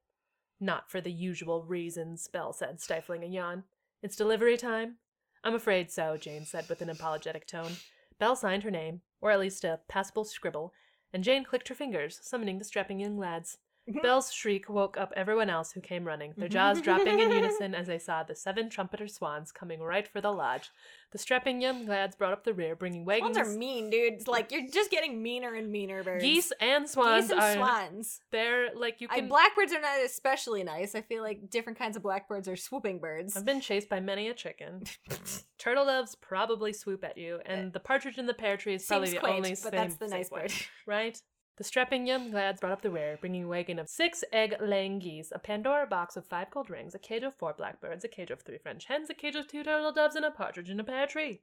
Not 0.59 0.91
for 0.91 1.01
the 1.01 1.13
usual 1.13 1.63
reasons, 1.63 2.27
Belle 2.27 2.53
said, 2.53 2.81
stifling 2.81 3.23
a 3.23 3.29
yawn. 3.29 3.63
It's 4.03 4.17
delivery 4.17 4.57
time? 4.57 4.97
I'm 5.45 5.55
afraid 5.55 5.93
so, 5.93 6.17
Jane 6.17 6.45
said 6.45 6.69
with 6.69 6.83
an 6.83 6.91
apologetic 6.91 7.47
tone. 7.47 7.77
Belle 8.19 8.35
signed 8.35 8.65
her 8.65 8.73
name, 8.73 9.03
or 9.21 9.31
at 9.31 9.39
least 9.39 9.63
a 9.63 9.79
passable 9.87 10.25
scribble, 10.25 10.73
and 11.13 11.23
Jane 11.23 11.45
clicked 11.45 11.69
her 11.69 11.77
fingers, 11.77 12.19
summoning 12.21 12.59
the 12.59 12.65
strapping 12.65 12.99
young 12.99 13.17
lads. 13.17 13.59
Mm-hmm. 13.89 14.01
Belle's 14.01 14.33
shriek 14.33 14.71
woke 14.71 14.97
up 14.97 15.13
everyone 15.15 15.51
else 15.51 15.73
who 15.73 15.81
came 15.83 16.07
running, 16.07 16.33
their 16.39 16.49
jaws 16.49 16.81
dropping 16.81 17.21
in 17.21 17.31
unison 17.31 17.75
as 17.75 17.87
they 17.87 17.99
saw 17.99 18.23
the 18.23 18.35
seven 18.35 18.71
trumpeter 18.71 19.07
swans 19.07 19.53
coming 19.53 19.81
right 19.81 20.09
for 20.09 20.23
the 20.23 20.33
lodge. 20.33 20.71
The 21.13 21.19
strapping 21.19 21.61
young 21.61 21.87
lads 21.87 22.17
brought 22.17 22.33
up 22.33 22.45
the 22.45 22.55
rear, 22.55 22.75
bringing 22.75 23.05
wagons. 23.05 23.37
Swans 23.37 23.49
are 23.49 23.59
mean, 23.59 23.91
dude. 23.91 24.15
It's 24.15 24.27
like 24.27 24.51
you're 24.51 24.67
just 24.73 24.91
getting 24.91 25.23
meaner 25.23 25.55
and 25.55 25.71
meaner 25.71 26.03
birds. 26.03 26.25
Geese 26.25 26.51
and 26.61 26.89
swans 26.89 27.27
Geese 27.27 27.33
and 27.33 27.41
are 27.41 27.55
swans. 27.55 28.21
they're 28.33 28.75
like 28.75 29.03
you 29.03 29.09
I, 29.11 29.21
can. 29.21 29.29
blackbirds 29.29 29.75
are 29.75 29.81
not 29.83 30.03
especially 30.03 30.65
nice. 30.65 30.95
I 30.95 31.03
feel 31.03 31.23
like 31.23 31.51
different 31.51 31.79
kinds 31.79 31.97
of 31.97 32.03
blackbirds 32.03 32.49
are 32.49 32.57
swooping 32.57 33.01
birds. 33.01 33.37
I've 33.37 33.45
been 33.45 33.61
chased 33.61 33.91
by 33.91 34.01
many 34.01 34.29
a 34.29 34.35
chicken. 34.35 34.85
Turtle 35.59 35.85
doves 35.85 36.15
probably 36.15 36.73
swoop 36.73 37.05
at 37.05 37.19
you, 37.19 37.39
and 37.45 37.73
the 37.73 37.81
partridge 37.81 38.17
in 38.17 38.25
the 38.27 38.35
pear 38.35 38.57
tree 38.57 38.75
is 38.75 38.87
probably 38.87 39.09
Seems 39.09 39.17
the 39.17 39.21
quaint, 39.21 39.37
only 39.37 39.51
but 39.51 39.59
same- 39.59 39.71
that's 39.73 39.97
the 39.97 40.09
nice 40.09 40.31
bird. 40.31 40.53
right? 40.87 41.21
The 41.57 41.65
strapping 41.65 42.07
young 42.07 42.33
lads 42.33 42.61
brought 42.61 42.73
up 42.73 42.83
the 42.83 42.91
rear, 42.91 43.17
bringing 43.21 43.45
a 43.45 43.49
wagon 43.49 43.79
of 43.79 43.89
six 43.89 44.25
egg-laying 44.33 44.99
geese, 44.99 45.31
a 45.33 45.39
Pandora 45.39 45.87
box 45.87 46.17
of 46.17 46.27
five 46.27 46.51
gold 46.51 46.69
rings, 46.69 46.95
a 46.95 46.99
cage 46.99 47.23
of 47.23 47.37
four 47.37 47.55
blackbirds, 47.57 48.05
a 48.05 48.09
cage 48.09 48.31
of 48.31 48.43
three 48.43 48.59
French 48.59 48.87
hens, 48.87 49.09
a 49.09 49.15
cage 49.15 49.37
of 49.37 49.47
two 49.47 49.63
turtle 49.63 49.93
doves, 49.93 50.17
and 50.17 50.25
a 50.25 50.33
partridge 50.33 50.69
in 50.69 50.81
a 50.81 50.85
pear 50.85 51.07
tree. 51.07 51.43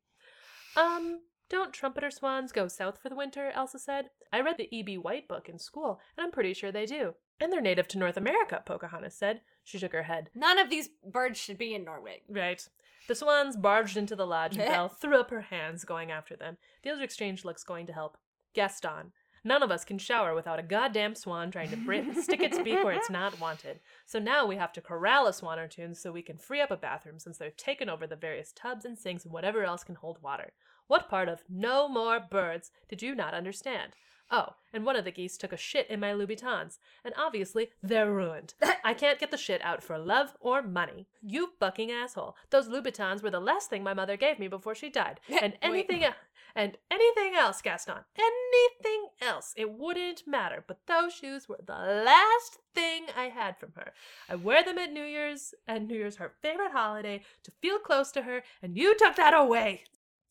Um, 0.76 1.22
don't 1.50 1.74
trumpeter 1.74 2.12
swans 2.12 2.52
go 2.52 2.68
south 2.68 3.00
for 3.02 3.08
the 3.08 3.16
winter? 3.16 3.52
Elsa 3.56 3.80
said. 3.80 4.10
I 4.34 4.42
read 4.42 4.58
the 4.58 4.74
E.B. 4.76 4.98
White 4.98 5.28
book 5.28 5.48
in 5.48 5.60
school, 5.60 6.00
and 6.18 6.26
I'm 6.26 6.32
pretty 6.32 6.54
sure 6.54 6.72
they 6.72 6.86
do. 6.86 7.16
And 7.40 7.52
they're 7.52 7.62
native 7.62 7.88
to 7.90 7.98
North 7.98 8.18
America, 8.18 8.62
Pocahontas 8.66 9.16
said. 9.16 9.42
She 9.64 9.78
shook 9.78 9.94
her 9.94 10.04
head. 10.04 10.30
None 10.36 10.60
of 10.60 10.70
these 10.70 10.90
birds 11.10 11.40
should 11.40 11.58
be 11.58 11.74
in 11.74 11.84
Norway. 11.84 12.22
Right. 12.30 12.68
The 13.08 13.16
swans 13.16 13.58
barged 13.58 13.98
into 13.98 14.16
the 14.16 14.28
lodge 14.28 14.58
and 14.58 14.66
Belle 14.72 14.90
threw 14.90 15.20
up 15.20 15.30
her 15.32 15.42
hands, 15.42 15.84
going 15.84 16.12
after 16.12 16.36
them. 16.36 16.58
The 16.84 16.92
other 16.92 17.04
exchange 17.04 17.44
looks 17.44 17.64
going 17.64 17.88
to 17.88 17.94
help. 17.94 18.18
Gaston. 18.54 19.12
None 19.44 19.64
of 19.64 19.72
us 19.72 19.84
can 19.84 19.98
shower 19.98 20.36
without 20.36 20.60
a 20.60 20.64
goddamn 20.64 21.16
swan 21.16 21.50
trying 21.50 21.72
to 21.72 21.78
bri- 21.78 22.14
stick 22.22 22.42
its 22.42 22.60
beak 22.60 22.84
where 22.84 22.94
it's 22.94 23.10
not 23.10 23.40
wanted. 23.40 23.80
So 24.06 24.20
now 24.20 24.46
we 24.46 24.56
have 24.56 24.72
to 24.74 24.82
corral 24.82 25.26
a 25.26 25.34
swan 25.34 25.58
or 25.58 25.68
two 25.68 25.96
so 25.96 26.12
we 26.12 26.22
can 26.22 26.38
free 26.38 26.62
up 26.62 26.70
a 26.70 26.78
bathroom 26.78 27.18
since 27.18 27.38
they've 27.38 27.58
taken 27.58 27.90
over 27.90 28.06
the 28.06 28.16
various 28.16 28.52
tubs 28.52 28.86
and 28.86 28.98
sinks 28.98 29.24
and 29.26 29.34
whatever 29.34 29.64
else 29.64 29.84
can 29.84 29.96
hold 29.96 30.22
water. 30.22 30.54
What 30.88 31.10
part 31.10 31.28
of 31.28 31.44
no 31.50 31.88
more 31.88 32.20
birds 32.20 32.72
did 32.88 33.02
you 33.02 33.16
not 33.16 33.34
understand? 33.34 33.94
Oh, 34.34 34.56
and 34.72 34.86
one 34.86 34.96
of 34.96 35.04
the 35.04 35.12
geese 35.12 35.38
took 35.38 35.52
a 35.52 35.58
shit 35.58 35.90
in 35.90 36.00
my 36.00 36.14
Louboutins, 36.14 36.80
and 37.04 37.14
obviously 37.18 37.72
they're 37.84 38.12
ruined. 38.12 38.54
I 38.86 38.94
can't 38.94 39.20
get 39.20 39.30
the 39.30 39.38
shit 39.38 39.62
out 39.62 39.84
for 39.84 39.98
love 39.98 40.34
or 40.40 40.62
money. 40.62 41.08
You 41.22 41.50
fucking 41.60 41.92
asshole. 41.92 42.38
Those 42.50 42.70
Louboutins 42.70 43.22
were 43.22 43.30
the 43.30 43.42
last 43.42 43.70
thing 43.70 43.84
my 43.84 43.94
mother 43.94 44.16
gave 44.16 44.40
me 44.40 44.48
before 44.48 44.74
she 44.74 44.90
died. 44.90 45.20
And 45.42 45.58
anything 45.62 46.04
else. 46.04 46.16
And 46.56 46.78
anything 46.90 47.34
else, 47.36 47.62
Gaston. 47.62 48.04
Anything 48.18 49.08
else. 49.22 49.54
It 49.58 49.72
wouldn't 49.72 50.28
matter. 50.28 50.64
But 50.66 50.80
those 50.86 51.14
shoes 51.14 51.50
were 51.50 51.60
the 51.66 51.74
last 51.74 52.60
thing 52.76 53.06
I 53.18 53.26
had 53.26 53.58
from 53.58 53.72
her. 53.76 53.94
I 54.30 54.36
wear 54.36 54.64
them 54.64 54.78
at 54.78 54.92
New 54.92 55.04
Year's, 55.04 55.54
and 55.68 55.88
New 55.88 55.96
Year's 55.96 56.18
her 56.18 56.34
favorite 56.42 56.72
holiday, 56.72 57.24
to 57.44 57.52
feel 57.62 57.80
close 57.80 58.12
to 58.12 58.22
her, 58.24 58.44
and 58.62 58.78
you 58.78 58.98
took 58.98 59.16
that 59.16 59.34
away. 59.34 59.84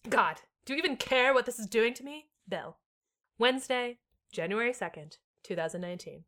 God, 0.09 0.36
do 0.64 0.74
you 0.74 0.78
even 0.78 0.96
care 0.96 1.34
what 1.34 1.46
this 1.46 1.59
is 1.59 1.66
doing 1.66 1.94
to 1.94 2.05
me? 2.05 2.26
Belle. 2.46 2.76
Wednesday, 3.41 3.97
January 4.30 4.70
2nd, 4.70 5.16
2019. 5.45 6.24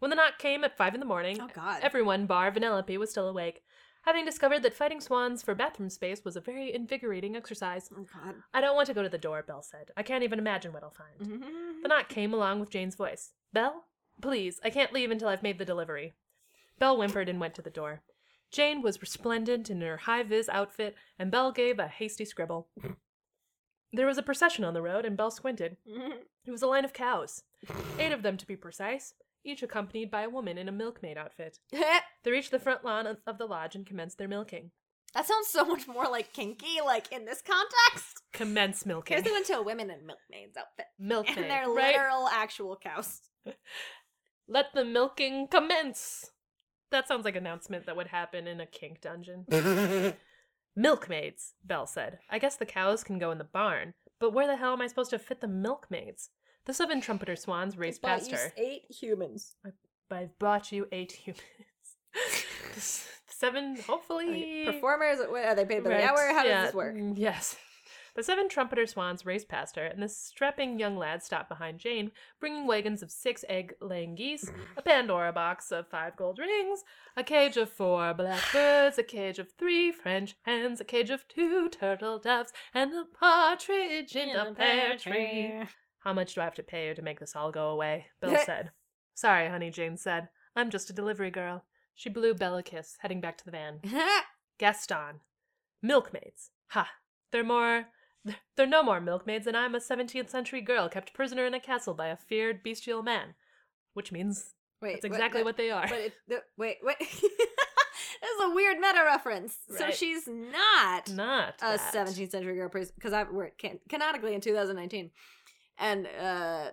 When 0.00 0.10
the 0.10 0.16
knock 0.16 0.38
came 0.40 0.64
at 0.64 0.76
5 0.76 0.94
in 0.94 0.98
the 0.98 1.06
morning, 1.06 1.38
Oh, 1.40 1.46
God. 1.54 1.78
everyone 1.82 2.26
bar 2.26 2.50
Vanellope 2.50 2.98
was 2.98 3.10
still 3.10 3.28
awake, 3.28 3.62
having 4.02 4.24
discovered 4.24 4.64
that 4.64 4.74
fighting 4.74 5.00
swans 5.00 5.40
for 5.40 5.54
bathroom 5.54 5.88
space 5.88 6.24
was 6.24 6.34
a 6.34 6.40
very 6.40 6.74
invigorating 6.74 7.36
exercise. 7.36 7.88
Oh 7.96 8.04
God. 8.12 8.34
I 8.52 8.60
don't 8.60 8.74
want 8.74 8.88
to 8.88 8.94
go 8.94 9.04
to 9.04 9.08
the 9.08 9.18
door, 9.18 9.44
Belle 9.46 9.62
said. 9.62 9.92
I 9.96 10.02
can't 10.02 10.24
even 10.24 10.40
imagine 10.40 10.72
what 10.72 10.82
I'll 10.82 10.90
find. 10.90 11.16
Mm-hmm. 11.20 11.82
The 11.82 11.88
knock 11.88 12.08
came 12.08 12.34
along 12.34 12.58
with 12.58 12.70
Jane's 12.70 12.96
voice. 12.96 13.34
Belle? 13.52 13.84
Please, 14.20 14.58
I 14.64 14.70
can't 14.70 14.92
leave 14.92 15.12
until 15.12 15.28
I've 15.28 15.44
made 15.44 15.58
the 15.58 15.64
delivery. 15.64 16.12
Belle 16.80 16.96
whimpered 16.96 17.28
and 17.28 17.38
went 17.38 17.54
to 17.54 17.62
the 17.62 17.70
door. 17.70 18.02
Jane 18.50 18.82
was 18.82 19.00
resplendent 19.00 19.70
in 19.70 19.80
her 19.80 19.96
high 19.96 20.24
vis 20.24 20.48
outfit, 20.48 20.96
and 21.20 21.30
Belle 21.30 21.52
gave 21.52 21.78
a 21.78 21.86
hasty 21.86 22.24
scribble. 22.24 22.66
there 23.92 24.06
was 24.06 24.18
a 24.18 24.22
procession 24.22 24.64
on 24.64 24.74
the 24.74 24.82
road, 24.82 25.04
and 25.04 25.16
Belle 25.16 25.30
squinted. 25.30 25.76
It 26.44 26.50
was 26.50 26.62
a 26.62 26.66
line 26.66 26.84
of 26.84 26.92
cows, 26.92 27.44
eight 28.00 28.10
of 28.10 28.22
them 28.24 28.36
to 28.36 28.44
be 28.46 28.56
precise, 28.56 29.14
each 29.44 29.62
accompanied 29.62 30.10
by 30.10 30.22
a 30.22 30.28
woman 30.28 30.58
in 30.58 30.68
a 30.68 30.72
milkmaid 30.72 31.16
outfit. 31.16 31.60
They 32.24 32.30
reached 32.32 32.50
the 32.50 32.58
front 32.58 32.84
lawn 32.84 33.06
of- 33.06 33.18
of 33.28 33.38
the 33.38 33.46
lodge 33.46 33.76
and 33.76 33.86
commenced 33.86 34.18
their 34.18 34.26
milking. 34.26 34.72
that 35.14 35.26
sounds 35.26 35.46
so 35.48 35.64
much 35.64 35.86
more 35.86 36.08
like 36.10 36.32
kinky, 36.32 36.80
like 36.84 37.12
in 37.12 37.24
this 37.26 37.42
context. 37.42 38.22
Commence 38.32 38.84
milking. 38.84 39.14
Here's 39.14 39.24
they 39.24 39.30
went 39.30 39.46
to 39.46 39.56
a 39.58 39.62
women 39.62 39.88
in 39.90 40.04
milkmaids 40.04 40.56
outfit. 40.56 40.86
milkmaid. 40.98 41.38
And 41.38 41.50
they're 41.50 41.68
right? 41.70 41.94
literal 41.94 42.26
actual 42.28 42.76
cows. 42.76 43.20
Let 44.48 44.66
the 44.74 44.84
milking 44.84 45.46
commence. 45.48 46.30
That 46.90 47.06
sounds 47.08 47.24
like 47.24 47.36
an 47.36 47.46
announcement 47.46 47.86
that 47.86 47.96
would 47.96 48.08
happen 48.08 48.46
in 48.48 48.60
a 48.60 48.66
kink 48.66 49.00
dungeon. 49.00 49.44
Milkmaids, 50.76 51.54
Belle 51.64 51.86
said. 51.86 52.18
I 52.30 52.38
guess 52.38 52.56
the 52.56 52.66
cows 52.66 53.04
can 53.04 53.18
go 53.18 53.30
in 53.30 53.38
the 53.38 53.44
barn, 53.44 53.94
but 54.18 54.32
where 54.32 54.46
the 54.46 54.56
hell 54.56 54.72
am 54.72 54.80
I 54.80 54.86
supposed 54.86 55.10
to 55.10 55.18
fit 55.18 55.40
the 55.40 55.48
milkmaids? 55.48 56.30
The 56.64 56.72
seven 56.74 57.00
trumpeter 57.00 57.36
swans 57.36 57.76
raced 57.76 58.02
past 58.02 58.30
her. 58.30 58.52
eight 58.56 58.82
humans. 58.88 59.54
I've 60.10 60.38
brought 60.38 60.72
you 60.72 60.86
eight 60.92 61.12
humans. 61.12 61.42
The 62.74 62.80
seven, 63.48 63.76
hopefully. 63.86 64.62
Performers, 64.66 65.18
what, 65.28 65.44
are 65.44 65.54
they 65.54 65.64
paid 65.64 65.82
by 65.82 65.90
the 65.90 65.96
Right, 65.96 66.04
hour? 66.04 66.28
How 66.32 66.44
yeah, 66.44 66.60
does 66.62 66.66
this 66.68 66.74
work? 66.74 66.94
mm, 66.94 67.14
Yes. 67.16 67.56
The 68.14 68.22
seven 68.22 68.48
trumpeter 68.48 68.86
swans 68.86 69.24
raced 69.24 69.48
past 69.48 69.76
her, 69.76 69.86
and 69.86 70.02
the 70.02 70.08
strapping 70.08 70.78
young 70.78 70.98
lad 70.98 71.22
stopped 71.22 71.48
behind 71.48 71.78
Jane, 71.78 72.12
bringing 72.40 72.66
wagons 72.66 73.02
of 73.02 73.10
six 73.10 73.42
egg 73.48 73.74
laying 73.80 74.14
geese, 74.14 74.50
a 74.76 74.82
Pandora 74.82 75.32
box 75.32 75.72
of 75.72 75.88
five 75.88 76.14
gold 76.16 76.38
rings, 76.38 76.84
a 77.16 77.24
cage 77.24 77.56
of 77.56 77.70
four 77.70 78.12
blackbirds, 78.12 78.98
a 78.98 79.02
cage 79.02 79.38
of 79.38 79.50
three 79.52 79.90
French 79.90 80.36
hens, 80.42 80.78
a 80.78 80.84
cage 80.84 81.08
of 81.08 81.26
two 81.26 81.70
turtle 81.70 82.18
doves, 82.18 82.52
and 82.74 82.92
a 82.92 83.04
partridge 83.18 84.14
in 84.14 84.36
a 84.36 84.52
pear 84.52 84.98
tree. 84.98 85.62
How 86.00 86.12
much 86.12 86.34
do 86.34 86.42
I 86.42 86.44
have 86.44 86.54
to 86.56 86.62
pay 86.62 86.88
you 86.88 86.94
to 86.94 87.02
make 87.02 87.18
this 87.18 87.34
all 87.34 87.50
go 87.50 87.70
away? 87.70 88.06
Bill 88.20 88.36
said. 88.44 88.72
Sorry, 89.14 89.48
honey, 89.48 89.70
Jane 89.70 89.96
said. 89.96 90.28
I'm 90.54 90.68
just 90.68 90.90
a 90.90 90.92
delivery 90.92 91.30
girl. 91.30 91.64
She 91.94 92.10
blew 92.10 92.34
Belle 92.34 92.56
a 92.58 92.62
kiss, 92.62 92.96
heading 93.00 93.20
back 93.20 93.38
to 93.38 93.44
the 93.44 93.50
van. 93.52 93.80
Gaston. 94.58 95.20
Milkmaids. 95.80 96.50
Ha! 96.68 96.90
They're 97.30 97.44
more. 97.44 97.86
They're 98.56 98.66
no 98.66 98.82
more 98.82 99.00
milkmaids 99.00 99.46
than 99.46 99.56
I'm 99.56 99.74
a 99.74 99.78
17th 99.78 100.30
century 100.30 100.60
girl 100.60 100.88
kept 100.88 101.14
prisoner 101.14 101.46
in 101.46 101.54
a 101.54 101.60
castle 101.60 101.94
by 101.94 102.08
a 102.08 102.16
feared 102.16 102.62
bestial 102.62 103.02
man. 103.02 103.34
Which 103.94 104.12
means 104.12 104.54
Wait, 104.80 104.94
that's 104.94 105.04
exactly 105.04 105.42
what, 105.42 105.56
they 105.56 105.70
are. 105.70 105.86
But 105.88 105.98
it, 105.98 106.12
the, 106.26 106.42
wait, 106.56 106.78
wait. 106.82 106.96
this 106.98 107.10
is 107.10 108.42
a 108.42 108.50
weird 108.50 108.78
meta 108.78 109.02
reference. 109.04 109.56
So 109.76 109.90
she's 109.90 110.26
not 110.26 111.10
Not 111.10 111.54
a 111.60 111.76
that. 111.76 111.94
17th 111.94 112.30
century 112.30 112.56
girl 112.56 112.68
prisoner 112.68 112.94
because 112.96 113.12
I 113.12 113.24
we're 113.24 113.50
can, 113.50 113.78
canonically 113.88 114.34
in 114.34 114.40
2019, 114.40 115.10
and 115.82 116.06
uh, 116.06 116.70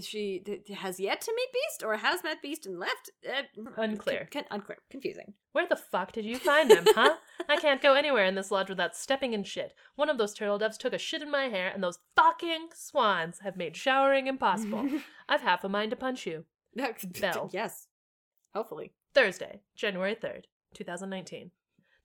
she 0.00 0.42
has 0.74 0.98
yet 0.98 1.20
to 1.20 1.32
meet 1.36 1.48
Beast 1.52 1.82
or 1.84 1.96
has 1.98 2.24
met 2.24 2.40
Beast 2.40 2.64
and 2.64 2.80
left. 2.80 3.10
Uh, 3.28 3.42
Unclear. 3.76 4.28
con- 4.32 4.46
unclear. 4.50 4.78
Confusing. 4.90 5.34
Where 5.52 5.66
the 5.68 5.76
fuck 5.76 6.12
did 6.12 6.24
you 6.24 6.38
find 6.38 6.70
them, 6.70 6.84
huh? 6.88 7.16
I 7.50 7.56
can't 7.56 7.82
go 7.82 7.92
anywhere 7.92 8.24
in 8.24 8.34
this 8.34 8.50
lodge 8.50 8.70
without 8.70 8.96
stepping 8.96 9.34
in 9.34 9.44
shit. 9.44 9.74
One 9.94 10.08
of 10.08 10.16
those 10.16 10.32
turtle 10.32 10.56
doves 10.56 10.78
took 10.78 10.94
a 10.94 10.98
shit 10.98 11.20
in 11.20 11.30
my 11.30 11.44
hair, 11.44 11.70
and 11.72 11.84
those 11.84 11.98
fucking 12.16 12.68
swans 12.74 13.40
have 13.40 13.58
made 13.58 13.76
showering 13.76 14.26
impossible. 14.26 14.88
I've 15.28 15.42
half 15.42 15.62
a 15.62 15.68
mind 15.68 15.90
to 15.90 15.96
punch 15.96 16.26
you. 16.26 16.46
Belle. 17.20 17.50
Yes. 17.52 17.88
Hopefully. 18.54 18.92
Thursday, 19.14 19.60
January 19.74 20.14
3rd, 20.14 20.44
2019. 20.74 21.50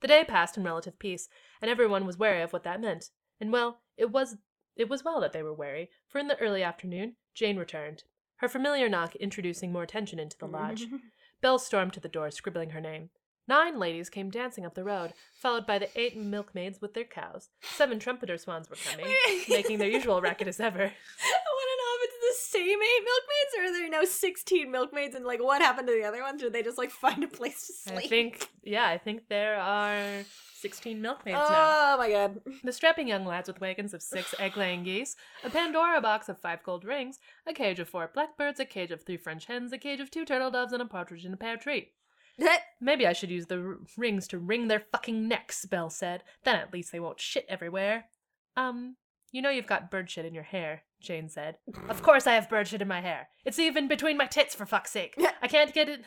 The 0.01 0.07
day 0.07 0.25
passed 0.27 0.57
in 0.57 0.63
relative 0.63 0.99
peace, 0.99 1.29
and 1.61 1.71
everyone 1.71 2.05
was 2.05 2.17
wary 2.17 2.41
of 2.41 2.51
what 2.51 2.63
that 2.63 2.81
meant. 2.81 3.09
And 3.39 3.53
well, 3.53 3.79
it 3.97 4.11
was 4.11 4.35
it 4.75 4.89
was 4.89 5.03
well 5.03 5.21
that 5.21 5.33
they 5.33 5.43
were 5.43 5.53
wary, 5.53 5.89
for 6.07 6.19
in 6.19 6.27
the 6.27 6.39
early 6.39 6.63
afternoon, 6.63 7.15
Jane 7.33 7.57
returned, 7.57 8.03
her 8.37 8.49
familiar 8.49 8.89
knock 8.89 9.15
introducing 9.17 9.71
more 9.71 9.85
tension 9.85 10.19
into 10.19 10.37
the 10.37 10.47
lodge. 10.47 10.85
Mm-hmm. 10.85 10.97
Belle 11.41 11.59
stormed 11.59 11.93
to 11.93 11.99
the 11.99 12.07
door, 12.07 12.31
scribbling 12.31 12.71
her 12.71 12.81
name. 12.81 13.09
Nine 13.47 13.79
ladies 13.79 14.09
came 14.09 14.29
dancing 14.29 14.65
up 14.65 14.75
the 14.75 14.83
road, 14.83 15.13
followed 15.33 15.67
by 15.67 15.77
the 15.77 15.89
eight 15.99 16.15
milkmaids 16.15 16.79
with 16.79 16.93
their 16.93 17.03
cows. 17.03 17.49
Seven 17.61 17.99
trumpeter 17.99 18.37
swans 18.37 18.69
were 18.69 18.77
coming, 18.89 19.11
making 19.49 19.77
their 19.77 19.89
usual 19.89 20.21
racket 20.21 20.47
as 20.47 20.59
ever. 20.59 20.79
I 20.79 20.83
want 20.83 20.89
to 20.89 21.77
know 21.77 21.95
if 21.97 22.09
it's 22.09 22.53
the 22.53 22.57
same 22.57 22.79
eight 22.81 23.03
milkmaids 23.03 23.57
or 23.57 23.63
are 23.63 23.73
there 23.73 23.89
now 23.89 24.05
16 24.05 24.71
milkmaids 24.71 25.15
and 25.15 25.25
like 25.25 25.43
what 25.43 25.61
happened 25.61 25.87
to 25.87 25.93
the 25.93 26.03
other 26.03 26.21
ones? 26.21 26.41
Did 26.41 26.53
they 26.53 26.63
just 26.63 26.77
like 26.77 26.91
find 26.91 27.23
a 27.23 27.27
place 27.27 27.67
to 27.67 27.73
sleep? 27.73 28.05
I 28.05 28.07
think, 28.07 28.47
yeah, 28.63 28.87
I 28.87 28.97
think 28.97 29.27
there 29.27 29.59
are 29.59 30.23
16 30.61 31.01
milkmaids 31.01 31.35
now. 31.37 31.93
Oh 31.93 31.97
my 31.97 32.09
god. 32.09 32.41
The 32.63 32.71
strapping 32.71 33.07
young 33.07 33.25
lads 33.25 33.47
with 33.47 33.59
wagons 33.59 33.93
of 33.93 34.01
six 34.01 34.35
egg 34.39 34.55
laying 34.55 34.83
geese, 34.83 35.15
a 35.43 35.49
Pandora 35.49 35.99
box 36.01 36.29
of 36.29 36.39
five 36.39 36.63
gold 36.63 36.85
rings, 36.85 37.19
a 37.47 37.53
cage 37.53 37.79
of 37.79 37.89
four 37.89 38.09
blackbirds, 38.13 38.59
a 38.59 38.65
cage 38.65 38.91
of 38.91 39.01
three 39.01 39.17
French 39.17 39.45
hens, 39.45 39.73
a 39.73 39.77
cage 39.77 39.99
of 39.99 40.11
two 40.11 40.25
turtle 40.25 40.51
doves, 40.51 40.73
and 40.73 40.81
a 40.81 40.85
partridge 40.85 41.25
in 41.25 41.33
a 41.33 41.37
pear 41.37 41.57
tree. 41.57 41.89
Maybe 42.81 43.05
I 43.07 43.13
should 43.13 43.31
use 43.31 43.47
the 43.47 43.57
r- 43.59 43.77
rings 43.97 44.27
to 44.29 44.39
wring 44.39 44.67
their 44.67 44.83
fucking 44.91 45.27
necks, 45.27 45.65
Belle 45.65 45.89
said. 45.89 46.23
Then 46.43 46.55
at 46.55 46.73
least 46.73 46.91
they 46.91 46.99
won't 46.99 47.19
shit 47.19 47.45
everywhere. 47.49 48.05
Um, 48.55 48.95
you 49.31 49.41
know 49.41 49.49
you've 49.49 49.67
got 49.67 49.91
bird 49.91 50.09
shit 50.09 50.25
in 50.25 50.33
your 50.33 50.43
hair, 50.43 50.83
Jane 51.01 51.29
said. 51.29 51.57
Of 51.89 52.03
course 52.03 52.27
I 52.27 52.33
have 52.33 52.49
bird 52.49 52.67
shit 52.67 52.81
in 52.81 52.87
my 52.87 53.01
hair. 53.01 53.29
It's 53.45 53.59
even 53.59 53.87
between 53.87 54.17
my 54.17 54.25
tits, 54.27 54.55
for 54.55 54.65
fuck's 54.65 54.91
sake. 54.91 55.15
I 55.41 55.47
can't 55.47 55.73
get 55.73 55.89
it. 55.89 56.01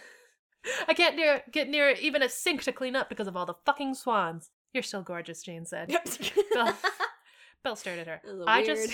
I 0.88 0.94
can't 0.94 1.16
near, 1.16 1.42
get 1.50 1.68
near 1.68 1.90
even 1.90 2.22
a 2.22 2.28
sink 2.28 2.62
to 2.64 2.72
clean 2.72 2.96
up 2.96 3.08
because 3.08 3.26
of 3.26 3.36
all 3.36 3.46
the 3.46 3.54
fucking 3.66 3.94
swans. 3.94 4.50
You're 4.72 4.82
still 4.82 5.02
gorgeous, 5.02 5.42
Jane 5.42 5.66
said. 5.66 5.88
Belle, 6.52 6.76
Belle 7.64 7.76
stared 7.76 8.00
at 8.00 8.06
her. 8.06 8.20
This 8.24 8.34
is 8.34 8.40
a 8.40 8.44
I 8.48 8.56
weird- 8.62 8.66
just. 8.66 8.92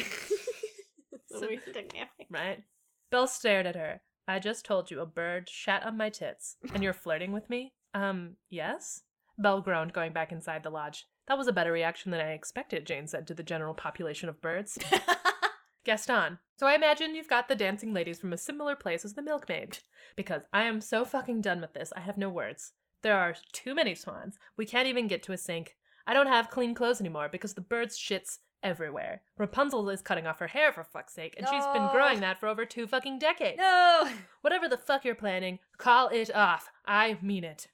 it's 1.13 1.43
a 1.43 1.47
weird 1.47 1.61
dynamic. 1.67 2.27
Right? 2.31 2.63
Belle 3.11 3.27
stared 3.27 3.67
at 3.67 3.77
her. 3.77 4.01
I 4.29 4.39
just 4.39 4.65
told 4.65 4.91
you 4.91 5.01
a 5.01 5.07
bird 5.07 5.49
shat 5.49 5.85
on 5.85 5.97
my 5.97 6.09
tits, 6.11 6.57
and 6.75 6.83
you're 6.83 6.93
flirting 6.93 7.33
with 7.33 7.51
me? 7.51 7.73
Um, 7.95 8.37
yes? 8.49 9.03
Belle 9.39 9.61
groaned, 9.61 9.93
going 9.93 10.13
back 10.13 10.31
inside 10.31 10.63
the 10.63 10.71
lodge. 10.71 11.07
That 11.27 11.39
was 11.39 11.49
a 11.49 11.53
better 11.53 11.73
reaction 11.73 12.11
than 12.13 12.21
I 12.21 12.33
expected, 12.33 12.87
Jane 12.87 13.07
said 13.07 13.27
to 13.27 13.35
the 13.35 13.43
general 13.43 13.75
population 13.75 14.29
of 14.29 14.41
birds. 14.43 14.79
Gaston. 15.85 16.39
So 16.57 16.67
I 16.67 16.75
imagine 16.75 17.15
you've 17.15 17.29
got 17.29 17.49
the 17.49 17.55
dancing 17.55 17.95
ladies 17.95 18.21
from 18.21 18.33
a 18.33 18.39
similar 18.39 18.77
place 18.77 19.05
as 19.05 19.15
the 19.15 19.23
milkmaid. 19.23 19.79
Because 20.17 20.43
I 20.53 20.65
am 20.65 20.81
so 20.81 21.05
fucking 21.05 21.41
done 21.41 21.61
with 21.61 21.73
this, 21.73 21.93
I 21.97 22.01
have 22.01 22.19
no 22.19 22.29
words. 22.29 22.73
There 23.03 23.17
are 23.17 23.35
too 23.53 23.75
many 23.75 23.95
swans. 23.95 24.39
We 24.57 24.67
can't 24.67 24.89
even 24.89 25.09
get 25.09 25.23
to 25.25 25.33
a 25.33 25.39
sink. 25.39 25.77
I 26.07 26.13
don't 26.13 26.27
have 26.27 26.51
clean 26.51 26.75
clothes 26.75 27.01
anymore 27.01 27.29
because 27.31 27.55
the 27.55 27.61
birds 27.61 27.99
shits 27.99 28.39
everywhere. 28.63 29.23
Rapunzel 29.39 29.89
is 29.89 30.03
cutting 30.03 30.27
off 30.27 30.39
her 30.39 30.49
hair 30.49 30.73
for 30.73 30.85
fuck's 30.85 31.15
sake, 31.15 31.35
and 31.39 31.47
she's 31.49 31.65
been 31.73 31.89
growing 31.93 32.21
that 32.21 32.39
for 32.39 32.47
over 32.47 32.67
two 32.67 32.87
fucking 32.87 33.19
decades. 33.19 33.59
no. 33.59 34.11
Whatever 34.43 34.69
the 34.69 34.77
fuck 34.77 35.05
you're 35.05 35.15
planning, 35.15 35.59
call 35.79 36.09
it 36.09 36.35
off. 36.35 36.69
I 36.87 37.17
mean 37.23 37.45
it. 37.45 37.69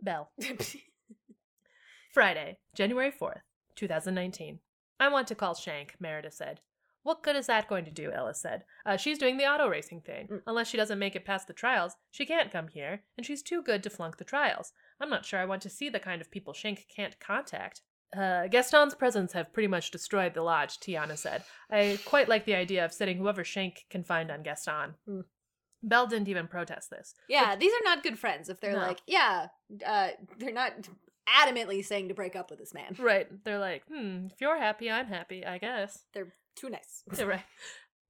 Belle. 0.00 0.30
Friday, 2.12 2.58
January 2.74 3.12
4th, 3.12 3.40
2019. 3.74 4.60
I 5.00 5.08
want 5.08 5.28
to 5.28 5.34
call 5.34 5.54
Shank, 5.54 5.94
Merida 6.00 6.30
said. 6.30 6.60
What 7.02 7.22
good 7.22 7.36
is 7.36 7.46
that 7.46 7.68
going 7.68 7.84
to 7.86 7.90
do? 7.90 8.12
Ellis 8.12 8.40
said. 8.40 8.64
Uh, 8.84 8.96
she's 8.96 9.18
doing 9.18 9.36
the 9.36 9.46
auto 9.46 9.68
racing 9.68 10.02
thing. 10.02 10.28
Mm. 10.30 10.40
Unless 10.46 10.68
she 10.68 10.76
doesn't 10.76 10.98
make 10.98 11.16
it 11.16 11.24
past 11.24 11.46
the 11.46 11.52
trials, 11.54 11.94
she 12.10 12.26
can't 12.26 12.50
come 12.52 12.68
here, 12.68 13.02
and 13.16 13.24
she's 13.24 13.42
too 13.42 13.62
good 13.62 13.82
to 13.84 13.90
flunk 13.90 14.16
the 14.18 14.24
trials. 14.24 14.72
I'm 15.00 15.10
not 15.10 15.24
sure 15.24 15.38
I 15.40 15.44
want 15.46 15.62
to 15.62 15.70
see 15.70 15.88
the 15.88 16.00
kind 16.00 16.20
of 16.20 16.30
people 16.30 16.52
Shank 16.52 16.86
can't 16.94 17.18
contact. 17.20 17.82
Uh, 18.16 18.46
Gaston's 18.48 18.94
presence 18.94 19.32
have 19.34 19.52
pretty 19.52 19.68
much 19.68 19.90
destroyed 19.90 20.34
the 20.34 20.42
lodge, 20.42 20.78
Tiana 20.80 21.16
said. 21.16 21.44
I 21.70 21.98
quite 22.04 22.28
like 22.28 22.46
the 22.46 22.54
idea 22.54 22.84
of 22.84 22.92
setting 22.92 23.18
whoever 23.18 23.44
Shank 23.44 23.84
can 23.90 24.02
find 24.02 24.30
on 24.30 24.42
Gaston. 24.42 24.94
Hmm. 25.06 25.20
Belle 25.82 26.06
didn't 26.08 26.28
even 26.28 26.48
protest 26.48 26.90
this. 26.90 27.14
Yeah, 27.28 27.54
these 27.54 27.72
are 27.72 27.84
not 27.84 28.02
good 28.02 28.18
friends 28.18 28.48
if 28.48 28.60
they're 28.60 28.72
No. 28.72 28.78
like, 28.78 29.00
yeah, 29.06 29.48
uh, 29.86 30.08
they're 30.38 30.52
not 30.52 30.72
adamantly 31.36 31.84
saying 31.84 32.08
to 32.08 32.14
break 32.14 32.36
up 32.36 32.50
with 32.50 32.58
this 32.58 32.74
man. 32.74 32.96
Right. 32.98 33.26
They're 33.44 33.58
like, 33.58 33.84
hmm, 33.86 34.26
if 34.32 34.40
you're 34.40 34.58
happy, 34.58 34.90
I'm 34.90 35.06
happy, 35.06 35.44
I 35.44 35.58
guess. 35.58 36.04
They're 36.12 36.32
too 36.56 36.70
nice. 36.70 37.02
They're 37.12 37.26
right. 37.26 37.44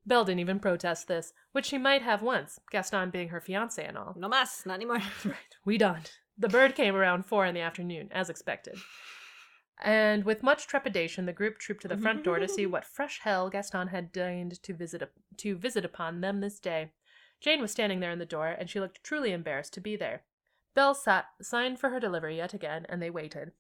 Belle 0.07 0.25
didn't 0.25 0.41
even 0.41 0.59
protest 0.59 1.07
this, 1.07 1.33
which 1.53 1.67
she 1.67 1.77
might 1.77 2.01
have 2.03 2.23
once, 2.23 2.59
Gaston 2.71 3.11
being 3.11 3.29
her 3.29 3.43
fiance 3.43 3.85
and 3.85 3.99
all. 3.99 4.15
No 4.17 4.29
mas, 4.29 4.63
not 4.65 4.75
anymore. 4.75 5.03
Right. 5.25 5.37
We 5.65 5.77
done. 5.77 6.03
The 6.39 6.49
bird 6.49 6.75
came 6.75 6.95
around 6.95 7.27
four 7.27 7.45
in 7.45 7.55
the 7.55 7.61
afternoon, 7.61 8.09
as 8.13 8.31
expected. 8.31 8.79
And 9.81 10.25
with 10.25 10.43
much 10.43 10.67
trepidation, 10.67 11.27
the 11.27 11.33
group 11.33 11.59
trooped 11.59 11.83
to 11.83 11.89
the 11.89 11.99
front 11.99 12.25
door 12.25 12.39
to 12.39 12.49
see 12.49 12.67
what 12.67 12.85
fresh 12.85 13.21
hell 13.23 13.51
Gaston 13.51 13.89
had 13.89 14.13
deigned 14.13 14.63
to 14.63 14.75
visit 14.75 15.03
to 15.37 15.57
visit 15.57 15.85
upon 15.85 16.21
them 16.21 16.41
this 16.41 16.59
day. 16.59 16.93
Jane 17.41 17.61
was 17.61 17.71
standing 17.71 18.01
there 18.01 18.11
in 18.11 18.19
the 18.19 18.27
door, 18.27 18.49
and 18.49 18.69
she 18.69 18.81
looked 18.81 19.05
truly 19.05 19.33
embarrassed 19.33 19.73
to 19.75 19.81
be 19.81 19.95
there. 19.95 20.23
Belle 20.79 20.95
sat, 20.95 21.27
signed 21.43 21.81
for 21.81 21.91
her 21.91 21.99
delivery 21.99 22.37
yet 22.37 22.55
again, 22.55 22.87
and 22.89 23.03
they 23.03 23.11
waited. 23.11 23.51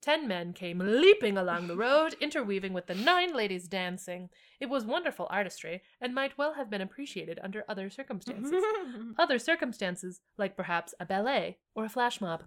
Ten 0.00 0.26
men 0.26 0.54
came 0.54 0.78
leaping 0.78 1.36
along 1.36 1.66
the 1.66 1.76
road, 1.76 2.16
interweaving 2.20 2.72
with 2.72 2.86
the 2.86 2.94
nine 2.94 3.34
ladies 3.34 3.68
dancing. 3.68 4.30
It 4.58 4.70
was 4.70 4.86
wonderful 4.86 5.26
artistry, 5.28 5.82
and 6.00 6.14
might 6.14 6.38
well 6.38 6.54
have 6.54 6.70
been 6.70 6.80
appreciated 6.80 7.38
under 7.42 7.62
other 7.68 7.90
circumstances. 7.90 8.64
Other 9.18 9.38
circumstances, 9.38 10.22
like 10.38 10.56
perhaps 10.56 10.94
a 10.98 11.04
ballet 11.04 11.58
or 11.74 11.84
a 11.84 11.90
flash 11.90 12.22
mob. 12.22 12.44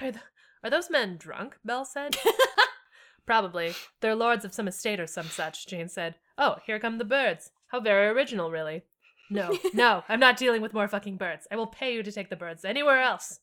Are, 0.00 0.12
th- 0.12 0.22
are 0.62 0.70
those 0.70 0.88
men 0.88 1.16
drunk? 1.16 1.56
Belle 1.64 1.84
said. 1.84 2.16
Probably. 3.26 3.74
They're 4.00 4.14
lords 4.14 4.44
of 4.44 4.54
some 4.54 4.68
estate 4.68 5.00
or 5.00 5.08
some 5.08 5.26
such, 5.26 5.66
Jane 5.66 5.88
said. 5.88 6.14
Oh, 6.38 6.58
here 6.64 6.78
come 6.78 6.98
the 6.98 7.04
birds. 7.04 7.50
How 7.72 7.80
very 7.80 8.06
original, 8.06 8.52
really. 8.52 8.84
No, 9.32 9.58
no, 9.74 10.02
I'm 10.08 10.20
not 10.20 10.36
dealing 10.36 10.62
with 10.62 10.74
more 10.74 10.88
fucking 10.88 11.16
birds. 11.16 11.46
I 11.50 11.56
will 11.56 11.66
pay 11.66 11.94
you 11.94 12.02
to 12.02 12.12
take 12.12 12.30
the 12.30 12.36
birds 12.36 12.64
anywhere 12.64 13.00
else. 13.00 13.40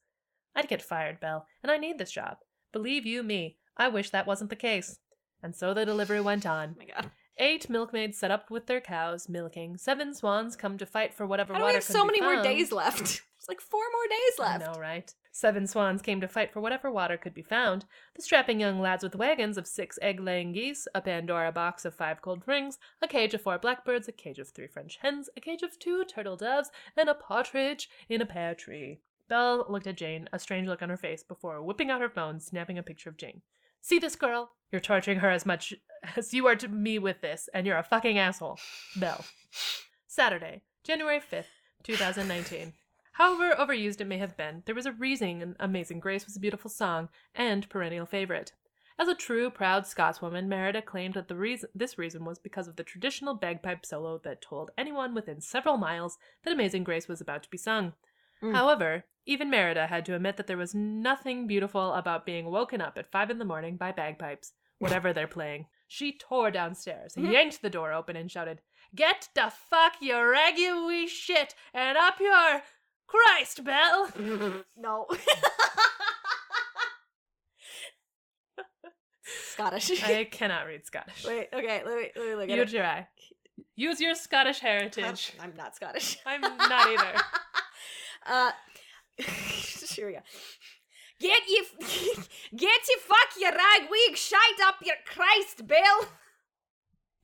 I'd 0.56 0.68
get 0.68 0.82
fired, 0.82 1.20
Belle, 1.20 1.46
and 1.64 1.72
I 1.72 1.78
need 1.78 1.98
this 1.98 2.12
job. 2.12 2.38
Believe 2.72 3.06
you 3.06 3.24
me, 3.24 3.58
I 3.78 3.88
wish 3.88 4.10
that 4.10 4.28
wasn't 4.28 4.50
the 4.50 4.56
case. 4.56 5.00
And 5.42 5.56
so 5.56 5.74
the 5.74 5.86
delivery 5.86 6.22
went 6.22 6.46
on. 6.46 6.76
Oh 6.76 6.80
my 6.80 6.86
god. 6.94 7.12
Eight 7.42 7.70
milkmaids 7.70 8.18
set 8.18 8.32
up 8.32 8.52
with 8.52 8.66
their 8.66 8.82
cows, 8.82 9.30
milking. 9.30 9.78
Seven 9.78 10.14
swans 10.14 10.58
come 10.58 10.78
to 10.78 10.86
fight 10.86 11.14
for 11.14 11.26
whatever 11.26 11.54
How 11.54 11.60
do 11.60 11.66
we 11.68 11.74
have 11.74 11.84
so 11.84 12.04
many 12.04 12.20
more 12.20 12.42
days 12.44 12.74
left? 12.74 13.00
There's 13.40 13.48
like 13.48 13.62
four 13.62 13.80
more 13.94 14.08
days 14.10 14.40
I 14.40 14.44
left. 14.58 14.66
know, 14.76 14.82
right? 14.82 15.14
Seven 15.32 15.66
swans 15.66 16.02
came 16.02 16.20
to 16.20 16.28
fight 16.28 16.52
for 16.52 16.60
whatever 16.60 16.92
water 16.92 17.16
could 17.16 17.34
be 17.34 17.42
found. 17.42 17.86
The 18.16 18.22
strapping 18.22 18.60
young 18.60 18.82
lads 18.82 19.06
with 19.06 19.16
wagons 19.16 19.58
of 19.58 19.68
six 19.68 19.98
egg-laying 20.02 20.52
geese, 20.52 20.86
a 20.94 21.00
Pandora 21.00 21.54
box 21.54 21.86
of 21.86 21.96
five 21.96 22.22
gold 22.22 22.44
rings, 22.46 22.78
a 23.02 23.08
cage 23.08 23.34
of 23.34 23.42
four 23.42 23.58
blackbirds, 23.58 24.10
a 24.10 24.12
cage 24.12 24.40
of 24.40 24.50
three 24.50 24.68
French 24.68 24.98
hens, 25.02 25.30
a 25.38 25.40
cage 25.40 25.62
of 25.62 25.80
two 25.80 26.04
turtle 26.04 26.36
doves, 26.36 26.72
and 26.98 27.08
a 27.08 27.14
partridge 27.14 27.90
in 28.10 28.22
a 28.22 28.26
pear 28.26 28.54
tree. 28.54 29.00
Belle 29.30 29.66
looked 29.70 29.88
at 29.88 29.96
Jane, 29.96 30.28
a 30.34 30.40
strange 30.40 30.68
look 30.68 30.82
on 30.82 30.90
her 30.90 30.98
face, 30.98 31.24
before 31.24 31.62
whipping 31.62 31.90
out 31.90 32.02
her 32.02 32.10
phone, 32.10 32.42
snapping 32.42 32.78
a 32.78 32.84
picture 32.84 33.10
of 33.10 33.16
Jane. 33.16 33.42
See 33.82 34.00
this 34.00 34.16
girl? 34.16 34.52
You're 34.72 34.82
torturing 34.82 35.20
her 35.20 35.30
as 35.30 35.46
much 35.46 35.74
as 36.16 36.34
you 36.34 36.48
are 36.48 36.56
to 36.56 36.68
me 36.68 37.00
with 37.00 37.22
this, 37.22 37.50
and 37.54 37.66
you're 37.66 37.78
a 37.78 37.84
fucking 37.84 38.18
asshole. 38.18 38.60
Belle. 38.96 39.26
Saturday, 40.08 40.62
January 40.84 41.20
5th, 41.20 41.46
2019. 41.84 42.74
However 43.14 43.54
overused 43.56 44.00
it 44.00 44.08
may 44.08 44.18
have 44.18 44.38
been, 44.38 44.64
there 44.66 44.76
was 44.76 44.86
a 44.86 44.94
reason 44.94 45.56
Amazing 45.60 46.00
Grace 46.00 46.26
was 46.26 46.38
a 46.38 46.40
beautiful 46.40 46.70
song 46.70 47.10
and 47.36 47.68
perennial 47.70 48.06
favorite. 48.06 48.54
As 48.98 49.08
a 49.08 49.16
true, 49.16 49.50
proud 49.50 49.84
Scotswoman, 49.84 50.48
Merida 50.48 50.82
claimed 50.82 51.14
that 51.14 51.30
the 51.30 51.36
reason 51.36 51.70
this 51.74 51.98
reason 51.98 52.26
was 52.26 52.38
because 52.38 52.68
of 52.68 52.76
the 52.76 52.84
traditional 52.84 53.34
bagpipe 53.34 53.86
solo 53.86 54.18
that 54.26 54.42
told 54.42 54.72
anyone 54.78 55.14
within 55.14 55.40
several 55.40 55.78
miles 55.78 56.18
that 56.44 56.54
Amazing 56.54 56.84
Grace 56.84 57.08
was 57.08 57.22
about 57.22 57.44
to 57.44 57.50
be 57.50 57.58
sung. 57.58 57.94
Mm. 58.44 58.54
However, 58.56 59.06
even 59.26 59.50
Merida 59.50 59.88
had 59.88 60.06
to 60.06 60.16
admit 60.16 60.38
that 60.38 60.48
there 60.48 60.58
was 60.58 60.74
nothing 60.74 61.46
beautiful 61.48 61.94
about 61.94 62.26
being 62.26 62.50
woken 62.50 62.82
up 62.82 62.98
at 62.98 63.12
five 63.12 63.30
in 63.30 63.38
the 63.40 63.46
morning 63.46 63.78
by 63.78 63.92
bagpipes, 63.92 64.54
whatever 64.80 65.14
they're 65.14 65.28
playing. 65.28 65.68
She 65.88 66.18
tore 66.18 66.52
downstairs, 66.52 67.14
yanked 67.18 67.62
the 67.62 67.70
door 67.70 67.94
open, 67.94 68.16
and 68.16 68.32
shouted, 68.32 68.62
Get 68.96 69.30
the 69.36 69.52
fuck 69.70 69.94
your 70.02 70.30
raggy 70.32 70.72
wee 70.72 71.08
shit 71.08 71.54
and 71.74 71.98
up 71.98 72.20
your 72.20 72.62
Christ, 73.08 73.64
Belle! 73.64 74.10
No. 74.78 75.06
Scottish. 79.54 80.04
I 80.04 80.24
cannot 80.24 80.66
read 80.66 80.86
Scottish. 80.86 81.26
Wait, 81.26 81.50
okay, 81.54 81.82
let 81.86 81.96
me, 81.98 82.10
let 82.16 82.26
me 82.26 82.36
look 82.36 82.50
at 82.50 82.56
You 82.56 82.62
it. 82.64 82.70
try. 82.70 83.08
Use 83.76 84.00
your 84.02 84.16
Scottish 84.16 84.64
I'm, 84.64 84.68
heritage. 84.70 85.34
I'm 85.40 85.54
not 85.56 85.76
Scottish. 85.76 86.18
I'm 86.26 86.42
not 86.42 86.88
either. 86.88 87.22
Uh, 88.30 88.52
here 89.96 90.08
we 90.08 90.14
go. 90.14 90.20
Get 91.20 91.42
you, 91.50 91.66
get 92.56 92.80
you, 92.88 92.98
fuck 93.00 93.30
your 93.40 93.52
ragweed, 93.52 94.18
shite 94.18 94.40
up 94.66 94.76
your 94.84 94.96
Christ, 95.06 95.68
Bill. 95.68 96.08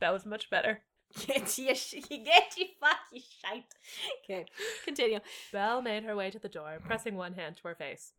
That 0.01 0.12
was 0.12 0.26
much 0.26 0.49
better. 0.49 0.82
Get 1.28 1.58
you, 1.58 1.74
sh- 1.76 1.93
get 2.10 2.58
you, 2.58 2.66
fuck 2.82 2.97
you, 3.14 3.22
shite. 3.41 3.64
Okay, 4.26 4.45
continue. 4.84 5.20
Belle 5.53 5.82
made 5.82 6.03
her 6.03 6.14
way 6.16 6.30
to 6.30 6.39
the 6.39 6.49
door, 6.49 6.78
pressing 6.86 7.16
one 7.16 7.34
hand 7.36 7.56
to 7.58 7.64
her 7.70 7.76
face. 7.76 8.12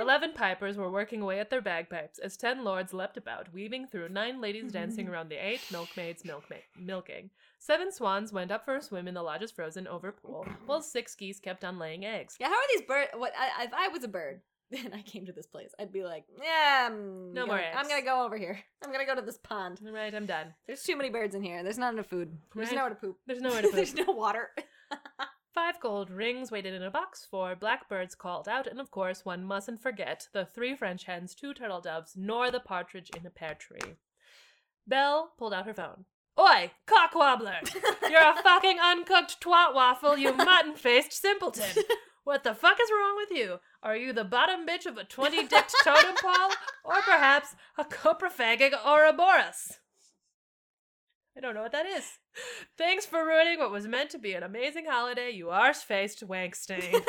Eleven 0.00 0.32
pipers 0.32 0.76
were 0.76 0.90
working 0.90 1.20
away 1.22 1.38
at 1.38 1.50
their 1.50 1.62
bagpipes 1.62 2.18
as 2.18 2.36
ten 2.36 2.64
lords 2.64 2.92
leapt 2.92 3.16
about, 3.16 3.52
weaving 3.52 3.86
through 3.86 4.08
nine 4.08 4.40
ladies 4.40 4.72
dancing 4.72 5.06
around 5.08 5.28
the 5.28 5.36
eight 5.36 5.60
milkmaids 5.70 6.24
milkma- 6.24 6.64
milking. 6.76 7.30
Seven 7.64 7.92
swans 7.92 8.32
went 8.32 8.50
up 8.50 8.64
for 8.64 8.74
a 8.74 8.82
swim 8.82 9.06
in 9.06 9.14
the 9.14 9.22
lodge's 9.22 9.52
frozen 9.52 9.86
over 9.86 10.10
pool, 10.10 10.44
while 10.66 10.82
six 10.82 11.14
geese 11.14 11.38
kept 11.38 11.64
on 11.64 11.78
laying 11.78 12.04
eggs. 12.04 12.36
Yeah, 12.40 12.48
how 12.48 12.54
are 12.54 12.68
these 12.74 12.82
birds? 12.82 13.10
What 13.14 13.32
I, 13.38 13.62
if 13.62 13.70
I 13.72 13.86
was 13.86 14.02
a 14.02 14.08
bird 14.08 14.40
and 14.76 14.92
I 14.92 15.02
came 15.02 15.26
to 15.26 15.32
this 15.32 15.46
place, 15.46 15.70
I'd 15.78 15.92
be 15.92 16.02
like, 16.02 16.24
yeah, 16.42 16.88
I'm 16.90 17.32
No 17.32 17.46
gonna, 17.46 17.58
more 17.62 17.64
I'm 17.72 17.86
gonna 17.88 18.02
go 18.02 18.24
over 18.24 18.36
here. 18.36 18.58
I'm 18.84 18.90
gonna 18.90 19.06
go 19.06 19.14
to 19.14 19.22
this 19.22 19.38
pond. 19.38 19.78
All 19.86 19.92
right, 19.92 20.12
I'm 20.12 20.26
done. 20.26 20.54
There's 20.66 20.82
too 20.82 20.96
many 20.96 21.08
birds 21.08 21.36
in 21.36 21.42
here. 21.44 21.62
There's 21.62 21.78
not 21.78 21.92
enough 21.94 22.06
food. 22.08 22.36
There's 22.52 22.70
Right. 22.70 22.74
nowhere 22.78 22.90
to 22.90 22.96
poop. 22.96 23.18
There's 23.28 23.40
nowhere 23.40 23.62
to 23.62 23.68
There's 23.72 23.94
poop. 23.94 24.08
no 24.08 24.12
water. 24.12 24.48
Five 25.54 25.78
gold 25.78 26.10
rings 26.10 26.50
waited 26.50 26.74
in 26.74 26.82
a 26.82 26.90
box, 26.90 27.28
four 27.30 27.54
blackbirds 27.54 28.16
called 28.16 28.48
out, 28.48 28.66
and 28.66 28.80
of 28.80 28.90
course, 28.90 29.24
one 29.24 29.44
mustn't 29.44 29.80
forget 29.82 30.26
the 30.32 30.46
three 30.46 30.74
French 30.74 31.04
hens, 31.04 31.32
two 31.36 31.54
turtle 31.54 31.80
doves, 31.80 32.14
nor 32.16 32.50
the 32.50 32.58
partridge 32.58 33.10
in 33.16 33.24
a 33.24 33.30
pear 33.30 33.54
tree. 33.54 33.94
Belle 34.86 35.32
pulled 35.38 35.54
out 35.54 35.66
her 35.66 35.74
phone. 35.74 36.06
Oi, 36.42 36.72
cockwobbler! 36.88 37.72
You're 38.10 38.20
a 38.20 38.34
fucking 38.42 38.78
uncooked 38.80 39.40
twat 39.40 39.74
waffle, 39.74 40.16
you 40.16 40.32
mutton 40.36 40.74
faced 40.74 41.12
simpleton! 41.12 41.84
What 42.24 42.42
the 42.42 42.54
fuck 42.54 42.78
is 42.82 42.90
wrong 42.90 43.16
with 43.16 43.36
you? 43.36 43.58
Are 43.82 43.96
you 43.96 44.12
the 44.12 44.24
bottom 44.24 44.66
bitch 44.66 44.86
of 44.86 44.96
a 44.96 45.04
20 45.04 45.46
dicked 45.46 45.74
totem 45.84 46.16
pole? 46.20 46.50
Or 46.84 47.00
perhaps 47.02 47.54
a 47.78 47.84
coprophagic 47.84 48.72
Ouroboros? 48.84 49.78
I 51.36 51.40
don't 51.40 51.54
know 51.54 51.62
what 51.62 51.72
that 51.72 51.86
is. 51.86 52.18
Thanks 52.76 53.06
for 53.06 53.24
ruining 53.24 53.58
what 53.58 53.70
was 53.70 53.86
meant 53.86 54.10
to 54.10 54.18
be 54.18 54.34
an 54.34 54.42
amazing 54.42 54.86
holiday, 54.88 55.30
you 55.30 55.50
arse 55.50 55.82
faced 55.82 56.22
wank 56.22 56.54
stain. 56.54 57.02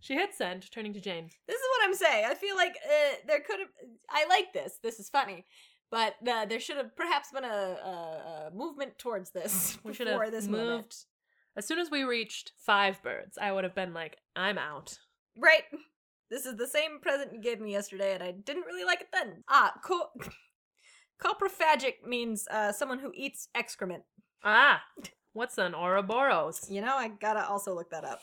she 0.00 0.14
hit 0.14 0.34
send, 0.34 0.70
turning 0.70 0.92
to 0.94 1.00
Jane. 1.00 1.30
This 1.46 1.56
is 1.56 1.66
what 1.70 1.88
I'm 1.88 1.94
saying. 1.94 2.26
I 2.28 2.34
feel 2.34 2.56
like 2.56 2.76
uh, 2.84 3.16
there 3.26 3.40
could 3.40 3.60
have. 3.60 3.68
I 4.10 4.26
like 4.28 4.52
this. 4.52 4.78
This 4.82 5.00
is 5.00 5.08
funny, 5.08 5.46
but 5.90 6.14
uh, 6.28 6.44
there 6.46 6.60
should 6.60 6.76
have 6.76 6.96
perhaps 6.96 7.30
been 7.32 7.44
a, 7.44 7.46
a, 7.48 8.48
a 8.48 8.50
movement 8.54 8.98
towards 8.98 9.30
this 9.30 9.78
We 9.84 9.94
should 9.94 10.06
before 10.06 10.24
have 10.24 10.32
this 10.32 10.46
moved. 10.46 10.66
moment. 10.66 10.94
As 11.56 11.66
soon 11.66 11.78
as 11.78 11.90
we 11.90 12.02
reached 12.04 12.52
five 12.58 13.02
birds, 13.02 13.38
I 13.40 13.50
would 13.52 13.64
have 13.64 13.74
been 13.74 13.94
like, 13.94 14.18
I'm 14.34 14.58
out. 14.58 14.98
Right. 15.38 15.62
This 16.30 16.44
is 16.44 16.56
the 16.56 16.66
same 16.66 16.98
present 17.00 17.32
you 17.32 17.40
gave 17.40 17.60
me 17.60 17.72
yesterday, 17.72 18.12
and 18.14 18.22
I 18.22 18.32
didn't 18.32 18.66
really 18.66 18.84
like 18.84 19.00
it 19.00 19.08
then. 19.12 19.42
Ah, 19.48 19.72
co- 19.82 20.10
coprophagic 21.22 22.04
means 22.06 22.46
uh, 22.50 22.72
someone 22.72 22.98
who 22.98 23.10
eats 23.14 23.48
excrement. 23.54 24.02
Ah, 24.44 24.82
what's 25.32 25.56
an 25.58 25.74
Ouroboros? 25.74 26.66
You 26.70 26.80
know, 26.80 26.94
I 26.96 27.08
gotta 27.08 27.46
also 27.46 27.74
look 27.74 27.90
that 27.90 28.04
up. 28.04 28.20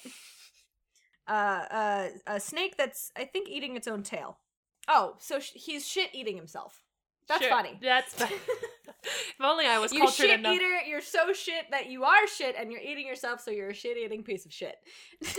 Uh, 1.27 1.31
uh, 1.71 2.07
a 2.27 2.39
snake 2.39 2.75
that's 2.77 3.11
I 3.17 3.23
think 3.25 3.47
eating 3.49 3.75
its 3.77 3.87
own 3.87 4.03
tail. 4.03 4.39
Oh, 4.87 5.15
so 5.19 5.39
sh- 5.39 5.51
he's 5.55 5.87
shit 5.87 6.09
eating 6.13 6.35
himself. 6.35 6.82
That's 7.27 7.41
Sure, 7.41 7.49
funny. 7.49 7.79
That's 7.81 8.13
funny. 8.13 8.35
if 9.03 9.35
only 9.41 9.65
I 9.65 9.79
was 9.79 9.91
you 9.93 9.99
cultured 9.99 10.27
shit 10.27 10.39
enough. 10.39 10.55
eater. 10.55 10.79
You're 10.87 11.01
so 11.01 11.33
shit 11.33 11.65
that 11.71 11.89
you 11.89 12.03
are 12.03 12.27
shit, 12.27 12.55
and 12.57 12.71
you're 12.71 12.81
eating 12.81 13.05
yourself, 13.07 13.41
so 13.41 13.51
you're 13.51 13.69
a 13.69 13.73
shit 13.73 13.97
eating 13.97 14.23
piece 14.23 14.45
of 14.45 14.53
shit. 14.53 14.75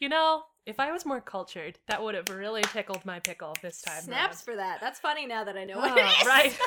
You 0.00 0.08
know, 0.08 0.42
if 0.66 0.80
I 0.80 0.90
was 0.90 1.06
more 1.06 1.20
cultured, 1.20 1.78
that 1.86 2.02
would 2.02 2.16
have 2.16 2.28
really 2.28 2.62
tickled 2.62 3.04
my 3.06 3.20
pickle 3.20 3.54
this 3.62 3.80
time. 3.80 4.02
Snaps 4.02 4.42
for 4.42 4.56
that. 4.56 4.80
That's 4.80 4.98
funny 4.98 5.24
now 5.24 5.44
that 5.44 5.56
I 5.56 5.64
know 5.64 5.74
around. 5.78 5.90
what 5.94 5.98
it 5.98 6.04
Oh, 6.04 6.20
is. 6.20 6.26
right. 6.26 6.58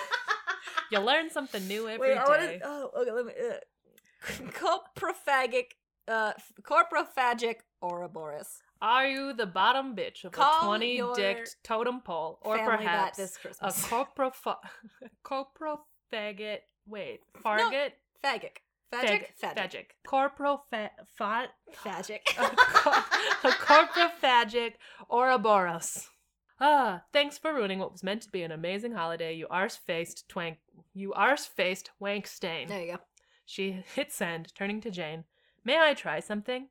you 0.93 0.99
learn 1.01 1.29
something 1.29 1.67
new 1.67 1.89
every 1.89 2.07
Wait, 2.09 2.13
day. 2.15 2.19
I 2.21 2.29
wanna, 2.29 2.59
oh, 2.63 2.89
okay, 3.01 3.11
let 3.11 3.25
me. 3.25 3.33
Uh, 3.37 4.49
coprophagic, 4.51 5.65
uh, 6.07 6.31
coprophagic 6.63 7.57
Ouroboros. 7.81 8.61
Are 8.81 9.07
you 9.07 9.33
the 9.33 9.45
bottom 9.45 9.95
bitch 9.95 10.23
of 10.23 10.31
Call 10.31 10.63
a 10.63 10.65
20 10.65 10.95
your 10.97 11.15
dicked 11.15 11.57
totem 11.63 12.01
pole? 12.01 12.39
Or 12.41 12.57
perhaps 12.57 13.17
this 13.17 13.37
a 13.61 13.67
copropha- 13.69 14.57
coprophagic. 15.25 16.59
Wait, 16.87 17.19
fargate? 17.43 17.91
Phagic. 18.23 18.57
Fag- 18.93 19.03
Phagic? 19.03 19.25
Phagic. 19.41 19.55
Phagic. 19.57 19.85
Corpropha- 20.07 20.89
fa- 21.17 21.49
Phagic. 21.83 22.21
a, 22.37 22.55
co- 22.55 23.49
a 23.49 23.51
corprophagic 23.51 24.73
Ouroboros. 25.09 26.07
Ah, 26.59 27.03
thanks 27.13 27.37
for 27.37 27.53
ruining 27.53 27.79
what 27.79 27.91
was 27.91 28.01
meant 28.03 28.21
to 28.23 28.29
be 28.31 28.41
an 28.41 28.51
amazing 28.51 28.93
holiday, 28.93 29.33
you 29.35 29.45
arse-faced 29.49 30.27
twank. 30.27 30.57
You 30.93 31.13
arse-faced 31.13 31.91
wank 31.99 32.25
stain. 32.25 32.67
there 32.67 32.81
you 32.83 32.91
go. 32.93 32.99
She 33.45 33.83
hit 33.93 34.11
send, 34.11 34.53
turning 34.55 34.81
to 34.81 34.89
Jane. 34.89 35.25
May 35.63 35.77
I 35.79 35.93
try 35.93 36.19
something? 36.19 36.69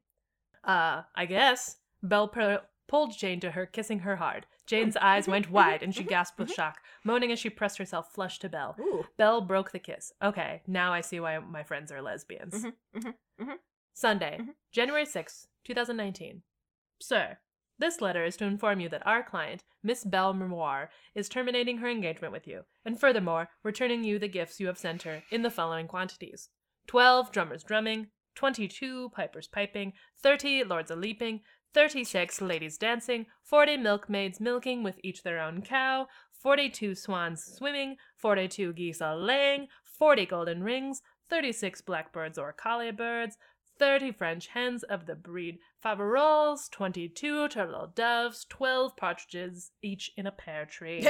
Uh, 0.65 1.03
I 1.15 1.27
guess. 1.27 1.77
Belle 2.09 2.29
per- 2.29 2.63
pulled 2.89 3.17
Jane 3.19 3.41
to 3.41 3.51
her, 3.53 3.67
kissing 3.67 4.01
her 4.01 4.17
hard. 4.17 4.47
Jane's 4.67 4.97
eyes 4.97 5.29
went 5.29 5.51
wide, 5.51 5.83
and 5.83 5.95
she 5.95 6.03
gasped 6.15 6.39
with 6.39 6.53
shock, 6.53 6.79
moaning 7.05 7.31
as 7.33 7.39
she 7.39 7.51
pressed 7.51 7.79
herself 7.79 8.13
flush 8.13 8.39
to 8.41 8.49
Belle. 8.49 8.77
Ooh. 8.81 9.07
Belle 9.17 9.41
broke 9.41 9.73
the 9.73 9.79
kiss. 9.79 10.13
Okay, 10.23 10.63
now 10.67 10.93
I 10.93 11.01
see 11.01 11.21
why 11.21 11.39
my 11.39 11.63
friends 11.63 11.91
are 11.93 12.03
lesbians. 12.03 12.65
Mhm, 12.65 12.73
mhm, 12.97 13.15
mhm. 13.41 13.59
Sunday. 13.95 14.41
January 14.73 15.07
sixth, 15.07 15.47
2019. 15.65 16.43
Sir, 17.01 17.39
this 17.79 18.01
letter 18.01 18.25
is 18.25 18.37
to 18.39 18.45
inform 18.45 18.81
you 18.81 18.89
that 18.89 19.07
our 19.07 19.23
client, 19.23 19.63
Miss 19.83 20.03
Belle 20.05 20.35
Miroir, 20.35 20.89
is 21.15 21.29
terminating 21.29 21.79
her 21.79 21.89
engagement 21.89 22.33
with 22.33 22.47
you, 22.47 22.65
and 22.85 22.99
furthermore, 22.99 23.49
returning 23.63 24.03
you 24.05 24.19
the 24.19 24.29
gifts 24.29 24.59
you 24.61 24.67
have 24.67 24.79
sent 24.79 25.03
her 25.03 25.23
in 25.31 25.43
the 25.43 25.51
following 25.51 25.87
quantities 25.87 26.49
12 26.87 27.33
drummers 27.33 27.65
drumming, 27.65 28.09
22 28.37 29.11
pipers 29.11 29.49
piping, 29.49 29.93
30 30.23 30.65
lords 30.65 30.91
a 30.91 30.97
leaping, 30.97 31.41
36 31.77 32.41
ladies 32.41 32.79
dancing, 32.79 33.27
40 33.43 33.77
milkmaids 33.77 34.41
milking 34.41 34.83
with 34.83 34.99
each 35.05 35.23
their 35.23 35.39
own 35.39 35.61
cow, 35.61 36.07
42 36.33 36.95
swans 36.95 37.45
swimming, 37.45 37.97
42 38.17 38.73
geese 38.73 39.03
a 39.03 39.15
laying, 39.15 39.67
40 39.85 40.25
golden 40.25 40.65
rings, 40.65 41.03
36 41.29 41.83
blackbirds 41.83 42.39
or 42.39 42.55
colly 42.55 42.93
birds, 42.93 43.37
30 43.79 44.13
French 44.13 44.47
hens 44.47 44.85
of 44.85 45.05
the 45.05 45.15
breed 45.15 45.59
Faverolles, 45.85 46.71
22 46.71 47.49
turtle 47.49 47.93
doves, 47.95 48.47
12 48.49 48.97
partridges, 48.97 49.73
each 49.83 50.11
in 50.17 50.27
a 50.27 50.33
pear 50.33 50.65
tree. 50.65 51.07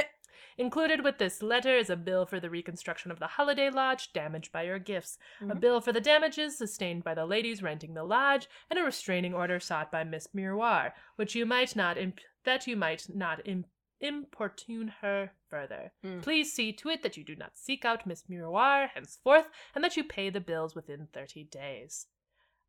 Included 0.57 1.03
with 1.03 1.17
this 1.17 1.41
letter 1.41 1.75
is 1.77 1.89
a 1.89 1.95
bill 1.95 2.25
for 2.25 2.39
the 2.39 2.49
reconstruction 2.49 3.11
of 3.11 3.19
the 3.19 3.27
holiday 3.27 3.69
lodge 3.69 4.11
damaged 4.13 4.51
by 4.51 4.63
your 4.63 4.79
gifts, 4.79 5.17
a 5.41 5.45
Mhm. 5.45 5.59
bill 5.59 5.81
for 5.81 5.91
the 5.91 6.01
damages 6.01 6.57
sustained 6.57 7.03
by 7.03 7.13
the 7.13 7.25
ladies 7.25 7.61
renting 7.63 7.93
the 7.93 8.03
lodge, 8.03 8.47
and 8.69 8.77
a 8.79 8.83
restraining 8.83 9.33
order 9.33 9.59
sought 9.59 9.91
by 9.91 10.03
Miss 10.03 10.27
Miroir, 10.33 10.93
which 11.15 11.35
you 11.35 11.45
might 11.45 11.75
not 11.75 11.97
imp- 11.97 12.19
that 12.43 12.67
you 12.67 12.75
might 12.75 13.07
not 13.13 13.45
imp- 13.47 13.67
importune 13.99 14.87
her 15.01 15.31
further. 15.49 15.91
Hmm. 16.03 16.19
Please 16.21 16.53
see 16.53 16.71
to 16.73 16.89
it 16.89 17.01
that 17.03 17.17
you 17.17 17.23
do 17.23 17.35
not 17.35 17.57
seek 17.57 17.83
out 17.83 18.05
Miss 18.05 18.23
Miroir 18.29 18.89
henceforth, 18.89 19.49
and 19.73 19.83
that 19.83 19.97
you 19.97 20.03
pay 20.03 20.29
the 20.29 20.39
bills 20.39 20.75
within 20.75 21.07
thirty 21.07 21.43
days. 21.43 22.07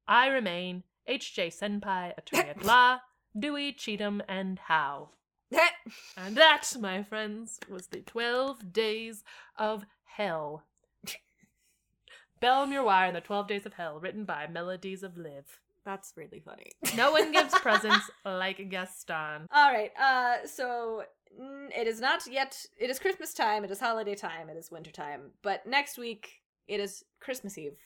I 0.07 0.29
remain 0.29 0.85
H.J. 1.07 1.49
Senpai, 1.51 2.17
attorney 2.17 2.49
at 2.51 2.63
law, 2.65 3.01
Dewey, 3.39 3.73
Cheatham, 3.73 4.23
and 4.27 4.59
Howe. 4.59 5.11
And 6.17 6.37
that, 6.37 6.65
my 6.81 7.03
friends, 7.03 7.59
was 7.69 7.87
the 7.87 8.01
12 8.01 8.73
days 8.73 9.25
of 9.57 9.87
hell. 10.05 10.65
Belle 12.41 12.67
Miroir 12.67 13.07
and 13.07 13.17
the 13.17 13.21
12 13.21 13.49
Days 13.49 13.67
of 13.67 13.73
Hell, 13.73 13.99
written 13.99 14.25
by 14.25 14.47
Melodies 14.47 15.03
of 15.03 15.17
Liv. 15.17 15.61
That's 15.85 16.13
really 16.17 16.41
funny. 16.41 16.73
No 16.97 17.11
one 17.13 17.33
gives 17.33 17.55
presents 17.61 18.11
like 18.25 18.69
Gaston. 18.69 19.47
All 19.51 19.73
right. 19.73 19.91
Uh, 19.99 20.47
so 20.47 21.03
it 21.75 21.87
is 21.87 22.01
not 22.01 22.27
yet. 22.31 22.65
It 22.79 22.91
is 22.91 22.99
Christmas 22.99 23.33
time. 23.33 23.65
It 23.65 23.71
is 23.71 23.81
holiday 23.81 24.15
time. 24.15 24.49
It 24.51 24.57
is 24.57 24.71
winter 24.71 24.91
time. 24.91 25.33
But 25.43 25.67
next 25.67 25.99
week 25.99 26.43
it 26.67 26.79
is 26.79 27.05
Christmas 27.21 27.57
Eve. 27.57 27.79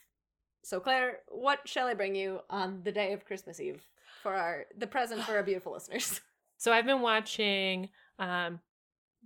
So 0.63 0.79
Claire, 0.79 1.19
what 1.29 1.59
shall 1.65 1.87
I 1.87 1.93
bring 1.93 2.15
you 2.15 2.41
on 2.49 2.81
the 2.83 2.91
day 2.91 3.13
of 3.13 3.25
Christmas 3.25 3.59
Eve 3.59 3.81
for 4.21 4.33
our 4.35 4.65
the 4.77 4.87
present 4.87 5.23
for 5.23 5.35
our 5.35 5.43
beautiful 5.49 5.73
listeners? 5.73 6.21
So 6.63 6.71
I've 6.71 6.85
been 6.85 7.01
watching, 7.01 7.89
um, 8.19 8.61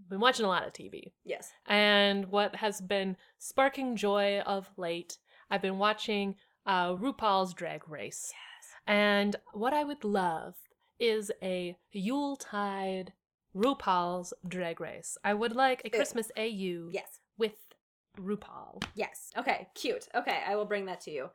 been 0.10 0.20
watching 0.20 0.44
a 0.44 0.50
lot 0.50 0.66
of 0.66 0.74
TV. 0.74 1.12
Yes. 1.24 1.52
And 1.68 2.26
what 2.32 2.56
has 2.56 2.82
been 2.82 3.16
sparking 3.38 3.96
joy 3.96 4.40
of 4.40 4.68
late, 4.76 5.20
I've 5.52 5.62
been 5.62 5.78
watching 5.78 6.34
uh, 6.66 6.96
RuPaul's 6.96 7.54
Drag 7.54 7.88
Race. 7.88 8.34
Yes. 8.34 8.72
And 8.88 9.36
what 9.54 9.72
I 9.72 9.84
would 9.84 10.04
love 10.04 10.56
is 11.00 11.32
a 11.44 11.78
Yuletide 11.92 13.14
RuPaul's 13.56 14.34
Drag 14.48 14.82
Race. 14.82 15.16
I 15.24 15.36
would 15.36 15.56
like 15.56 15.84
a 15.86 15.92
Christmas 15.92 16.32
AU 16.36 16.90
Yes. 16.92 17.20
with 17.38 17.54
RuPaul. 18.20 18.84
Yes. 18.96 19.30
Okay. 19.38 19.68
Cute. 19.76 20.08
Okay, 20.16 20.40
I 20.48 20.56
will 20.56 20.66
bring 20.66 20.88
that 20.88 21.02
to 21.02 21.12
you. 21.12 21.30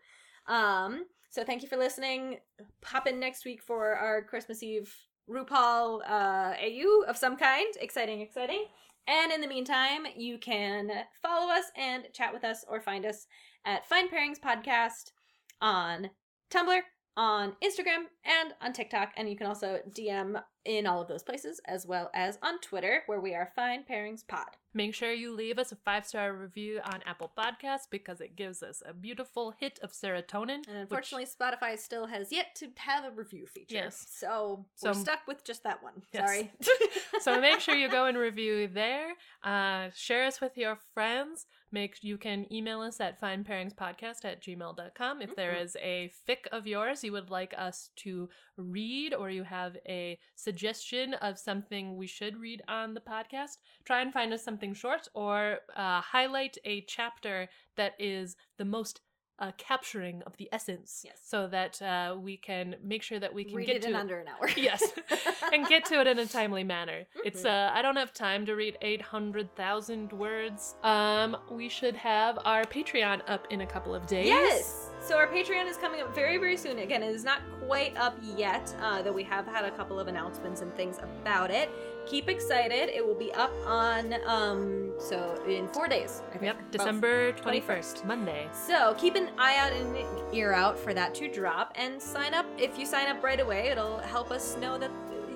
Um. 0.49 1.05
So 1.31 1.45
thank 1.45 1.63
you 1.63 1.69
for 1.69 1.77
listening. 1.77 2.41
Pop 2.81 3.07
in 3.07 3.21
next 3.21 3.45
week 3.45 3.63
for 3.63 3.95
our 3.95 4.21
Christmas 4.23 4.65
Eve 4.65 4.93
RuPaul 5.29 6.01
uh, 6.09 6.55
AU 6.61 7.05
of 7.09 7.17
some 7.17 7.37
kind. 7.37 7.73
Exciting, 7.81 8.21
exciting. 8.21 8.65
And 9.07 9.33
in 9.33 9.41
the 9.41 9.49
meantime, 9.49 10.03
you 10.17 10.39
can 10.39 10.91
follow 11.21 11.51
us 11.51 11.65
and 11.77 12.05
chat 12.13 12.33
with 12.33 12.45
us 12.45 12.65
or 12.69 12.81
find 12.81 13.05
us 13.05 13.27
at 13.65 13.89
Fine 13.89 14.09
Pairings 14.09 14.39
Podcast 14.39 15.13
on 15.61 16.11
Tumblr, 16.51 16.81
on 17.17 17.55
Instagram, 17.63 18.05
and 18.25 18.55
on 18.61 18.73
TikTok. 18.73 19.11
And 19.17 19.29
you 19.29 19.37
can 19.37 19.47
also 19.47 19.81
DM 19.91 20.41
in 20.65 20.87
all 20.87 21.01
of 21.03 21.09
those 21.09 21.23
places 21.23 21.61
as 21.67 21.87
well 21.87 22.11
as 22.15 22.39
on 22.43 22.59
Twitter, 22.61 23.03
where 23.07 23.21
we 23.21 23.35
are 23.35 23.51
Fine 23.57 23.85
Pairings 23.91 24.27
Pod. 24.27 24.47
Make 24.75 24.95
sure 24.95 25.13
you 25.13 25.35
leave 25.35 25.59
us 25.59 25.71
a 25.73 25.77
five 25.77 26.07
star 26.07 26.33
review 26.33 26.81
on 26.85 27.01
Apple 27.05 27.31
Podcasts 27.37 27.89
because 27.91 28.23
it 28.23 28.37
gives 28.37 28.63
us 28.63 28.83
a 28.87 28.95
beautiful 28.95 29.53
hit 29.61 29.79
of 29.83 29.93
serotonin. 29.93 30.49
And 30.67 30.67
which- 30.67 30.77
unfortunately, 30.83 31.27
Spotify 31.27 31.79
still 31.79 32.07
has 32.07 32.33
yet 32.33 32.55
to 32.57 32.69
have 32.77 33.05
a 33.05 33.11
review 33.11 33.47
feature. 33.47 33.75
Yes. 33.75 34.07
So, 34.11 34.65
So- 34.77 34.93
we're 34.93 34.95
stuck 34.95 35.27
with 35.27 35.45
just 35.45 35.65
that 35.65 35.83
one. 35.83 36.03
Yes. 36.13 36.27
Sorry. 36.27 36.53
so 37.21 37.41
make 37.41 37.61
sure 37.61 37.75
you 37.75 37.89
go 37.91 38.07
and 38.07 38.17
review 38.17 38.67
there. 38.69 39.13
Uh, 39.43 39.91
share 39.95 40.25
us 40.27 40.41
with 40.41 40.57
your 40.57 40.79
friends. 40.95 41.47
Make 41.73 42.05
you 42.05 42.19
can 42.19 42.47
email 42.53 42.83
us 42.83 43.01
at 43.01 43.19
finepairingspodcast 43.21 44.25
at 44.25 44.43
gmail.com 44.43 45.23
if 45.23 45.35
there 45.35 45.55
Mhm. 45.55 45.63
is 45.63 45.77
a 45.81 46.13
fic 46.29 46.47
of 46.53 46.67
yours 46.67 47.03
you 47.03 47.13
would 47.13 47.31
like 47.31 47.55
us 47.57 47.89
to 47.97 48.29
read 48.57 49.15
or 49.15 49.31
you 49.31 49.43
have 49.45 49.77
a 49.89 50.19
suggestion 50.35 51.15
of 51.15 51.39
something 51.39 51.97
we 51.97 52.07
should 52.07 52.37
read 52.37 52.63
on 52.69 52.93
the 52.95 53.01
podcast 53.01 53.57
try 53.85 54.03
and 54.03 54.13
find 54.13 54.33
us 54.35 54.45
something 54.45 54.75
short 54.75 55.09
or 55.15 55.61
uh, 55.75 56.01
highlight 56.03 56.59
a 56.65 56.83
chapter 56.83 57.49
that 57.77 57.95
is 57.99 58.37
the 58.59 58.65
most 58.65 59.01
uh, 59.43 59.51
capturing 59.59 60.23
of 60.23 60.37
the 60.37 60.49
essence 60.53 61.03
Yes. 61.05 61.19
so 61.25 61.49
that 61.49 61.83
uh, 61.83 62.17
we 62.19 62.37
can 62.37 62.77
make 62.83 63.03
sure 63.03 63.19
that 63.19 63.35
we 63.35 63.43
can 63.45 63.57
Read 63.57 63.67
get 63.67 63.77
it 63.77 63.83
to 63.83 63.89
in 63.89 63.95
under 63.97 64.19
an 64.21 64.29
hour. 64.29 64.49
yes 64.57 64.83
and 65.53 65.67
get 65.67 65.85
to 65.87 66.01
it 66.01 66.07
in 66.07 66.19
a 66.21 66.27
timely 66.27 66.63
manner 66.65 67.01
it's 67.25 67.45
uh 67.45 67.71
i 67.75 67.83
don't 67.83 67.97
have 67.97 68.13
time 68.15 68.47
to 68.47 68.55
read 68.55 68.79
800000 68.81 70.13
words 70.13 70.75
um 70.85 71.37
we 71.51 71.69
should 71.69 71.97
have 71.97 72.39
our 72.45 72.63
patreon 72.65 73.21
up 73.29 73.47
in 73.51 73.63
a 73.63 73.67
couple 73.67 73.95
of 73.95 74.07
days 74.07 74.27
Yes. 74.27 74.89
So 75.01 75.17
our 75.17 75.27
Patreon 75.27 75.67
is 75.69 75.77
coming 75.77 76.01
up 76.01 76.15
very, 76.15 76.39
very 76.39 76.57
soon. 76.57 76.79
Again, 76.79 77.03
it 77.03 77.13
is 77.13 77.25
not 77.25 77.41
quite 77.67 77.97
up 77.97 78.17
yet, 78.37 78.73
uh, 78.81 79.03
though 79.03 79.11
we 79.13 79.25
have 79.25 79.49
had 79.49 79.65
a 79.65 79.71
couple 79.73 79.99
of 79.99 80.07
announcements 80.07 80.61
and 80.61 80.73
things 80.77 80.99
about 80.99 81.51
it. 81.51 81.69
Keep 82.07 82.29
excited. 82.29 82.89
It 82.89 83.05
will 83.05 83.17
be 83.19 83.33
up 83.33 83.53
on 83.67 84.15
um 84.27 84.92
so 85.03 85.43
in 85.47 85.69
four 85.69 85.89
days. 85.89 86.23
I 86.29 86.33
think. 86.33 86.45
yep 86.45 86.71
december 86.71 87.33
21st. 87.33 87.63
21st 87.67 88.05
monday 88.05 88.49
So 88.53 88.95
keep 88.99 89.15
an 89.17 89.31
eye 89.39 89.57
out 89.57 89.73
and 89.73 89.97
ear 90.35 90.53
out 90.53 90.79
for 90.79 90.95
that 90.95 91.15
to 91.17 91.29
drop, 91.29 91.73
and 91.75 92.01
sign 92.01 92.35
up. 92.35 92.47
If 92.59 92.79
you 92.79 92.87
sign 92.87 93.09
up 93.09 93.23
right 93.23 93.41
away, 93.41 93.69
it'll 93.69 93.99
help 93.99 94.31
us 94.31 94.57
know 94.57 94.79
that 94.79 94.91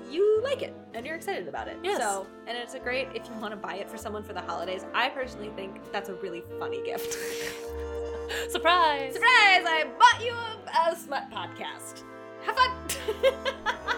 you 0.09 0.41
like 0.43 0.61
it 0.61 0.73
and 0.93 1.05
you're 1.05 1.15
excited 1.15 1.47
about 1.47 1.67
it. 1.67 1.77
Yes. 1.83 1.99
So, 1.99 2.25
and 2.47 2.57
it's 2.57 2.73
a 2.75 2.79
great 2.79 3.09
if 3.13 3.27
you 3.27 3.35
want 3.41 3.51
to 3.51 3.57
buy 3.57 3.75
it 3.75 3.89
for 3.89 3.97
someone 3.97 4.23
for 4.23 4.33
the 4.33 4.41
holidays. 4.41 4.85
I 4.93 5.09
personally 5.09 5.51
think 5.55 5.91
that's 5.91 6.09
a 6.09 6.13
really 6.15 6.43
funny 6.59 6.81
gift. 6.83 7.13
surprise 8.49 9.13
Surprise! 9.13 9.63
I 9.65 9.85
bought 9.97 10.25
you 10.25 10.33
a, 10.33 10.91
a 10.91 10.95
smut 10.95 11.29
podcast. 11.31 12.03
Have 12.47 12.55
fun. 12.55 12.71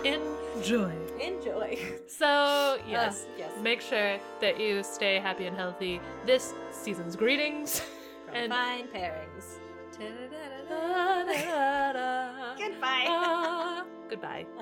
enjoy 0.06 0.94
Enjoy. 1.22 1.78
so 2.08 2.78
yes 2.88 3.26
Uh, 3.26 3.30
yes. 3.38 3.52
make 3.62 3.82
sure 3.82 4.18
that 4.42 4.60
you 4.60 4.82
stay 4.84 5.20
happy 5.20 5.46
and 5.46 5.56
healthy 5.56 6.02
this 6.26 6.54
season's 6.72 7.16
greetings 7.16 7.82
From 8.26 8.36
and 8.36 8.52
fine 8.52 8.88
pairings. 8.88 9.60
Goodbye. 12.58 13.84
Goodbye 14.10 14.46